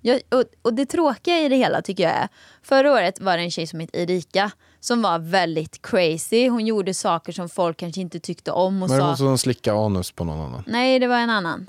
Jag, 0.00 0.20
och, 0.30 0.44
och 0.62 0.74
det 0.74 0.86
tråkiga 0.86 1.38
i 1.38 1.48
det 1.48 1.56
hela 1.56 1.82
tycker 1.82 2.02
jag 2.02 2.12
är, 2.12 2.28
förra 2.62 2.92
året 2.92 3.20
var 3.20 3.36
det 3.36 3.42
en 3.42 3.50
tjej 3.50 3.66
som 3.66 3.80
hette 3.80 3.98
Erika 3.98 4.50
som 4.80 5.02
var 5.02 5.18
väldigt 5.18 5.82
crazy. 5.82 6.48
Hon 6.48 6.66
gjorde 6.66 6.94
saker 6.94 7.32
som 7.32 7.48
folk 7.48 7.76
kanske 7.76 8.00
inte 8.00 8.20
tyckte 8.20 8.52
om 8.52 8.82
och 8.82 8.88
Men 8.88 8.98
det 8.98 9.02
sa, 9.02 9.08
var 9.08 9.16
som 9.16 9.38
slicka 9.38 9.74
anus 9.74 10.12
på 10.12 10.24
någon 10.24 10.40
annan. 10.40 10.64
nej 10.66 10.98
det 10.98 11.06
var 11.06 11.18
en 11.18 11.30
annan. 11.30 11.66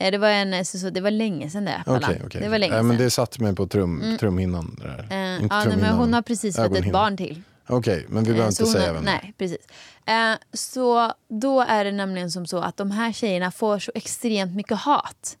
Eh, 0.00 0.10
Det 0.10 0.18
var, 0.18 0.28
en, 0.28 0.64
så, 0.64 0.78
så, 0.78 0.90
det 0.90 1.00
var 1.00 1.10
länge 1.10 1.50
sedan 1.50 1.64
det. 1.64 1.82
Pallan. 1.86 2.14
okej. 2.26 2.40
Det 2.40 2.48
var 2.48 2.58
länge 2.58 2.74
Nej, 2.74 2.82
men 2.82 2.96
sedan. 2.96 3.04
det 3.04 3.10
satte 3.10 3.42
mig 3.42 3.54
på 3.54 3.66
trum, 3.66 4.16
trumhinnan. 4.20 4.76
det 4.80 4.86
där. 4.86 4.98
Eh, 4.98 5.02
Inte 5.02 5.10
ja, 5.10 5.18
nej, 5.20 5.48
men 5.50 5.62
trumhinnan, 5.62 5.98
hon 5.98 6.12
har 6.14 6.22
precis 6.22 6.56
fått 6.56 6.76
ett 6.76 6.92
barn 6.92 7.16
till. 7.16 7.42
Okej, 7.66 8.06
men 8.08 8.24
vi 8.24 8.30
behöver 8.32 8.42
Eh, 8.44 8.48
inte 8.48 8.66
säga 8.66 8.92
vem. 8.92 9.04
Nej, 9.04 9.34
precis. 9.38 9.58
Eh, 10.06 10.32
så 10.52 11.12
då 11.28 11.60
är 11.60 11.84
det 11.84 11.92
nämligen 11.92 12.30
som 12.30 12.46
så 12.46 12.58
att 12.58 12.76
de 12.76 12.90
här 12.90 13.12
tjejerna 13.12 13.50
får 13.50 13.78
så 13.78 13.92
extremt 13.94 14.56
mycket 14.56 14.78
hat. 14.78 15.36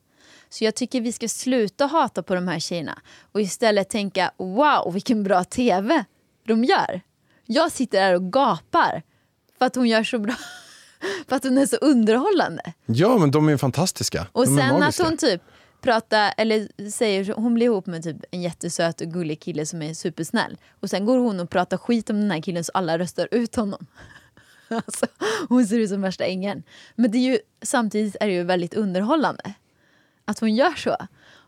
Så 0.50 0.64
jag 0.64 0.74
tycker 0.74 1.00
vi 1.00 1.12
ska 1.12 1.28
sluta 1.28 1.86
hata 1.86 2.22
på 2.22 2.34
de 2.34 2.48
här 2.48 2.58
tjejerna 2.58 2.98
och 3.32 3.40
istället 3.40 3.88
tänka 3.88 4.30
wow 4.36 4.92
vilken 4.92 5.22
bra 5.22 5.44
tv 5.44 6.04
de 6.46 6.64
gör. 6.64 7.00
Jag 7.46 7.72
sitter 7.72 8.00
där 8.00 8.14
och 8.14 8.32
gapar 8.32 9.02
för 9.58 9.66
att 9.66 9.74
hon 9.76 9.88
gör 9.88 10.04
så 10.04 10.18
bra, 10.18 10.34
för 11.28 11.36
att 11.36 11.44
hon 11.44 11.58
är 11.58 11.66
så 11.66 11.76
underhållande. 11.76 12.62
Ja, 12.86 13.18
men 13.18 13.30
de 13.30 13.48
är 13.48 13.56
fantastiska. 13.56 14.26
Och 14.32 14.46
de 14.46 14.56
sen 14.56 14.82
att 14.82 14.98
hon 14.98 15.16
typ 15.16 15.42
pratar, 15.80 16.34
eller 16.36 16.90
säger, 16.90 17.34
hon 17.34 17.54
blir 17.54 17.66
ihop 17.66 17.86
med 17.86 18.02
typ 18.02 18.16
en 18.30 18.42
jättesöt 18.42 19.00
och 19.00 19.06
gullig 19.06 19.40
kille 19.40 19.66
som 19.66 19.82
är 19.82 19.94
supersnäll. 19.94 20.56
Och 20.80 20.90
sen 20.90 21.04
går 21.04 21.18
hon 21.18 21.40
och 21.40 21.50
pratar 21.50 21.76
skit 21.76 22.10
om 22.10 22.20
den 22.20 22.30
här 22.30 22.42
killen 22.42 22.64
så 22.64 22.72
alla 22.74 22.98
röstar 22.98 23.28
ut 23.30 23.56
honom. 23.56 23.86
Alltså, 24.72 25.06
hon 25.48 25.66
ser 25.66 25.78
ut 25.78 25.90
som 25.90 26.02
värsta 26.02 26.24
ängeln. 26.24 26.62
Men 26.94 27.10
det 27.10 27.18
är 27.18 27.32
ju, 27.32 27.38
samtidigt 27.62 28.16
är 28.20 28.26
det 28.26 28.32
ju 28.32 28.42
väldigt 28.42 28.74
underhållande 28.74 29.54
att 30.24 30.38
hon 30.38 30.54
gör 30.54 30.74
så. 30.74 30.96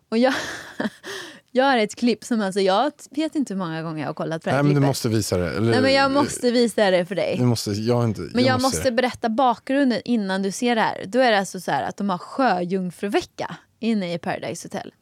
Och 0.08 0.18
jag, 0.18 0.34
jag 1.54 1.64
har 1.64 1.78
ett 1.78 1.94
klipp 1.94 2.24
som 2.24 2.40
alltså, 2.40 2.60
jag 2.60 2.92
vet 3.10 3.34
inte 3.34 3.54
hur 3.54 3.58
många 3.58 3.82
gånger 3.82 4.00
jag 4.00 4.08
har 4.08 4.14
kollat 4.14 4.42
på 4.42 4.50
det 4.50 4.56
här 4.56 4.62
Nej, 4.62 4.72
men 4.72 4.82
du 4.82 4.86
måste 4.86 5.08
visa 5.08 5.36
det. 5.36 5.56
Eller, 5.56 5.70
Nej, 5.70 5.80
men 5.80 5.92
jag 5.92 6.10
måste 6.10 6.50
visa 6.50 6.90
det 6.90 7.06
för 7.06 7.14
dig. 7.14 7.36
Du 7.38 7.44
måste, 7.44 7.70
jag 7.70 8.04
inte, 8.04 8.20
Men 8.20 8.44
jag, 8.44 8.62
måste, 8.62 8.76
se 8.76 8.90
det. 8.90 8.96
berätta 8.96 9.28
bakgrunden 9.28 10.00
innan 10.04 10.42
du 10.42 10.52
ser 10.52 10.74
det 10.74 10.80
här. 10.80 11.04
Då 11.06 11.18
är 11.18 11.30
det 11.30 11.38
alltså 11.38 11.60
så 11.60 11.70
här 11.70 11.82
att 11.82 11.96
de 11.96 12.10
har 12.10 12.18
sjöjungfruvecka 12.18 13.56
inne 13.80 14.14
i 14.14 14.18
Paradise 14.18 14.68
Hotel. 14.68 14.94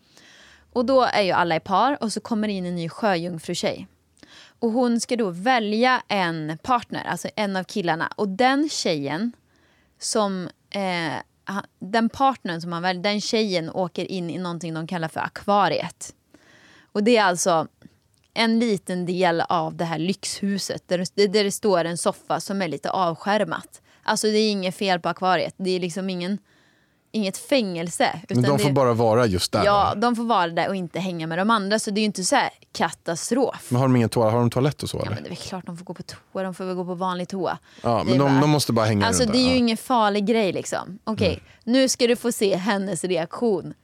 Och 0.73 0.87
då 0.87 1.03
är 1.03 1.23
ju 1.23 1.31
alla 1.33 1.57
i 1.57 1.61
par 1.61 2.03
och 2.03 2.13
så 2.13 2.21
kommer 2.21 2.49
det 2.49 2.55
in 2.55 2.67
en 2.67 2.77
ny 2.77 2.89
sjöjungfrutjej. 2.89 3.89
Och 4.59 4.71
hon 4.71 5.01
ska 5.01 5.17
då 5.17 5.31
välja 5.31 6.03
en 6.09 6.59
partner, 6.63 7.05
alltså 7.05 7.29
en 7.37 7.57
av 7.57 7.65
killarna. 7.65 8.13
Och 8.17 8.29
den 8.29 8.69
tjejen 8.69 9.33
som, 9.99 10.49
eh, 10.71 11.13
den 11.79 12.09
partnern 12.09 12.61
som 12.61 12.73
han 12.73 12.83
väljer, 12.83 13.03
den 13.03 13.21
tjejen 13.21 13.71
åker 13.71 14.05
in 14.05 14.31
i 14.31 14.39
någonting 14.39 14.75
de 14.75 14.87
kallar 14.87 15.09
för 15.09 15.21
akvariet. 15.21 16.15
Och 16.93 17.05
det 17.05 17.17
är 17.17 17.23
alltså 17.25 17.67
en 18.35 18.59
liten 18.59 19.07
del 19.07 19.41
av 19.41 19.77
det 19.77 19.85
här 19.85 19.99
lyxhuset 19.99 20.83
där 20.89 21.05
det, 21.15 21.27
där 21.27 21.45
det 21.45 21.53
står 21.53 21.85
en 21.85 21.99
soffa 21.99 22.41
som 22.41 22.63
är 22.63 22.69
lite 22.69 22.91
avskärmat. 22.91 23.81
Alltså 24.03 24.27
det 24.27 24.39
är 24.39 24.51
inget 24.51 24.75
fel 24.77 25.01
på 25.01 25.09
akvariet. 25.09 25.55
Det 25.57 25.71
är 25.71 25.81
liksom 25.81 26.11
ingen, 26.11 26.39
inget 27.13 27.39
fängelse. 27.39 28.21
Men 28.29 28.43
de 28.43 28.53
det, 28.57 28.59
får 28.59 28.71
bara 28.71 28.93
vara 28.95 29.27
just 29.27 29.53
där. 29.53 29.65
Ja, 29.65 29.73
va? 29.73 30.01
de 30.01 30.17
får 30.17 30.25
vara 30.25 30.47
där 30.49 30.69
och 30.69 30.77
inte 30.77 31.01
hänga 31.01 31.27
med 31.27 31.39
de 31.39 31.51
andra. 31.51 31.79
Så 31.79 31.91
det 31.91 31.99
är 31.99 32.03
ju 32.03 32.07
inte 32.07 32.25
så 32.25 32.37
här 32.37 32.51
katastrof. 32.73 33.67
Men 33.69 33.81
har 33.81 33.89
de 33.89 33.97
ingen 33.97 34.09
toalett? 34.09 34.33
Har 34.33 34.41
de 34.41 34.51
toalett 34.51 34.83
och 34.83 34.91
så? 34.91 34.97
Ja, 34.97 35.03
eller? 35.03 35.15
men 35.15 35.23
det 35.23 35.27
är 35.29 35.31
väl 35.31 35.37
klart 35.39 35.67
de 35.67 35.77
får 35.77 35.85
gå 35.85 35.95
på 35.95 36.03
toa. 36.03 36.43
De 36.43 36.55
får 36.55 36.65
väl 36.65 36.75
gå 36.77 36.85
på 36.85 36.95
vanlig 36.95 37.29
toa. 37.29 37.59
Ja, 37.83 37.99
Det 37.99 38.05
men 38.05 38.19
de, 38.19 38.33
bara- 38.33 38.41
de 38.41 38.51
måste 38.51 38.73
bara 38.73 38.87
hänga 38.87 39.07
Alltså 39.07 39.23
runt 39.23 39.33
det 39.33 39.39
är 39.39 39.43
där. 39.43 39.49
ju 39.49 39.55
ja. 39.55 39.59
ingen 39.59 39.77
farlig 39.77 40.27
grej 40.27 40.53
liksom. 40.53 40.99
Okej, 41.05 41.43
nu 41.65 41.89
ska 41.89 42.07
du 42.07 42.17
få 42.17 42.33
se 42.33 42.57
hennes 42.57 43.05
reaktion 43.05 43.75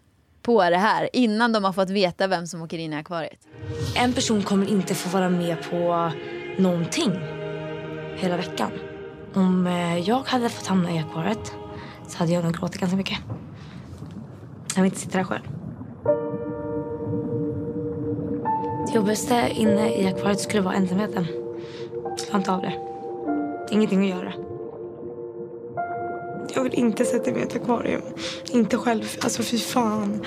på 0.46 0.70
det 0.70 0.76
här 0.76 1.08
innan 1.12 1.52
de 1.52 1.64
har 1.64 1.72
fått 1.72 1.90
veta 1.90 2.26
vem 2.26 2.46
som 2.46 2.62
åker 2.62 2.78
in 2.78 2.92
i 2.92 2.96
akvariet. 2.96 3.40
En 3.96 4.12
person 4.12 4.42
kommer 4.42 4.70
inte 4.70 4.94
få 4.94 5.08
vara 5.08 5.28
med 5.28 5.56
på 5.70 6.10
någonting. 6.58 7.12
hela 8.16 8.36
veckan. 8.36 8.70
Om 9.34 9.66
eh, 9.66 9.98
jag 9.98 10.22
hade 10.26 10.48
fått 10.48 10.66
hamna 10.66 10.90
i 10.90 10.98
akvariet 10.98 11.52
så 12.08 12.18
hade 12.18 12.32
jag 12.32 12.44
nog 12.44 12.54
gråtit 12.54 12.80
ganska 12.80 12.96
mycket. 12.96 13.18
Jag 14.74 14.82
vill 14.82 14.90
inte 14.90 15.00
sitta 15.00 15.18
där 15.18 15.24
själv. 15.24 15.42
Det 18.86 18.94
jobbigaste 18.94 19.50
inne 19.54 19.88
i 19.88 20.06
akvariet 20.06 20.40
skulle 20.40 20.62
vara 20.62 20.74
ensamheten. 20.74 21.26
Jag 22.04 22.18
Klara 22.18 22.38
inte 22.38 22.52
av 22.52 22.60
det. 22.60 22.72
Ingenting 23.70 24.12
att 24.12 24.18
göra. 24.18 24.45
Jag 26.56 26.62
vill 26.62 26.74
inte 26.74 27.04
sätta 27.04 27.30
mig 27.30 27.40
i 27.40 27.44
ett 27.44 27.56
akvarium. 27.56 28.02
Inte 28.50 28.76
själv. 28.76 29.04
Alltså 29.20 29.42
fy 29.42 29.58
fan. 29.58 30.24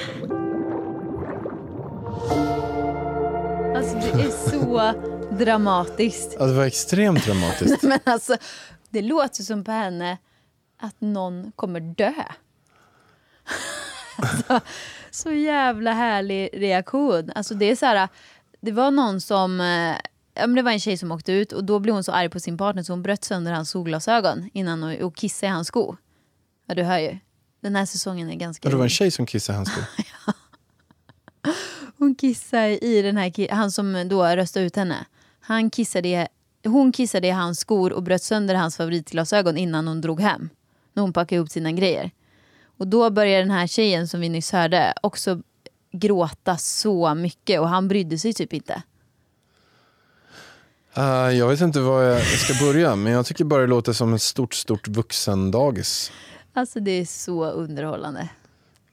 Alltså 3.75 3.95
det 3.95 4.21
är 4.21 4.49
så 4.49 4.93
dramatiskt. 5.35 6.35
Ja, 6.39 6.45
det 6.45 6.53
var 6.53 6.65
extremt 6.65 7.25
dramatiskt. 7.25 7.83
Men 7.83 7.99
alltså, 8.03 8.37
det 8.89 9.01
låter 9.01 9.43
som 9.43 9.63
på 9.63 9.71
henne 9.71 10.17
att 10.79 10.95
någon 11.01 11.51
kommer 11.55 11.79
dö. 11.79 12.13
alltså, 14.17 14.59
så 15.11 15.31
jävla 15.31 15.93
härlig 15.93 16.49
reaktion. 16.53 17.31
Alltså 17.35 17.53
det 17.53 17.71
är 17.71 17.75
så 17.75 17.85
här, 17.85 18.07
det 18.61 18.71
var 18.71 18.91
någon 18.91 19.21
som, 19.21 19.61
eh, 19.61 19.95
ja, 20.33 20.47
men 20.47 20.55
det 20.55 20.61
var 20.61 20.71
en 20.71 20.79
tjej 20.79 20.97
som 20.97 21.11
åkte 21.11 21.31
ut 21.31 21.51
och 21.51 21.63
då 21.63 21.79
blev 21.79 21.95
hon 21.95 22.03
så 22.03 22.11
arg 22.11 22.29
på 22.29 22.39
sin 22.39 22.57
partner 22.57 22.83
så 22.83 22.93
hon 22.93 23.03
bröt 23.03 23.23
sönder 23.23 23.51
hans 23.51 23.69
solglasögon 23.69 24.49
innan 24.53 24.83
hon, 24.83 25.01
och 25.01 25.15
kissade 25.15 25.51
i 25.51 25.53
hans 25.53 25.67
sko. 25.67 25.95
Ja 26.69 26.75
du 26.75 26.83
hör 26.83 26.99
ju. 26.99 27.17
Den 27.61 27.75
här 27.75 27.85
säsongen 27.85 28.29
är 28.29 28.35
ganska 28.35 28.67
Ja, 28.67 28.71
det 28.71 28.77
var 28.77 28.83
en 28.83 28.89
tjej 28.89 29.11
som 29.11 29.25
kissade 29.25 29.55
i 29.55 29.57
hans 29.57 29.69
sko. 29.71 29.81
Hon 31.97 32.15
kissade 32.15 32.85
i 32.85 33.01
den 33.01 33.17
här, 33.17 33.51
han 33.51 33.71
som 33.71 34.07
då 34.09 34.25
röstade 34.25 34.65
ut 34.65 34.75
henne. 34.75 35.05
Han 35.39 35.69
kissade 35.69 36.27
hon 36.63 36.91
kissade 36.91 37.27
i 37.27 37.31
hans 37.31 37.59
skor 37.59 37.93
och 37.93 38.03
bröt 38.03 38.23
sönder 38.23 38.55
hans 38.55 38.77
favoritglasögon 38.77 39.57
innan 39.57 39.87
hon 39.87 40.01
drog 40.01 40.21
hem. 40.21 40.49
När 40.93 41.01
hon 41.01 41.13
packade 41.13 41.35
ihop 41.35 41.49
sina 41.49 41.71
grejer. 41.71 42.11
Och 42.77 42.87
då 42.87 43.09
började 43.09 43.41
den 43.43 43.51
här 43.51 43.67
tjejen 43.67 44.07
som 44.07 44.19
vi 44.19 44.29
nyss 44.29 44.51
hörde 44.51 44.93
också 45.03 45.41
gråta 45.91 46.57
så 46.57 47.15
mycket 47.15 47.59
och 47.59 47.69
han 47.69 47.87
brydde 47.87 48.17
sig 48.17 48.33
typ 48.33 48.53
inte. 48.53 48.81
Eh, 50.93 51.03
jag 51.37 51.47
vet 51.47 51.61
inte 51.61 51.79
var 51.79 52.01
jag 52.01 52.21
ska 52.21 52.65
börja, 52.65 52.95
men 52.95 53.13
jag 53.13 53.25
tycker 53.25 53.43
bara 53.43 53.61
det 53.61 53.67
låter 53.67 53.93
som 53.93 54.13
ett 54.13 54.21
stort, 54.21 54.53
stort 54.53 54.87
vuxendagis. 54.87 56.11
Alltså 56.53 56.79
det 56.79 56.91
är 56.91 57.05
så 57.05 57.45
underhållande. 57.45 58.29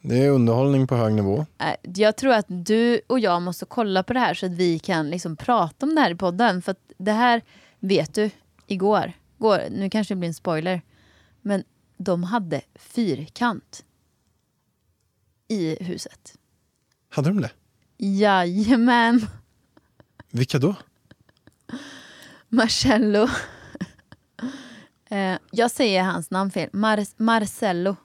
Det 0.01 0.25
är 0.25 0.31
underhållning 0.31 0.87
på 0.87 0.97
hög 0.97 1.13
nivå. 1.15 1.47
Äh, 1.59 1.75
Jag 1.83 2.17
tror 2.17 2.33
att 2.33 2.47
du 2.49 3.01
och 3.07 3.21
jag 3.21 3.43
måste 3.43 3.65
kolla 3.65 4.03
på 4.03 4.13
det 4.13 4.21
här 4.21 4.35
så 4.35 4.47
att 4.47 4.53
vi 4.53 4.79
kan 4.79 5.11
liksom 5.11 5.37
prata 5.37 5.87
om 5.87 5.95
det 5.95 6.01
här 6.01 6.11
i 6.11 6.15
podden. 6.15 6.63
För 6.63 6.75
det 6.99 7.13
här 7.13 7.43
vet 7.81 8.15
du, 8.15 8.31
igår, 8.67 9.13
går, 9.39 9.61
nu 9.71 9.91
kanske 9.91 10.15
det 10.15 10.19
blir 10.19 10.29
en 10.29 10.35
spoiler, 10.35 10.83
men 11.43 11.65
de 11.97 12.23
hade 12.25 12.61
fyrkant 12.75 13.85
i 15.49 15.85
huset. 15.85 16.35
Hade 17.09 17.29
de 17.29 17.41
det? 17.41 17.51
Jajamän, 17.97 19.27
Vilka 20.31 20.59
då? 20.59 20.75
Marcello. 22.49 23.29
Eh, 25.11 25.35
jag 25.51 25.71
säger 25.71 26.03
hans 26.03 26.31
namn 26.31 26.51
fel, 26.51 26.71
Mar- 26.73 27.15
Marcello. 27.17 27.97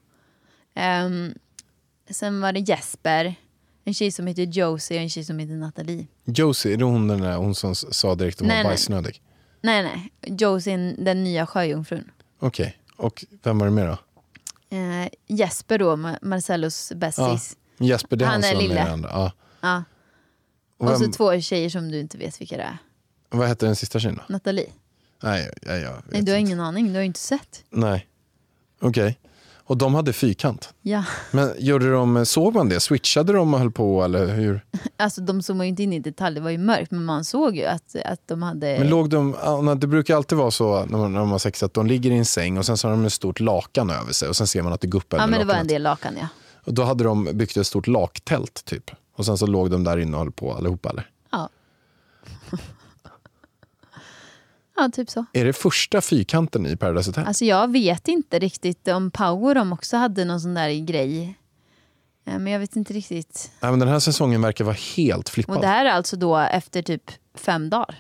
Ehm, 0.74 1.34
sen 2.10 2.42
var 2.42 2.54
det 2.54 2.60
Jesper, 2.60 3.36
en 3.84 3.94
tjej 3.94 4.12
som 4.12 4.28
heter 4.28 4.44
Josie 4.44 4.98
och 4.98 5.04
en 5.04 5.10
tjej 5.10 5.24
som 5.24 5.40
heter 5.40 5.54
Nathalie. 5.54 6.08
Josie, 6.26 6.74
är 6.74 6.78
det 6.78 6.84
hon, 6.86 7.08
den 7.08 7.22
där, 7.22 7.36
hon 7.36 7.56
som 7.56 7.76
sa 7.76 8.16
direkt 8.16 8.38
att 8.38 8.42
hon 8.42 8.48
Nej, 8.48 8.64
var 8.64 8.70
bajsnödig? 8.70 9.22
Nej, 9.62 9.84
nej. 9.84 10.12
Josie, 10.40 10.96
den 10.98 11.24
nya 11.24 11.46
sjöjungfrun. 11.48 12.12
Okej, 12.40 12.78
och 12.98 13.26
vem 13.44 13.60
var 13.60 13.66
det 13.68 13.72
mer 13.72 13.88
då? 13.88 13.98
Eh, 14.78 15.08
Jesper 15.28 15.78
då, 15.78 15.96
Ma- 15.96 16.18
Marcellos 16.22 16.92
bästis. 16.96 17.58
Jesper, 17.80 18.16
det 18.18 18.26
är 18.26 18.28
han, 18.30 18.34
Han 18.34 18.44
är 18.44 18.50
som 18.52 18.58
är 18.58 18.62
lille. 18.62 18.76
den 18.84 18.94
andra. 18.94 19.10
Ja. 19.10 19.32
Ja. 19.62 19.84
Och 20.78 20.88
Och 20.92 20.98
så 20.98 21.04
vem, 21.04 21.12
två 21.12 21.40
tjejer 21.42 21.70
som 21.70 21.92
du 21.92 22.00
inte 22.00 22.18
vet 22.18 22.42
vilka 22.42 22.58
det 22.58 22.64
är. 22.64 22.78
vad 23.30 23.48
hette 23.48 23.66
den 23.66 23.76
sista 23.76 24.00
tjejen 24.00 24.16
då? 24.28 24.34
Nathalie. 24.34 24.70
Nej, 25.22 25.52
jag, 25.62 25.82
jag 25.82 25.94
Nej, 26.12 26.22
du 26.22 26.32
har 26.32 26.40
ingen 26.40 26.60
aning. 26.60 26.88
Du 26.88 26.94
har 26.94 27.00
ju 27.00 27.06
inte 27.06 27.20
sett. 27.20 27.64
Nej. 27.70 28.08
Okej. 28.82 29.20
Och 29.72 29.78
de 29.78 29.96
hade 29.96 30.14
fyrkant. 30.14 30.74
Ja. 30.82 31.04
Men 31.32 31.54
gjorde 31.60 31.92
de, 31.92 32.26
såg 32.26 32.54
man 32.54 32.70
det? 32.70 32.80
Switchade 32.80 33.34
de 33.34 33.54
och 33.54 33.60
höll 33.60 33.72
på 33.72 34.04
eller 34.04 34.28
hur? 34.28 34.66
Alltså 34.98 35.22
de 35.22 35.42
zoomade 35.42 35.66
ju 35.66 35.70
inte 35.70 35.84
in 35.84 35.94
i 35.94 36.00
detalj. 36.00 36.36
Det 36.36 36.42
var 36.42 36.50
ju 36.50 36.58
mörkt. 36.58 36.92
Men 36.92 37.06
man 37.06 37.24
såg 37.24 37.56
ju 37.56 37.66
att, 37.66 37.96
att 38.06 38.28
de 38.28 38.44
hade... 38.44 38.76
Men 38.80 38.90
låg 38.90 39.10
de, 39.10 39.36
Anna, 39.42 39.76
det 39.76 39.88
brukar 39.88 40.16
alltid 40.16 40.38
vara 40.38 40.52
så 40.52 40.86
när 40.86 40.98
man, 40.98 41.14
när 41.14 41.20
man 41.20 41.30
har 41.30 41.40
sex 41.40 41.64
att 41.64 41.74
de 41.74 41.88
ligger 41.88 42.12
i 42.12 42.18
en 42.18 42.26
säng 42.26 42.58
och 42.58 42.66
sen 42.66 42.78
så 42.78 42.88
har 42.88 42.92
de 42.96 43.06
ett 43.06 43.14
stort 43.14 43.40
lakan 43.40 43.90
över 43.90 44.14
sig 44.14 44.30
och 44.30 44.36
sen 44.36 44.48
ser 44.48 44.62
man 44.62 44.74
att 44.74 44.82
det 44.82 44.88
guppar 44.88 45.18
ja, 45.18 45.28
men 45.28 45.40
det 45.40 45.46
var 45.46 45.56
en 45.56 45.68
del 45.68 45.84
lakan 45.84 46.14
ja. 46.20 46.28
Och 46.66 46.74
då 46.74 46.84
hade 46.84 47.04
de 47.04 47.30
byggt 47.34 47.58
ett 47.58 47.68
stort 47.68 47.88
laktält 47.88 48.66
typ. 48.66 48.92
Och 49.16 49.26
sen 49.26 49.38
så 49.38 49.48
låg 49.48 49.72
de 49.72 49.84
där 49.84 49.98
inne 49.98 50.18
och 50.18 50.24
höll 50.24 50.32
på 50.32 50.54
allihopa 50.54 50.90
eller? 50.90 51.10
Ja. 54.84 54.90
typ 54.90 55.10
så. 55.10 55.26
Är 55.34 55.46
det 55.46 55.54
första 55.54 56.02
fyrkanten 56.02 56.66
i 56.66 56.76
Paradise 56.78 57.10
Hotel? 57.10 57.26
Alltså 57.26 57.46
jag 57.46 57.72
vet 57.72 58.08
inte 58.08 58.40
riktigt 58.40 58.88
om 58.88 59.12
Power 59.12 59.56
de 59.56 59.74
också 59.74 59.98
hade 59.98 60.26
någon 60.26 60.42
sån 60.42 60.54
där 60.54 60.86
grej. 60.86 61.38
Eh, 62.26 62.40
Men 62.40 62.48
jag 62.54 62.60
vet 62.60 62.76
inte 62.76 62.94
riktigt. 62.94 63.52
Nej, 63.60 63.72
men 63.72 63.80
den 63.80 63.90
här 63.90 64.00
säsongen 64.00 64.42
verkar 64.42 64.66
vara 64.66 64.76
helt 64.98 65.30
flippad. 65.30 65.56
Och 65.56 65.62
det 65.62 65.68
här 65.68 65.86
är 65.86 65.90
alltså 65.90 66.18
då 66.18 66.38
efter 66.38 66.82
typ 66.82 67.12
fem 67.36 67.70
dagar. 67.70 67.96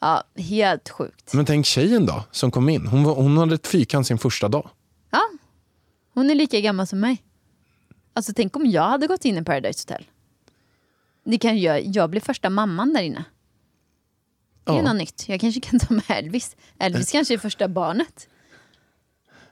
Ja, 0.00 0.24
helt 0.36 0.88
sjukt. 0.88 1.32
Men 1.34 1.44
tänk 1.44 1.66
tjejen 1.66 2.06
då, 2.06 2.24
som 2.30 2.50
kom 2.50 2.68
in. 2.68 2.86
Hon, 2.86 3.04
var, 3.04 3.14
hon 3.14 3.38
hade 3.38 3.54
ett 3.54 3.66
fyrkant 3.66 4.06
sin 4.06 4.18
första 4.18 4.48
dag. 4.48 4.70
Ja, 5.10 5.20
hon 6.14 6.30
är 6.30 6.34
lika 6.34 6.60
gammal 6.60 6.86
som 6.86 7.00
mig. 7.00 7.22
Alltså 8.12 8.32
tänk 8.36 8.56
om 8.56 8.66
jag 8.66 8.82
hade 8.88 9.06
gått 9.06 9.24
in 9.24 9.38
i 9.38 9.44
Paradise 9.44 9.82
Hotel. 9.88 10.06
Det 11.24 11.38
kan 11.38 11.58
jag, 11.60 11.86
jag 11.86 12.10
blir 12.10 12.20
första 12.20 12.50
mamman 12.50 12.92
där 12.92 13.02
inne. 13.02 13.24
Det 14.66 14.72
är 14.72 14.76
Ja. 14.76 14.82
något 14.82 14.96
nytt. 14.96 15.24
Jag 15.28 15.40
kanske 15.40 15.60
kan 15.60 15.78
ta 15.78 15.94
med 15.94 16.04
Elvis. 16.08 16.56
Elvis 16.78 17.12
kanske 17.12 17.34
är 17.34 17.38
första 17.38 17.68
barnet. 17.68 18.28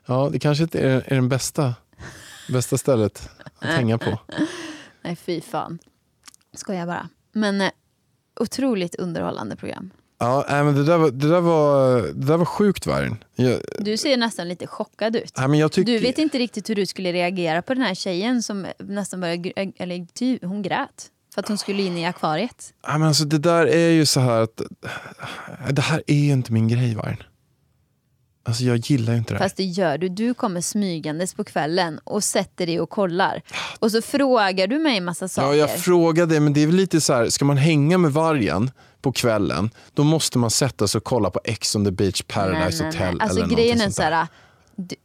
Ja, 0.07 0.29
det 0.33 0.39
kanske 0.39 0.65
inte 0.65 0.81
är, 0.81 1.05
är 1.07 1.15
den 1.15 1.29
bästa, 1.29 1.75
bästa 2.53 2.79
stället 2.79 3.31
att 3.59 3.69
hänga 3.71 3.99
på. 3.99 4.19
Nej, 5.03 5.17
fy 5.17 5.41
fan. 5.41 5.79
Skojar 6.55 6.87
bara. 6.87 7.09
Men 7.33 7.61
eh, 7.61 7.71
otroligt 8.41 8.95
underhållande 8.95 9.57
program. 9.57 9.91
Ja, 10.19 10.47
nej, 10.49 10.65
men 10.65 10.75
det, 10.75 10.85
där 10.85 10.99
var, 10.99 11.11
det, 11.11 11.29
där 11.29 11.41
var, 11.41 12.03
det 12.03 12.27
där 12.27 12.37
var 12.37 12.45
sjukt 12.45 12.87
Vargen. 12.87 13.17
Jag, 13.35 13.61
Du 13.79 13.97
ser 13.97 14.17
nästan 14.17 14.49
lite 14.49 14.67
chockad 14.67 15.17
ut. 15.17 15.33
nej, 15.39 15.49
men 15.49 15.59
jag 15.59 15.73
tycker, 15.73 15.93
Du 15.93 15.99
vet 15.99 16.19
inte 16.19 16.39
riktigt 16.39 16.71
hur 16.71 16.75
du 16.75 16.87
skulle 16.87 17.13
reagera 17.13 17.63
på 17.63 17.75
den 17.75 17.83
här 17.83 17.95
tjejen 17.95 18.43
som 18.43 18.67
nästan 18.79 19.21
började, 19.21 19.53
eller 19.77 20.07
ty, 20.15 20.39
hon 20.43 20.63
grät. 20.63 21.11
För 21.35 21.41
att 21.41 21.49
hon 21.49 21.59
skulle 21.59 21.83
in 21.83 21.99
i 21.99 22.07
akvariet. 22.07 22.75
nej, 22.89 22.99
men 22.99 23.09
alltså, 23.09 23.25
det 23.25 23.39
där 23.39 23.67
är 23.67 23.91
ju 23.91 24.07
så 24.07 24.21
här 24.21 24.41
att 24.41 24.63
det 25.71 25.83
här 25.83 26.03
är 26.07 26.33
inte 26.33 26.53
min 26.53 26.69
grej 26.69 26.95
Vargen. 26.95 27.23
Alltså 28.47 28.65
jag 28.65 28.77
gillar 28.77 29.13
ju 29.13 29.19
inte 29.19 29.35
det 29.35 29.39
här. 29.39 29.45
Fast 29.45 29.57
det 29.57 29.65
gör 29.65 29.99
du. 29.99 30.09
Du 30.09 30.35
kommer 30.35 30.61
smygandes 30.61 31.35
på 31.35 31.45
kvällen 31.45 31.99
och 32.05 32.25
sätter 32.25 32.67
dig 32.67 32.81
och 32.81 32.91
kollar. 32.91 33.43
Och 33.79 33.93
så 33.93 34.03
frågar 34.03 34.67
du 34.67 34.79
mig 34.79 34.97
en 34.97 35.05
massa 35.05 35.29
saker. 35.29 35.49
Ja, 35.49 35.55
jag 35.55 35.79
frågade, 35.79 36.41
men 36.41 36.53
det 36.53 36.63
är 36.63 36.67
väl 36.67 36.77
lite 36.77 37.01
så 37.01 37.13
här, 37.13 37.29
ska 37.29 37.45
man 37.45 37.57
hänga 37.57 37.99
med 37.99 38.13
vargen 38.13 38.71
på 39.01 39.13
kvällen, 39.13 39.71
då 39.95 40.05
måste 40.05 40.39
man 40.39 40.51
sätta 40.51 40.89
sig 40.89 40.99
och 40.99 41.05
kolla 41.05 41.31
på 41.31 41.41
Ex 41.45 41.77
on 41.77 41.85
the 41.85 41.91
beach, 41.91 42.23
Paradise 42.23 42.85
Hotel 42.85 43.21
Alltså 43.21 43.39
eller 43.39 43.57
grejen 43.57 43.81
är 43.81 43.91
så 43.91 44.03
här, 44.03 44.27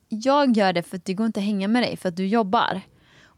jag 0.10 0.58
gör 0.58 0.74
det 0.74 0.84
för 0.84 0.98
att 0.98 1.06
det 1.06 1.14
går 1.14 1.26
inte 1.26 1.40
att 1.40 1.46
hänga 1.46 1.68
med 1.68 1.84
dig 1.84 1.98
för 1.98 2.10
att 2.10 2.18
du 2.18 2.28
jobbar. 2.28 2.82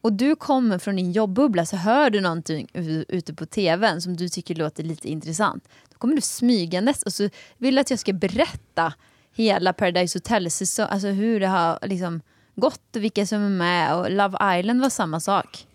Och 0.02 0.14
du 0.14 0.36
kommer 0.36 0.78
från 0.78 0.96
din 0.96 1.12
jobbubbla 1.12 1.66
så 1.66 1.76
hör 1.76 2.10
du 2.10 2.22
någonting 2.22 2.68
ute 3.08 3.34
på 3.34 3.46
tvn 3.46 4.02
som 4.02 4.18
du 4.18 4.30
tycker 4.30 4.56
låter 4.56 4.84
lite 4.84 5.10
intressant. 5.10 5.68
Då 5.90 5.98
kommer 5.98 6.16
du 6.16 6.22
smygandes 6.22 7.04
och 7.04 7.14
så 7.14 7.30
vill 7.58 7.76
du 7.76 7.82
att 7.82 7.90
jag 7.90 8.00
ska 8.00 8.14
berätta 8.14 8.94
hela 9.34 9.73
Paradise 9.73 10.17
Hotel-säsong, 10.17 10.88
alltså 10.90 11.08
hur 11.08 11.40
det 11.40 11.48
har 11.48 11.80
liksom 11.82 12.21
gått 12.56 12.96
och 12.96 13.04
vilka 13.04 13.25
som 13.25 13.42
är 13.42 13.50
med 13.50 13.96
och 13.96 14.12
Love 14.12 14.60
Island 14.60 14.82
var 14.82 14.90
samma 14.90 15.19
sak. 15.19 15.67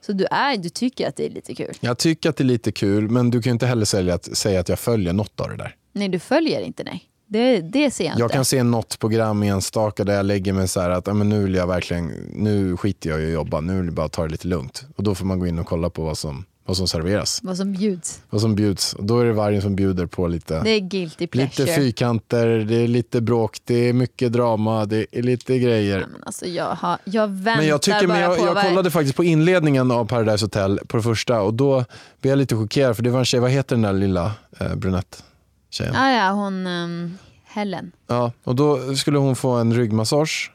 Så 0.00 0.12
du, 0.12 0.26
är, 0.30 0.56
du 0.56 0.68
tycker 0.68 1.08
att 1.08 1.16
det 1.16 1.26
är 1.26 1.30
lite 1.30 1.54
kul. 1.54 1.74
Jag 1.80 1.98
tycker 1.98 2.30
att 2.30 2.36
det 2.36 2.42
är 2.42 2.46
lite 2.46 2.72
kul, 2.72 3.10
men 3.10 3.30
du 3.30 3.42
kan 3.42 3.50
ju 3.50 3.52
inte 3.52 3.66
heller 3.66 3.84
säga 3.84 4.14
att, 4.14 4.36
säga 4.36 4.60
att 4.60 4.68
jag 4.68 4.78
följer 4.78 5.12
något 5.12 5.40
av 5.40 5.48
det 5.48 5.56
där. 5.56 5.76
Nej, 5.92 6.08
du 6.08 6.18
följer 6.18 6.60
inte 6.60 6.84
nej. 6.84 7.04
Det, 7.30 7.60
det 7.60 7.90
ser 7.90 8.04
jag 8.04 8.12
inte. 8.12 8.20
Jag 8.22 8.30
kan 8.30 8.44
se 8.44 8.62
något 8.62 8.98
program 8.98 9.42
enstaka 9.42 10.04
där 10.04 10.14
jag 10.16 10.26
lägger 10.26 10.52
mig 10.52 10.68
så 10.68 10.80
här 10.80 10.90
att 10.90 11.06
ja, 11.06 11.14
men 11.14 11.28
nu 11.28 11.42
vill 11.42 11.54
jag 11.54 11.66
verkligen, 11.66 12.06
nu 12.34 12.76
skiter 12.76 13.10
jag 13.10 13.20
i 13.20 13.26
att 13.26 13.32
jobba, 13.32 13.60
nu 13.60 13.76
vill 13.76 13.84
jag 13.84 13.94
bara 13.94 14.08
ta 14.08 14.22
det 14.22 14.28
lite 14.28 14.48
lugnt. 14.48 14.86
Och 14.96 15.02
då 15.02 15.14
får 15.14 15.26
man 15.26 15.38
gå 15.38 15.46
in 15.46 15.58
och 15.58 15.66
kolla 15.66 15.90
på 15.90 16.02
vad 16.02 16.18
som, 16.18 16.44
vad 16.66 16.76
som 16.76 16.88
serveras, 16.88 17.40
Vad 17.42 17.56
som 17.56 17.72
bjuds. 17.72 18.20
vad 18.30 18.40
som 18.40 18.54
bjuds. 18.54 18.92
Och 18.94 19.04
då 19.04 19.20
är 19.20 19.24
det 19.24 19.32
vargen 19.32 19.62
som 19.62 19.76
bjuder 19.76 20.06
på 20.06 20.28
lite, 20.28 20.60
Det 20.64 20.70
är 20.70 20.80
guilty 20.80 21.26
pleasure. 21.26 21.64
lite 21.64 21.76
fyrkanter, 21.80 22.46
det 22.48 22.74
är 22.74 22.88
lite 22.88 23.20
bråk, 23.20 23.58
det 23.64 23.74
är 23.88 23.92
mycket 23.92 24.32
drama, 24.32 24.84
det 24.84 25.06
är 25.12 25.22
lite 25.22 25.58
grejer. 25.58 26.06
Men 26.12 26.22
alltså 26.26 26.46
jag, 26.46 26.64
har, 26.74 26.98
jag 27.04 27.28
väntar 27.28 27.56
Men 27.56 27.66
jag, 27.66 27.82
tycker, 27.82 28.06
bara 28.06 28.18
men 28.18 28.20
jag, 28.22 28.38
på 28.38 28.46
jag 28.46 28.62
kollade 28.68 28.90
faktiskt 28.90 29.16
på 29.16 29.24
inledningen 29.24 29.90
av 29.90 30.04
Paradise 30.04 30.44
Hotel 30.44 30.80
på 30.88 30.96
det 30.96 31.02
första 31.02 31.40
och 31.42 31.54
då 31.54 31.84
blev 32.20 32.30
jag 32.32 32.38
lite 32.38 32.54
chockerad 32.56 32.96
för 32.96 33.02
det 33.02 33.10
var 33.10 33.18
en 33.18 33.24
tjej, 33.24 33.40
vad 33.40 33.50
heter 33.50 33.76
den 33.76 33.82
där 33.82 33.92
lilla 33.92 34.32
eh, 34.60 34.74
brunett? 34.74 35.24
Tjejen. 35.70 35.94
Ah, 35.96 36.10
ja, 36.10 36.30
hon 36.30 36.66
um, 36.66 37.18
Helen. 37.44 37.92
Ja, 38.06 38.32
och 38.44 38.54
då 38.56 38.96
skulle 38.96 39.18
hon 39.18 39.36
få 39.36 39.50
en 39.50 39.74
ryggmassage. 39.74 40.52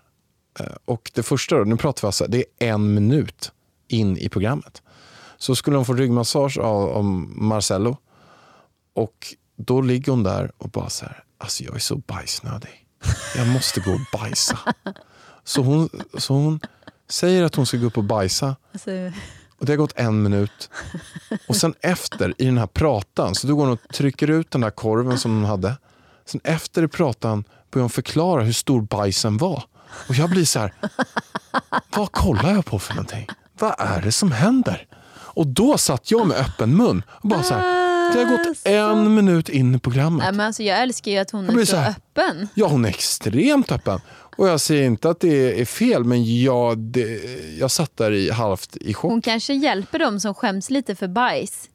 Eh, 0.60 0.66
Och 0.86 1.12
det 1.14 1.24
första, 1.24 1.58
då, 1.58 1.64
nu 1.64 1.78
pratar 1.78 2.02
vi 2.02 2.06
alltså, 2.08 2.26
det 2.28 2.46
är 2.60 2.70
en 2.74 2.94
minut 2.94 3.52
in 3.88 4.18
i 4.18 4.30
programmet. 4.30 4.82
Så 5.38 5.56
skulle 5.56 5.76
hon 5.76 5.86
få 5.86 5.94
ryggmassage 5.94 6.58
av, 6.58 6.90
av 6.90 7.04
Marcello. 7.04 7.98
Och 8.96 9.36
då 9.56 9.82
ligger 9.82 10.12
hon 10.12 10.24
där 10.24 10.52
och 10.58 10.70
bara 10.70 10.90
så 10.90 11.06
här, 11.06 11.24
alltså 11.38 11.64
jag 11.64 11.76
är 11.76 11.80
så 11.80 11.96
bajsnödig. 11.96 12.86
Jag 13.38 13.48
måste 13.48 13.80
gå 13.80 13.92
och 13.92 14.20
bajsa. 14.20 14.60
Så 15.46 15.62
hon, 15.62 15.90
så 16.18 16.34
hon 16.34 16.60
säger 17.10 17.44
att 17.44 17.56
hon 17.56 17.66
ska 17.66 17.78
gå 17.78 17.86
upp 17.86 17.98
och 17.98 18.04
bajsa. 18.04 18.56
Alltså, 18.74 18.90
och 19.64 19.68
det 19.68 19.74
har 19.74 19.78
gått 19.78 20.00
en 20.00 20.24
minut. 20.24 20.70
Och 21.48 21.56
sen 21.56 21.74
efter, 21.82 22.34
i 22.38 22.46
den 22.46 22.58
här 22.58 22.68
pratan, 22.68 23.36
så 23.36 23.48
då 23.48 23.56
går 23.56 23.64
hon 23.64 23.74
och 23.74 23.94
trycker 23.94 24.30
ut 24.30 24.52
den 24.52 24.62
där 24.62 24.70
korven 24.70 25.20
som 25.20 25.36
hon 25.36 25.46
hade. 25.46 25.78
Sen 26.26 26.42
efter 26.44 26.84
i 26.84 26.88
pratan 26.88 27.44
börjar 27.72 27.84
hon 27.84 27.90
förklara 27.90 28.44
hur 28.44 28.54
stor 28.54 28.82
bajsen 28.82 29.38
var. 29.38 29.64
Och 30.08 30.16
jag 30.16 30.30
blir 30.30 30.46
så 30.46 30.60
här, 30.60 30.74
vad 31.96 32.12
kollar 32.12 32.54
jag 32.54 32.66
på 32.66 32.80
för 32.80 32.94
någonting? 32.94 33.28
Vad 33.60 33.76
är 33.78 34.02
det 34.02 34.12
som 34.12 34.32
händer? 34.32 34.88
Och 35.12 35.48
då 35.48 35.78
satt 35.78 36.12
jag 36.12 36.28
med 36.28 36.38
öppen 36.38 36.78
mun 36.78 37.04
och 37.10 37.30
bara 37.30 37.44
så 37.44 37.54
här, 37.54 37.83
det 38.14 38.24
har 38.24 38.38
gått 38.38 38.62
en 38.66 39.16
minut 39.16 39.50
in 39.50 39.76
i 39.76 39.80
programmet. 39.80 40.24
nej, 40.24 40.32
men 40.32 40.46
alltså, 40.46 40.64
jag 40.64 40.82
älskar 40.82 41.12
ju 41.12 41.18
att 41.18 41.32
hon 41.32 41.46
Jag 41.46 41.62
är 41.62 41.66
så 41.66 41.72
så 41.72 41.78
öppen. 41.78 42.48
Ja, 42.54 42.68
hon 42.68 42.86
är 42.86 42.90
extremt 42.90 43.72
öppen. 43.72 44.00
Och 44.38 44.48
jag 44.48 44.62
säger 44.62 44.84
inte 44.84 45.10
att 45.10 45.20
det 45.20 45.62
är 45.62 45.66
fel, 45.66 46.04
men 46.04 46.42
jag, 46.42 46.78
det, 46.78 47.22
jag 47.60 47.72
satt 47.72 47.98
där 47.98 48.12
i, 48.12 48.32
halvt 48.32 48.78
i 48.78 48.94
chock. 48.94 49.12
Hon 49.12 49.22
kanske 49.22 49.54
hjälper 49.54 50.00
dem 50.00 50.20
som 50.20 50.34
skäms 50.34 50.70
lite 50.70 50.96
för 50.96 51.08
bajs. 51.08 51.70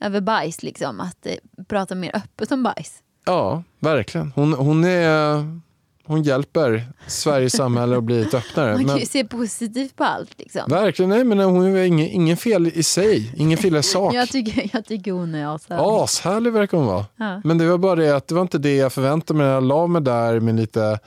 Över 0.00 0.20
bajs 0.20 0.62
liksom. 0.62 1.00
Att 1.00 1.26
eh, 1.26 1.34
prata 1.68 1.94
mer 1.94 2.16
öppet 2.16 2.52
om 2.52 2.62
bajs. 2.62 2.92
Ja, 3.24 3.62
verkligen. 3.80 4.32
Hon, 4.34 4.52
hon, 4.52 4.84
är, 4.84 5.60
hon 6.06 6.22
hjälper 6.22 6.84
Sveriges 7.06 7.52
samhälle 7.52 7.96
att 7.96 8.04
bli 8.04 8.24
lite 8.24 8.36
öppnare. 8.36 8.76
Man 8.76 8.84
kan 8.84 8.98
ju 8.98 9.06
se 9.06 9.24
positivt 9.24 9.96
på 9.96 10.04
allt 10.04 10.38
liksom. 10.38 10.62
verkligen, 10.68 11.08
nej, 11.08 11.24
men 11.24 11.40
hon 11.40 11.76
är 11.76 11.82
ingen, 11.82 12.08
ingen 12.08 12.36
fel 12.36 12.66
i 12.66 12.82
sig. 12.82 13.32
Ingen 13.36 13.58
fel 13.58 13.76
i 13.76 13.82
sak. 13.82 14.14
Jag 14.14 14.28
tycker, 14.28 14.70
jag 14.72 14.84
tycker 14.84 15.12
hon 15.12 15.34
är 15.34 15.54
ashärlig. 15.54 15.82
Ashärlig 15.84 16.52
verkar 16.52 16.78
hon 16.78 16.86
vara. 16.86 17.06
Ja. 17.16 17.40
Men 17.44 17.58
det 17.58 17.66
var 17.66 17.78
bara 17.78 17.94
det 17.94 18.16
att 18.16 18.28
det 18.28 18.34
var 18.34 18.42
inte 18.42 18.58
det 18.58 18.76
jag 18.76 18.92
förväntade 18.92 19.38
mig. 19.38 19.46
Jag 19.46 19.62
la 19.62 19.86
mig 19.86 20.02
där 20.02 20.40
med 20.40 20.56
lite, 20.56 20.98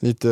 lite 0.00 0.28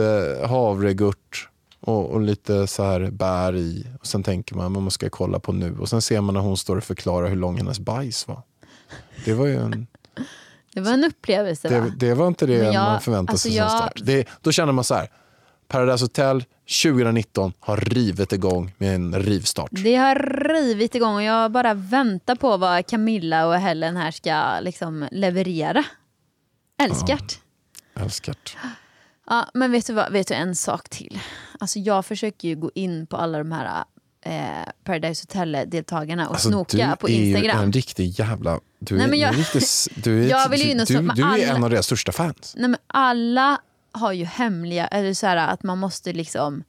havregurt 0.48 1.48
och, 1.80 2.10
och 2.10 2.20
lite 2.20 2.66
så 2.66 2.82
här 2.82 3.10
bär 3.10 3.56
i. 3.56 3.86
Och 4.00 4.06
sen 4.06 4.22
tänker 4.22 4.54
man, 4.54 4.72
man 4.72 4.90
ska 4.90 5.10
kolla 5.10 5.38
på 5.38 5.52
nu. 5.52 5.76
Och 5.78 5.88
sen 5.88 6.02
ser 6.02 6.20
man 6.20 6.34
när 6.34 6.40
hon 6.40 6.56
står 6.56 6.76
och 6.76 6.84
förklarar 6.84 7.28
hur 7.28 7.36
lång 7.36 7.56
hennes 7.56 7.80
bajs 7.80 8.28
var. 8.28 8.42
Det 9.24 9.34
var 9.34 9.46
ju 9.46 9.56
en... 9.56 9.86
Det 10.74 10.80
var 10.80 10.92
en 10.92 11.04
upplevelse 11.04 11.68
va? 11.80 11.84
Det, 11.98 12.06
det 12.06 12.14
var 12.14 12.28
inte 12.28 12.46
det 12.46 12.54
jag- 12.54 12.74
man 12.74 13.00
förväntade 13.00 13.38
sig 13.38 13.60
alltså 13.60 13.76
som 13.76 13.84
jag- 13.84 13.90
start. 13.92 14.06
Det, 14.06 14.28
då 14.40 14.52
känner 14.52 14.72
man 14.72 14.84
så 14.84 14.94
här, 14.94 15.08
Paradise 15.68 16.04
Hotel 16.04 16.44
2019 16.82 17.52
har 17.60 17.76
rivit 17.76 18.32
igång 18.32 18.74
med 18.78 18.94
en 18.94 19.14
rivstart. 19.22 19.68
Det 19.72 19.96
har 19.96 20.14
rivit 20.54 20.94
igång 20.94 21.14
och 21.14 21.22
jag 21.22 21.52
bara 21.52 21.74
väntar 21.74 22.34
på 22.34 22.56
vad 22.56 22.86
Camilla 22.86 23.46
och 23.46 23.54
Helen 23.54 23.96
här 23.96 24.10
ska 24.10 24.60
liksom 24.60 25.08
leverera. 25.10 25.84
Älskat. 26.82 27.38
Älskat. 28.00 28.56
Ja, 29.26 29.46
men 29.54 29.72
vet 29.72 29.86
du, 29.86 29.92
vad, 29.92 30.12
vet 30.12 30.28
du 30.28 30.34
en 30.34 30.56
sak 30.56 30.88
till? 30.88 31.20
Alltså 31.60 31.78
jag 31.78 32.06
försöker 32.06 32.48
ju 32.48 32.56
gå 32.56 32.70
in 32.74 33.06
på 33.06 33.16
alla 33.16 33.38
de 33.38 33.52
här 33.52 33.84
eh, 34.24 34.72
Paradise 34.84 35.22
Hotel-deltagarna 35.22 36.26
och 36.28 36.34
Alltså, 36.34 36.48
snoka 36.48 36.76
du 36.90 36.96
på 36.96 37.08
är 37.08 37.12
ju 37.12 37.24
Instagram. 37.26 37.62
en 37.62 37.72
riktig 37.72 38.06
jävla... 38.20 38.60
Du 38.78 38.94
Nej, 38.96 39.04
är, 39.04 39.08
men 39.10 39.18
jag- 39.18 39.38
riktig, 39.38 39.62
du 40.04 40.24
är, 40.24 40.28
Jag 40.30 40.48
vill 40.48 40.60
ju 40.68 40.74
du, 40.74 40.84
du, 40.84 41.08
du 41.14 41.22
är 41.22 41.26
alla- 41.26 41.56
en 41.56 41.64
av 41.64 41.70
deras 41.70 41.86
största 41.86 42.12
fans. 42.12 42.54
Nej, 42.58 42.68
men 42.68 42.80
alla 42.86 43.58
har 43.92 44.12
ju 44.12 44.24
hemliga, 44.24 44.86
eller 44.86 45.14
så 45.14 45.26
här, 45.26 45.36
att 45.36 45.62
man 45.62 45.78
måste 45.78 46.12
liksom, 46.12 46.64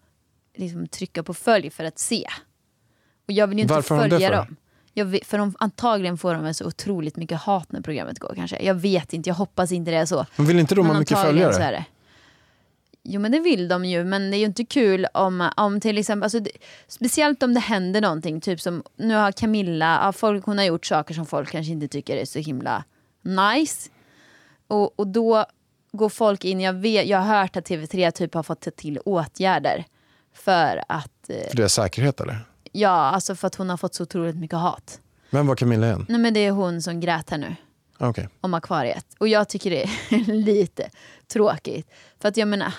liksom 0.57 0.87
trycka 0.87 1.23
på 1.23 1.33
följ 1.33 1.69
för 1.69 1.83
att 1.83 1.99
se. 1.99 2.27
Och 3.27 3.33
jag 3.33 3.47
vill 3.47 3.57
ju 3.57 3.61
inte 3.61 3.73
Varför 3.73 3.95
har 3.95 4.01
de 4.03 4.09
det 4.09 4.15
följa 4.15 4.29
för? 4.29 4.35
dem. 4.35 4.55
Vet, 5.11 5.27
för 5.27 5.37
de, 5.37 5.55
antagligen 5.59 6.17
får 6.17 6.33
de 6.33 6.53
så 6.53 6.65
otroligt 6.65 7.15
mycket 7.15 7.37
hat 7.41 7.71
när 7.71 7.81
programmet 7.81 8.19
går 8.19 8.33
kanske. 8.35 8.59
Jag 8.63 8.73
vet 8.73 9.13
inte, 9.13 9.29
jag 9.29 9.35
hoppas 9.35 9.71
inte 9.71 9.91
det 9.91 9.97
är 9.97 10.05
så. 10.05 10.25
Men 10.35 10.45
vill 10.45 10.59
inte 10.59 10.75
de 10.75 10.81
Men 10.87 10.95
ha 10.95 10.99
mycket 10.99 11.17
antagligen 11.17 11.49
så 11.49 11.53
följare? 11.53 11.75
är 11.75 11.79
det. 11.79 11.85
Jo 13.07 13.21
men 13.21 13.31
det 13.31 13.39
vill 13.39 13.67
de 13.67 13.85
ju, 13.85 14.03
men 14.03 14.31
det 14.31 14.37
är 14.37 14.39
ju 14.39 14.45
inte 14.45 14.65
kul 14.65 15.07
om, 15.13 15.49
om 15.57 15.79
till 15.79 15.97
exempel, 15.97 16.23
alltså, 16.23 16.39
det, 16.39 16.51
speciellt 16.87 17.43
om 17.43 17.53
det 17.53 17.59
händer 17.59 18.01
någonting, 18.01 18.41
typ 18.41 18.61
som 18.61 18.83
nu 18.95 19.15
har 19.15 19.31
Camilla, 19.31 19.99
ja, 20.03 20.11
folk, 20.11 20.45
hon 20.45 20.57
har 20.57 20.65
gjort 20.65 20.85
saker 20.85 21.13
som 21.13 21.25
folk 21.25 21.49
kanske 21.51 21.71
inte 21.71 21.87
tycker 21.87 22.17
är 22.17 22.25
så 22.25 22.39
himla 22.39 22.83
nice. 23.21 23.89
Och, 24.67 24.99
och 24.99 25.07
då 25.07 25.45
går 25.91 26.09
folk 26.09 26.45
in, 26.45 26.61
jag, 26.61 26.73
vet, 26.73 27.07
jag 27.07 27.17
har 27.17 27.39
hört 27.39 27.55
att 27.57 27.69
TV3 27.69 28.11
typ 28.11 28.33
har 28.33 28.43
fått 28.43 28.61
ta 28.61 28.71
till 28.71 28.99
åtgärder 29.05 29.85
för 30.33 30.83
att, 30.89 31.29
eh, 31.29 31.49
För 31.49 31.57
deras 31.57 31.73
säkerhet 31.73 32.21
eller? 32.21 32.37
ja 32.71 32.89
alltså 32.89 33.35
för 33.35 33.47
att 33.47 33.55
hon 33.55 33.69
har 33.69 33.77
fått 33.77 33.95
så 33.95 34.03
otroligt 34.03 34.35
mycket 34.35 34.57
hat. 34.57 34.99
Vem 35.29 35.47
var 35.47 35.55
Camilla 35.55 35.87
igen? 35.87 36.05
Nej 36.09 36.19
men 36.19 36.33
det 36.33 36.39
är 36.39 36.51
hon 36.51 36.81
som 36.81 36.99
grät 36.99 37.29
här 37.29 37.37
nu 37.37 37.55
Okej. 37.97 38.29
om 38.41 38.53
akvariet. 38.53 39.05
Och 39.17 39.27
jag 39.27 39.49
tycker 39.49 39.69
det 39.69 39.83
är 39.83 40.33
lite 40.33 40.89
tråkigt. 41.27 41.91
För 42.21 42.29
att 42.29 42.37
jag 42.37 42.47
menar, 42.47 42.73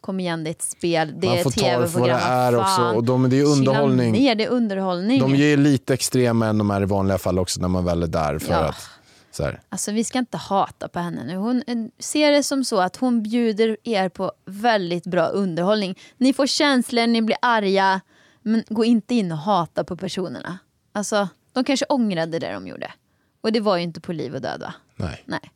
kom 0.00 0.20
igen 0.20 0.44
det 0.44 0.50
är 0.50 0.52
ett 0.52 0.62
spel, 0.62 1.14
det 1.20 1.26
är 1.38 1.42
får 1.42 1.50
ta 1.50 1.60
det 1.60 1.66
tv-program. 1.66 2.20
är 2.22 2.56
också. 2.56 2.82
Och 2.82 3.04
de, 3.04 3.30
det 3.30 3.40
är 3.40 3.44
underhållning. 3.44 4.12
ner, 4.12 4.34
det 4.34 4.44
är 4.44 4.48
underhållning. 4.48 5.20
De 5.20 5.34
är 5.34 5.56
lite 5.56 5.94
extrema 5.94 6.46
än 6.46 6.58
de 6.58 6.70
är 6.70 6.82
i 6.82 6.84
vanliga 6.84 7.18
fall 7.18 7.38
också 7.38 7.60
när 7.60 7.68
man 7.68 7.84
väl 7.84 8.02
är 8.02 8.06
där. 8.06 8.38
För 8.38 8.52
Ja. 8.52 8.58
att, 8.58 8.88
så 9.30 9.44
här. 9.44 9.60
Alltså 9.68 9.92
vi 9.92 10.04
ska 10.04 10.18
inte 10.18 10.36
hata 10.36 10.88
på 10.88 10.98
henne 10.98 11.24
nu. 11.24 11.36
Hon 11.36 11.62
eh, 11.66 11.76
ser 11.98 12.32
det 12.32 12.42
som 12.42 12.64
så 12.64 12.80
att 12.80 12.96
hon 12.96 13.22
bjuder 13.22 13.76
er 13.84 14.08
på 14.08 14.32
väldigt 14.46 15.04
bra 15.04 15.26
underhållning. 15.26 15.98
Ni 16.16 16.32
får 16.32 16.46
känslor, 16.46 17.06
ni 17.06 17.22
blir 17.22 17.36
arga. 17.42 18.00
Men 18.42 18.64
gå 18.68 18.84
inte 18.84 19.14
in 19.14 19.32
och 19.32 19.38
hata 19.38 19.84
på 19.84 19.96
personerna. 19.96 20.58
Alltså, 20.92 21.28
de 21.52 21.64
kanske 21.64 21.86
ångrade 21.88 22.38
det 22.38 22.52
de 22.52 22.66
gjorde. 22.66 22.92
Och 23.40 23.52
det 23.52 23.60
var 23.60 23.76
ju 23.76 23.82
inte 23.82 24.00
på 24.00 24.12
liv 24.12 24.34
och 24.34 24.40
död 24.40 24.60
va? 24.60 24.74
Nej. 24.96 25.22
Nej. 25.26 25.52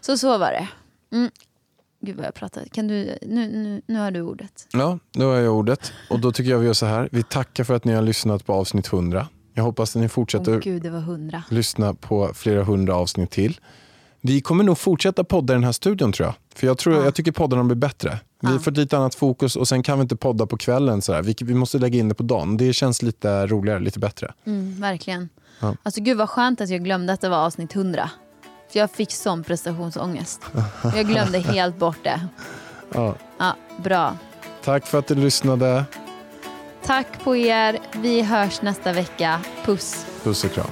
Så 0.00 0.18
så 0.18 0.38
var 0.38 0.50
det. 0.50 0.68
Mm. 1.16 1.30
Gud 2.06 2.16
vad 2.16 2.26
jag 2.26 2.34
pratar. 2.34 2.64
Kan 2.72 2.88
du, 2.88 2.94
nu, 3.22 3.48
nu, 3.48 3.82
nu 3.86 3.98
har 3.98 4.10
du 4.10 4.20
ordet. 4.20 4.68
Ja, 4.72 4.98
nu 5.14 5.24
har 5.24 5.34
jag 5.36 5.54
ordet. 5.54 5.92
Och 6.10 6.20
då 6.20 6.32
tycker 6.32 6.50
jag 6.50 6.58
vi 6.58 6.66
gör 6.66 6.72
så 6.72 6.86
här. 6.86 7.08
Vi 7.12 7.22
tackar 7.22 7.64
för 7.64 7.74
att 7.74 7.84
ni 7.84 7.92
har 7.92 8.02
lyssnat 8.02 8.46
på 8.46 8.52
avsnitt 8.52 8.92
100. 8.92 9.28
Jag 9.54 9.62
hoppas 9.62 9.96
att 9.96 10.02
ni 10.02 10.08
fortsätter 10.08 10.52
Åh 10.54 10.58
gud, 10.58 10.86
lyssna 11.50 11.94
på 11.94 12.30
flera 12.34 12.64
hundra 12.64 12.94
avsnitt 12.96 13.30
till. 13.30 13.60
Vi 14.20 14.40
kommer 14.40 14.64
nog 14.64 14.78
fortsätta 14.78 15.24
podda 15.24 15.52
i 15.52 15.56
den 15.56 15.64
här 15.64 15.72
studion 15.72 16.12
tror 16.12 16.26
jag. 16.26 16.34
För 16.54 16.66
jag, 16.66 16.78
tror, 16.78 16.94
Ja. 16.96 17.04
jag 17.04 17.14
tycker 17.14 17.32
poddarna 17.32 17.64
blir 17.64 17.76
bättre. 17.76 18.18
Vi 18.40 18.52
Ja. 18.52 18.58
får 18.58 18.70
ett 18.70 18.76
lite 18.76 18.96
annat 18.98 19.14
fokus 19.14 19.56
och 19.56 19.68
sen 19.68 19.82
kan 19.82 19.98
vi 19.98 20.02
inte 20.02 20.16
podda 20.16 20.46
på 20.46 20.56
kvällen. 20.56 21.02
Så 21.02 21.22
vi, 21.22 21.34
vi 21.40 21.54
måste 21.54 21.78
lägga 21.78 21.98
in 21.98 22.08
det 22.08 22.14
på 22.14 22.22
dagen. 22.22 22.56
Det 22.56 22.72
känns 22.72 23.02
lite 23.02 23.46
roligare, 23.46 23.78
lite 23.80 23.98
bättre. 23.98 24.34
Mm, 24.46 24.80
verkligen. 24.80 25.28
Ja. 25.60 25.76
Alltså 25.82 26.00
gud 26.02 26.16
vad 26.18 26.28
skönt 26.30 26.60
att 26.60 26.68
jag 26.70 26.84
glömde 26.84 27.12
att 27.12 27.20
det 27.20 27.28
var 27.28 27.36
avsnitt 27.46 27.74
100. 27.76 28.10
Så 28.68 28.78
jag 28.78 28.90
fick 28.90 29.12
sån 29.12 29.44
prestationsångest. 29.44 30.40
Jag 30.94 31.06
glömde 31.06 31.38
helt 31.38 31.76
bort 31.76 31.98
det. 32.02 32.20
Ja. 32.94 33.14
ja. 33.38 33.56
Bra. 33.76 34.16
Tack 34.64 34.86
för 34.86 34.98
att 34.98 35.06
du 35.06 35.14
lyssnade. 35.14 35.84
Tack 36.84 37.24
på 37.24 37.36
er. 37.36 37.78
Vi 37.92 38.22
hörs 38.22 38.62
nästa 38.62 38.92
vecka. 38.92 39.40
Puss. 39.64 40.06
Puss 40.22 40.44
och 40.44 40.52
kram. 40.52 40.70